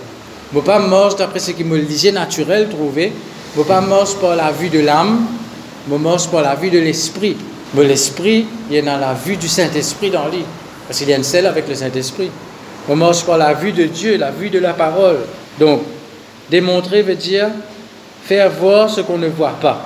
Je 0.54 0.60
pas 0.60 0.78
marche 0.78 1.16
d'après 1.16 1.38
ce 1.38 1.52
qui 1.52 1.64
me 1.64 1.78
disait 1.80 2.12
naturel 2.12 2.68
trouvé. 2.68 3.12
Je 3.56 3.62
pas 3.62 3.80
marche 3.80 4.14
par 4.16 4.34
la 4.34 4.50
vue 4.50 4.68
de 4.68 4.80
l'âme. 4.80 5.26
Je 5.88 5.96
marche 5.96 6.28
par 6.28 6.42
la 6.42 6.54
vue 6.54 6.70
de 6.70 6.78
l'esprit. 6.78 7.36
Mais 7.74 7.84
l'esprit, 7.84 8.46
il 8.70 8.78
a 8.78 8.82
dans 8.82 8.98
la 8.98 9.14
vue 9.14 9.36
du 9.36 9.48
Saint-Esprit 9.48 10.10
dans 10.10 10.28
lui. 10.28 10.44
Parce 10.86 10.98
qu'il 10.98 11.08
y 11.08 11.12
a 11.12 11.16
une 11.16 11.24
selle 11.24 11.46
avec 11.46 11.68
le 11.68 11.74
Saint-Esprit. 11.74 12.30
Je 12.88 12.94
marche 12.94 13.24
par 13.24 13.38
la 13.38 13.54
vue 13.54 13.72
de 13.72 13.84
Dieu, 13.84 14.16
la 14.16 14.30
vue 14.30 14.50
de 14.50 14.58
la 14.58 14.72
parole. 14.72 15.18
Donc, 15.58 15.82
démontrer 16.50 17.02
veut 17.02 17.16
dire 17.16 17.48
faire 18.24 18.50
voir 18.50 18.90
ce 18.90 19.00
qu'on 19.00 19.18
ne 19.18 19.28
voit 19.28 19.56
pas. 19.60 19.80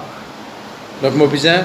Donc, 1.03 1.15
mon 1.15 1.27
besoin 1.27 1.61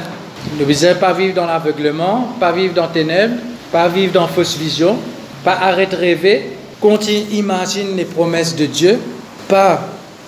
ne 0.59 0.65
besoin 0.65 0.95
pas 0.95 1.13
vivre 1.13 1.33
dans 1.33 1.45
l'aveuglement, 1.45 2.29
pas 2.39 2.51
vivre 2.51 2.73
dans 2.73 2.87
ténèbres, 2.87 3.35
pas 3.71 3.87
vivre 3.87 4.13
dans 4.13 4.27
fausse 4.27 4.57
vision, 4.57 4.97
pas 5.43 5.57
arrêter 5.61 5.95
de 5.95 6.01
rêver, 6.01 6.51
continue 6.79 7.25
imagine 7.31 7.95
les 7.95 8.05
promesses 8.05 8.55
de 8.55 8.65
Dieu, 8.65 8.99
pas 9.47 9.81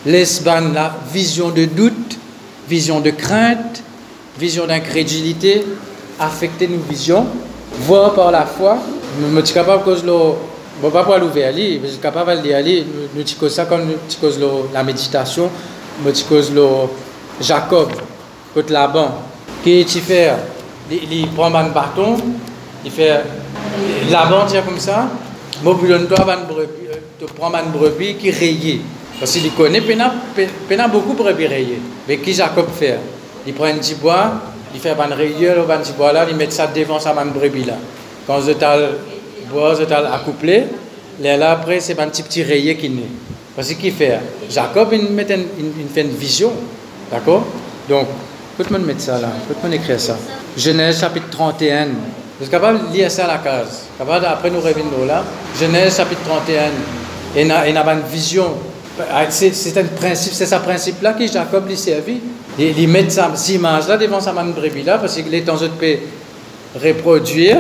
laisse 0.06 0.44
la 0.46 0.96
vision 1.12 1.50
de 1.50 1.66
doute, 1.66 2.18
vision 2.68 3.00
de 3.00 3.12
crainte, 3.12 3.84
vision 4.40 4.68
d'incrédulité 4.68 5.64
affecter 6.20 6.68
nos 6.68 6.80
visions, 6.80 7.26
voir 7.82 8.14
par 8.14 8.32
la 8.32 8.46
foi. 8.46 8.78
Je 9.20 9.46
suis 9.46 9.54
capable 9.54 9.84
de 9.86 10.02
ne 10.02 10.90
pas 10.90 11.02
pouvoir 11.02 11.20
l'ouvrir 11.20 11.52
je 11.56 11.88
suis 11.88 11.98
capable 12.00 12.42
de 12.42 12.52
aller, 12.52 12.86
nous 13.16 13.24
disons 13.24 13.50
ça 13.50 13.66
comme 13.66 13.86
nous 13.86 14.30
la 14.74 14.84
méditation, 14.84 15.50
nous 16.04 16.12
disons 16.12 16.90
Jacob, 17.42 17.90
contre 18.54 18.74
Laban, 18.74 19.12
qui 19.68 19.86
tu 19.86 20.14
il, 20.90 21.28
prend 21.30 21.54
un 21.54 21.70
bâton, 21.70 22.16
il 22.86 22.92
fait 22.92 23.20
la 24.10 24.26
bande 24.26 24.50
comme 24.66 24.80
ça, 24.80 25.10
moi 25.62 25.76
toi 26.08 26.26
tu 27.20 27.26
prends 27.36 27.54
un 27.54 27.64
brebis 27.64 28.16
qui 28.16 28.32
rayé. 28.32 28.82
Parce 29.20 29.34
qu'il 29.34 29.52
connaît, 29.54 29.82
beaucoup 29.82 31.14
de 31.14 31.18
brebis 31.18 31.48
rayées. 31.48 31.80
Mais 32.08 32.18
qui 32.20 32.34
Jacob 32.34 32.68
fait? 32.74 32.98
Il 33.46 33.54
prend 33.54 33.66
un 33.66 33.74
petit 33.74 33.96
bois, 33.96 34.34
il 34.74 34.80
fait 34.80 34.92
un 34.92 35.16
rayure, 35.16 35.70
un 35.70 35.78
petit 35.80 35.94
bois 35.94 36.14
là, 36.14 36.26
il 36.30 36.38
met 36.38 36.50
ça 36.50 36.68
devant 36.68 37.00
sa 37.00 37.14
brebis 37.14 37.66
là. 37.66 37.74
Quand 38.26 38.40
je 38.42 38.54
t'ai 38.54 38.66
bois, 39.52 39.76
je 39.78 39.84
t'ai 39.84 39.96
accouplé, 39.96 40.64
là 41.22 41.52
après 41.52 41.82
c'est 41.82 42.00
un 42.00 42.08
petit 42.08 42.24
petit 42.24 42.44
rayé 42.44 42.78
qui 42.78 42.90
naît. 42.90 43.04
Parce 43.54 43.74
qu'il 43.74 43.92
fait 43.92 44.20
Jacob, 44.50 44.90
il, 44.94 45.10
met 45.12 45.24
une, 45.24 45.90
fait 45.94 46.02
une 46.02 46.10
vision. 46.10 46.52
D'accord? 47.12 47.44
Donc, 47.90 48.06
peut 48.58 48.64
le 48.70 48.78
monde 48.78 48.88
mettre 48.88 49.02
ça 49.02 49.20
là? 49.20 49.30
Peut 49.48 49.54
le 49.62 49.70
monde 49.70 49.80
écrire 49.80 50.00
ça? 50.00 50.18
Genèse 50.58 51.00
chapitre 51.00 51.30
31. 51.30 51.88
Vous 52.40 52.46
êtes 52.46 52.52
capable 52.52 52.90
de 52.90 52.94
lire 52.94 53.12
ça 53.12 53.26
à 53.26 53.28
la 53.28 53.38
case. 53.38 53.84
Capable 53.98 54.26
après 54.26 54.50
nous 54.50 54.60
revenir 54.60 55.06
là. 55.08 55.24
Genèse 55.60 55.98
chapitre 55.98 56.22
31. 56.26 56.72
Et 57.36 57.44
il 57.44 57.52
a 57.52 57.68
une 57.68 58.02
vision. 58.12 58.54
Ah, 59.12 59.26
c'est 59.30 59.78
un 59.78 59.84
principe, 59.84 60.34
c'est 60.34 60.48
ce 60.48 60.56
principe-là 60.56 61.14
que 61.14 61.28
Jacob 61.28 61.68
lui 61.68 61.78
servit. 61.78 62.20
Il, 62.58 62.80
il 62.80 62.88
met 62.88 63.08
cette 63.10 63.50
image-là 63.50 63.96
devant 63.98 64.20
sa 64.20 64.34
main 64.34 64.46
brebis 64.46 64.82
là, 64.82 64.98
parce 64.98 65.16
qu'il 65.16 65.34
est 65.36 65.48
en 65.48 65.56
train 65.56 65.68
de 65.68 66.00
reproduire, 66.84 67.58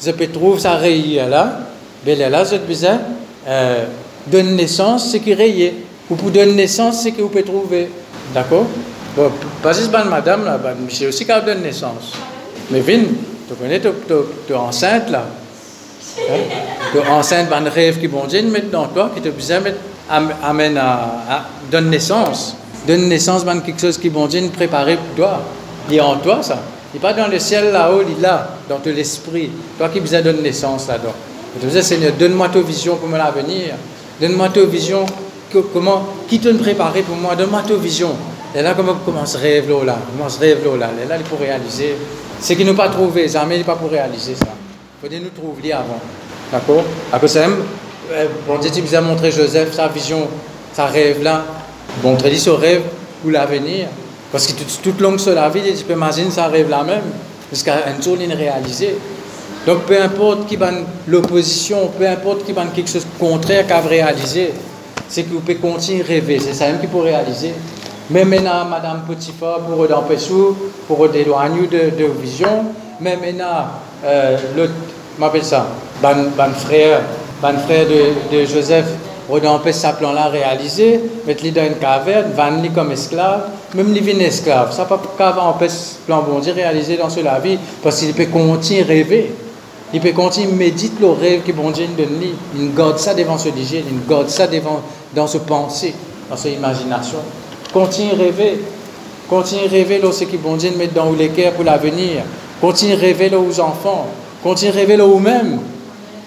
je 0.00 0.12
peux 0.12 0.28
trouver 0.28 0.60
sa 0.60 0.76
rayée 0.76 1.26
là, 1.28 1.60
mais 2.06 2.14
là, 2.14 2.44
je 2.44 2.56
besoin 2.56 2.98
euh, 3.48 3.84
donner 4.26 4.52
naissance, 4.52 5.10
ce 5.10 5.16
qui 5.16 5.34
rayé. 5.34 5.74
Ou 6.08 6.14
pour 6.14 6.30
donner 6.30 6.52
naissance, 6.52 7.02
ce 7.02 7.08
que 7.08 7.20
vous 7.20 7.28
pouvez 7.28 7.42
trouver. 7.42 7.90
D'accord? 8.34 8.66
Bon, 9.16 9.30
pas 9.62 9.72
juste 9.72 9.90
madame, 9.90 10.44
là, 10.44 10.58
c'est 10.88 11.06
aussi 11.06 11.26
quand 11.26 11.44
de 11.44 11.52
naissance. 11.52 12.12
Mais 12.70 12.80
Vin, 12.80 13.02
tu 13.48 13.54
connais, 13.54 13.80
tu 13.80 13.88
es 14.52 14.56
enceinte 14.56 15.10
là. 15.10 15.24
Hein? 16.18 16.38
Tu 16.92 16.98
es 16.98 17.06
enceinte, 17.08 17.48
un 17.52 17.68
rêve 17.68 17.98
qui 17.98 18.08
bon 18.08 18.26
Dieu 18.26 18.42
met 18.42 18.62
dans 18.70 18.86
toi, 18.86 19.10
qui 19.14 19.20
te 19.20 19.28
besoin 19.28 19.58
amène 20.08 20.76
à, 20.78 21.44
donner 21.70 21.90
naissance. 21.90 22.56
Donne 22.86 23.08
naissance, 23.08 23.44
ben, 23.44 23.60
quelque 23.60 23.80
chose 23.80 23.98
qui 23.98 24.10
bon 24.10 24.26
Dieu 24.26 24.42
préparé 24.54 24.96
pour 24.96 25.16
toi. 25.16 25.42
Il 25.88 25.96
est 25.96 26.00
en 26.00 26.16
toi 26.16 26.42
ça. 26.42 26.58
Il 26.92 26.96
n'est 26.96 27.00
pas 27.00 27.12
dans 27.12 27.28
le 27.28 27.38
ciel 27.38 27.72
là-haut, 27.72 28.02
il 28.06 28.18
est 28.18 28.20
là, 28.20 28.56
dans 28.68 28.78
ton 28.78 28.90
esprit. 28.90 29.50
Toi 29.78 29.88
qui 29.88 30.00
besoin 30.00 30.22
donner 30.22 30.42
naissance 30.42 30.88
là-dedans. 30.88 31.14
Tu 31.60 31.66
disais, 31.66 31.82
Seigneur, 31.82 32.12
donne-moi 32.18 32.48
ta 32.48 32.60
vision 32.60 32.96
pour 32.96 33.08
l'avenir. 33.08 33.74
Donne-moi 34.20 34.48
ta 34.50 34.62
vision. 34.62 35.04
comment, 35.72 36.06
qui 36.28 36.38
te 36.38 36.48
préparer 36.48 37.02
pour 37.02 37.16
moi 37.16 37.34
Donne-moi 37.34 37.62
ta 37.66 37.74
vision. 37.74 38.10
Et 38.54 38.62
là, 38.62 38.74
comment 38.74 38.94
commence 39.04 39.36
rêve 39.36 39.70
là 39.84 39.96
Comment 40.10 40.28
se 40.28 40.40
rêve 40.40 40.64
là 40.78 40.88
là, 41.08 41.16
il 41.18 41.24
faut 41.24 41.36
réaliser. 41.36 41.94
Ce 42.40 42.52
qui 42.54 42.64
nous 42.64 42.74
pas 42.74 42.88
trouvé, 42.88 43.28
jamais 43.28 43.58
il 43.58 43.64
pas 43.64 43.76
pour 43.76 43.90
réaliser 43.90 44.34
ça. 44.34 44.46
Il 45.02 45.08
faut 45.08 45.22
nous 45.22 45.30
trouver 45.30 45.72
avant. 45.72 46.00
D'accord? 46.50 46.82
À 47.12 47.18
cause 47.18 47.34
de 47.34 47.42
bon 48.46 48.58
Dieu, 48.58 48.70
nous 48.82 48.94
as 48.94 49.00
montré 49.00 49.30
Joseph, 49.30 49.72
sa 49.72 49.86
vision, 49.88 50.26
sa 50.72 50.86
rêve 50.86 51.22
là. 51.22 51.44
Bon, 52.02 52.16
tu 52.16 52.28
dit 52.28 52.38
ce 52.38 52.50
rêve 52.50 52.82
pour 53.22 53.30
l'avenir. 53.30 53.86
Parce 54.32 54.46
que 54.46 54.52
toute, 54.52 54.82
toute 54.82 55.00
longue 55.00 55.18
sur 55.18 55.34
la 55.34 55.48
vie, 55.48 55.60
tu 55.76 55.84
peux 55.84 55.92
imaginer 55.92 56.30
ça 56.30 56.48
rêve 56.48 56.68
là 56.68 56.82
même. 56.82 57.02
Jusqu'à 57.52 57.74
un 57.86 58.02
jour, 58.02 58.16
il 58.20 58.32
réalisé. 58.32 58.96
Donc, 59.66 59.82
peu 59.82 60.00
importe 60.00 60.46
qui 60.46 60.56
va 60.56 60.70
l'opposition, 61.06 61.90
peu 61.98 62.08
importe 62.08 62.44
qui 62.44 62.52
va 62.52 62.64
quelque 62.66 62.90
chose 62.90 63.04
de 63.04 63.18
contraire 63.18 63.66
qu'à 63.66 63.80
réaliser, 63.80 64.52
c'est 65.08 65.24
que 65.24 65.30
vous 65.30 65.40
pouvez 65.40 65.56
continuer 65.56 66.02
à 66.02 66.06
rêver. 66.06 66.38
C'est 66.40 66.54
ça 66.54 66.66
même 66.66 66.80
qui 66.80 66.86
peut 66.86 66.98
réaliser. 66.98 67.52
Maintenant, 68.10 68.64
Madame 68.68 69.02
Potiphar, 69.06 69.60
pour 69.60 69.86
d'empêcher, 69.86 70.34
pour 70.88 71.08
d'éloigner 71.08 71.68
de, 71.68 71.96
de 71.96 72.10
vision, 72.20 72.64
maintenant, 73.00 73.68
euh, 74.04 74.36
l'autre, 74.56 74.72
m'appelle 75.16 75.44
ça, 75.44 75.66
ban, 76.02 76.16
ban 76.36 76.50
frère, 76.50 77.02
ban 77.40 77.56
frère 77.64 77.86
de, 77.86 78.36
de 78.36 78.44
Joseph, 78.46 78.86
empêche 79.46 79.76
sa 79.76 79.92
plan 79.92 80.12
là 80.12 80.26
réalisé, 80.26 81.00
mettre 81.24 81.44
lui 81.44 81.52
dans 81.52 81.64
une 81.64 81.76
caverne, 81.76 82.32
vendre 82.36 82.62
lui 82.62 82.70
comme 82.70 82.90
esclave, 82.90 83.42
même 83.74 83.92
lui 83.92 84.00
vient 84.00 84.18
esclave. 84.18 84.72
Ça 84.74 84.86
pas 84.86 85.00
empêcher 85.42 85.74
plan 86.06 86.22
bon 86.22 86.40
Dieu 86.40 86.52
réalisé 86.52 86.96
dans 86.96 87.10
ce 87.10 87.20
la 87.20 87.38
vie, 87.38 87.58
parce 87.82 88.00
qu'il 88.00 88.12
peut 88.12 88.26
continuer 88.26 88.82
à 88.82 88.86
rêver. 88.86 89.32
Il 89.92 90.00
peut 90.00 90.12
continuer 90.12 90.52
à 90.52 90.56
méditer 90.56 91.00
le 91.00 91.10
rêve 91.10 91.42
que 91.42 91.52
bon 91.52 91.70
Dieu 91.70 91.86
donne. 91.96 92.20
Il 92.56 92.74
garde 92.74 92.98
ça 92.98 93.14
devant 93.14 93.38
ce 93.38 93.50
digène, 93.50 93.84
il 93.88 94.08
garde 94.08 94.28
ça 94.28 94.48
devant, 94.48 94.80
dans 95.14 95.28
ce 95.28 95.38
pensée, 95.38 95.94
dans 96.28 96.36
son 96.36 96.48
imagination. 96.48 97.18
Continue 97.72 98.12
à 98.12 98.16
rêver. 98.16 98.58
Continue 99.28 99.66
à 99.66 99.70
rêver 99.70 99.98
là, 99.98 100.12
ce 100.12 100.24
que 100.24 100.36
bon 100.36 100.56
Dieu 100.56 100.72
met 100.76 100.88
dans 100.88 101.12
les 101.12 101.28
cœurs 101.28 101.52
pour 101.52 101.64
l'avenir. 101.64 102.22
Continue 102.60 102.94
à 102.94 102.96
rêver 102.96 103.30
aux 103.34 103.60
enfants. 103.60 104.06
Continue 104.42 104.70
à 104.70 104.74
rêver 104.74 104.96
là 104.96 105.04
vous-même. 105.04 105.60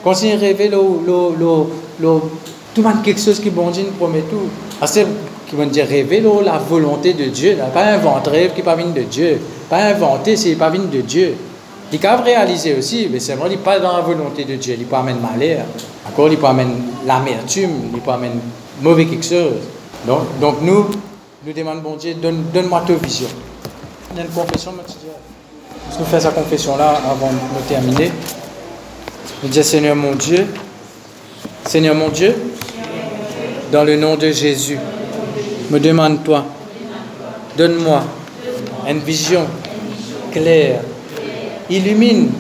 Continue 0.04 0.34
à 0.34 0.38
rêver 0.38 0.70
tout 0.70 2.82
le 2.82 2.90
monde 2.90 3.04
quelque 3.04 3.20
chose 3.20 3.40
qui 3.40 3.50
bon 3.50 3.70
Dieu 3.70 3.84
nous 3.86 3.92
promet 3.92 4.22
tout. 4.22 4.50
C'est 4.86 5.06
qui 5.48 5.56
vont 5.56 5.66
dire 5.66 5.88
rêver 5.88 6.24
la 6.44 6.58
volonté 6.58 7.14
de 7.14 7.26
Dieu. 7.26 7.58
Pas 7.74 7.84
inventer 7.84 8.30
rêve 8.30 8.54
qui 8.56 8.62
pas 8.62 8.76
venu 8.76 8.94
de 8.94 9.04
Dieu. 9.04 9.40
Pas 9.70 9.84
inventer, 9.84 10.36
c'est 10.36 10.56
pas 10.56 10.70
venu 10.70 10.88
de 10.88 11.02
Dieu. 11.02 11.36
Il 11.92 12.00
peut 12.00 12.08
réaliser 12.26 12.76
aussi, 12.76 13.08
mais 13.12 13.20
c'est 13.20 13.36
vrai, 13.36 13.50
il 13.52 13.60
pas 13.60 13.80
dans 13.80 13.96
la 13.96 14.02
volonté 14.02 14.46
de 14.46 14.56
Dieu. 14.56 14.76
Il 14.80 14.86
peut 14.86 14.96
amener 14.96 15.20
malheur. 15.20 15.66
Encore, 16.08 16.30
il 16.30 16.38
peut 16.38 16.48
amener 16.48 16.74
l'amertume, 17.06 17.92
il 17.94 18.00
peut 18.00 18.12
amener 18.12 18.32
mauvais 18.82 19.06
quelque 19.06 19.26
chose. 19.26 19.54
Donc, 20.08 20.40
donc 20.40 20.56
nous, 20.64 20.88
nous 21.46 21.52
demandons, 21.52 21.82
bon 21.82 21.96
Dieu, 21.98 22.14
donne, 22.14 22.46
donne-moi 22.54 22.84
ta 22.88 22.94
vision. 22.94 23.28
Il 24.12 24.18
y 24.18 24.22
a 24.22 24.24
une 24.24 24.30
confession, 24.30 24.72
monsieur 24.72 25.10
Je 25.92 26.00
nous 26.00 26.06
fais 26.06 26.22
sa 26.22 26.32
confession-là 26.32 27.02
avant 27.10 27.32
de 27.32 27.68
terminer? 27.68 28.12
Nous 29.42 29.50
disons, 29.50 29.64
Seigneur 29.64 29.96
mon 29.98 30.16
Dieu, 30.16 30.48
Seigneur 31.66 31.96
mon 31.96 32.08
Dieu, 32.08 32.34
dans 33.74 33.84
le 33.84 33.98
nom 33.98 34.16
de 34.16 34.32
Jésus, 34.32 34.80
me 35.70 35.80
demande-toi, 35.82 36.46
donne-moi 37.58 38.04
une 38.90 39.00
vision 39.00 39.46
claire 40.32 40.80
illumine, 41.70 42.32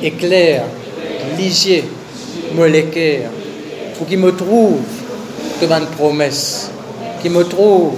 éclaire, 0.00 0.64
ligier, 1.36 1.82
molécaire, 2.54 3.30
pour 3.96 4.06
qu'il 4.06 4.18
me 4.18 4.30
trouve 4.30 4.78
de 5.60 5.96
promesse, 5.96 6.70
qu'il 7.20 7.32
me 7.32 7.42
trouve 7.42 7.94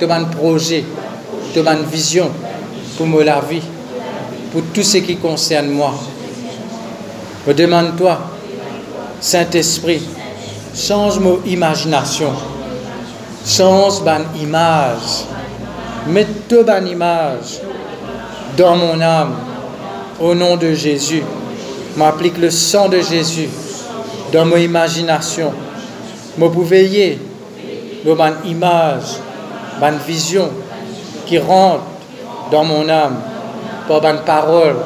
de 0.00 0.36
projet, 0.36 0.84
de 1.54 1.90
vision 1.90 2.30
pour 2.96 3.06
me 3.06 3.22
la 3.22 3.40
vie, 3.40 3.62
pour 4.52 4.62
tout 4.74 4.82
ce 4.82 4.98
qui 4.98 5.16
concerne 5.16 5.68
moi. 5.68 5.94
Me 7.46 7.54
demande-toi, 7.54 8.18
Saint-Esprit, 9.20 10.02
change 10.74 11.18
mon 11.18 11.40
imagination, 11.46 12.32
change 13.46 14.00
mon 14.02 14.40
image, 14.40 15.24
mets 16.06 16.26
toute 16.48 16.66
bonne 16.66 16.88
image 16.88 17.60
dans 18.56 18.76
mon 18.76 19.00
âme, 19.00 19.34
au 20.20 20.34
nom 20.34 20.56
de 20.56 20.74
Jésus. 20.74 21.22
M'applique 21.96 22.38
le 22.38 22.50
sang 22.50 22.88
de 22.88 23.00
Jésus 23.00 23.48
dans 24.32 24.44
mon 24.44 24.56
imagination. 24.56 25.52
Me 26.36 26.46
veiller 26.64 27.18
dans 28.04 28.14
ma 28.14 28.30
image, 28.44 29.18
ma 29.80 29.90
vision 29.92 30.50
qui 31.26 31.38
rentre 31.38 31.82
dans 32.50 32.64
mon 32.64 32.88
âme, 32.88 33.20
par 33.86 34.02
ma 34.02 34.14
parole, 34.14 34.76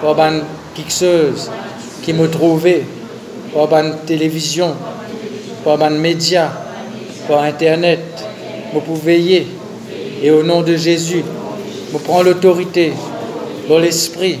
par 0.00 0.16
ma 0.16 0.30
quelque 0.74 1.32
qui 2.02 2.12
me 2.12 2.28
trouvait, 2.28 2.84
par 3.54 3.70
ma 3.70 3.90
télévision, 4.06 4.74
par 5.64 5.78
ma 5.78 5.90
média, 5.90 6.50
par 7.28 7.42
Internet. 7.42 8.00
Me 8.74 8.80
veiller 9.04 9.46
et 10.22 10.30
au 10.30 10.42
nom 10.42 10.62
de 10.62 10.76
Jésus, 10.76 11.22
me 11.92 11.98
prends 11.98 12.22
l'autorité 12.22 12.94
dans 13.68 13.78
l'esprit 13.78 14.38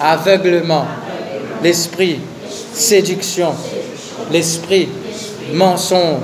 aveuglement, 0.00 0.86
l'esprit 1.62 2.18
séduction, 2.72 3.52
l'esprit 4.32 4.88
mensonge, 5.52 6.22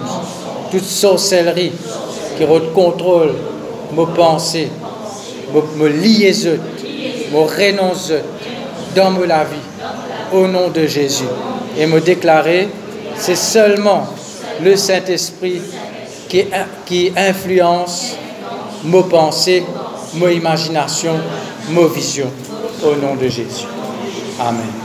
toute 0.70 0.84
sorcellerie 0.84 1.72
qui 2.36 2.44
contrôle 2.74 3.32
mes 3.96 4.06
pensées, 4.14 4.68
me 5.76 5.88
liaisons, 5.88 6.58
me 7.32 7.38
renonce 7.38 8.12
dans 8.94 9.10
ma 9.10 9.44
vie, 9.44 9.56
au 10.32 10.46
nom 10.46 10.68
de 10.68 10.86
Jésus. 10.86 11.24
Et 11.78 11.86
me 11.86 12.00
déclarer, 12.00 12.68
c'est 13.16 13.36
seulement 13.36 14.06
le 14.62 14.76
Saint-Esprit 14.76 15.60
qui, 16.28 16.44
qui 16.86 17.12
influence 17.16 18.16
mes 18.84 19.02
pensées, 19.02 19.64
mes 20.14 20.34
imaginations, 20.34 21.16
mes 21.70 21.88
visions 21.88 22.30
au 22.82 22.94
nom 22.96 23.14
de 23.14 23.28
Jésus. 23.28 23.66
Amen. 24.38 24.83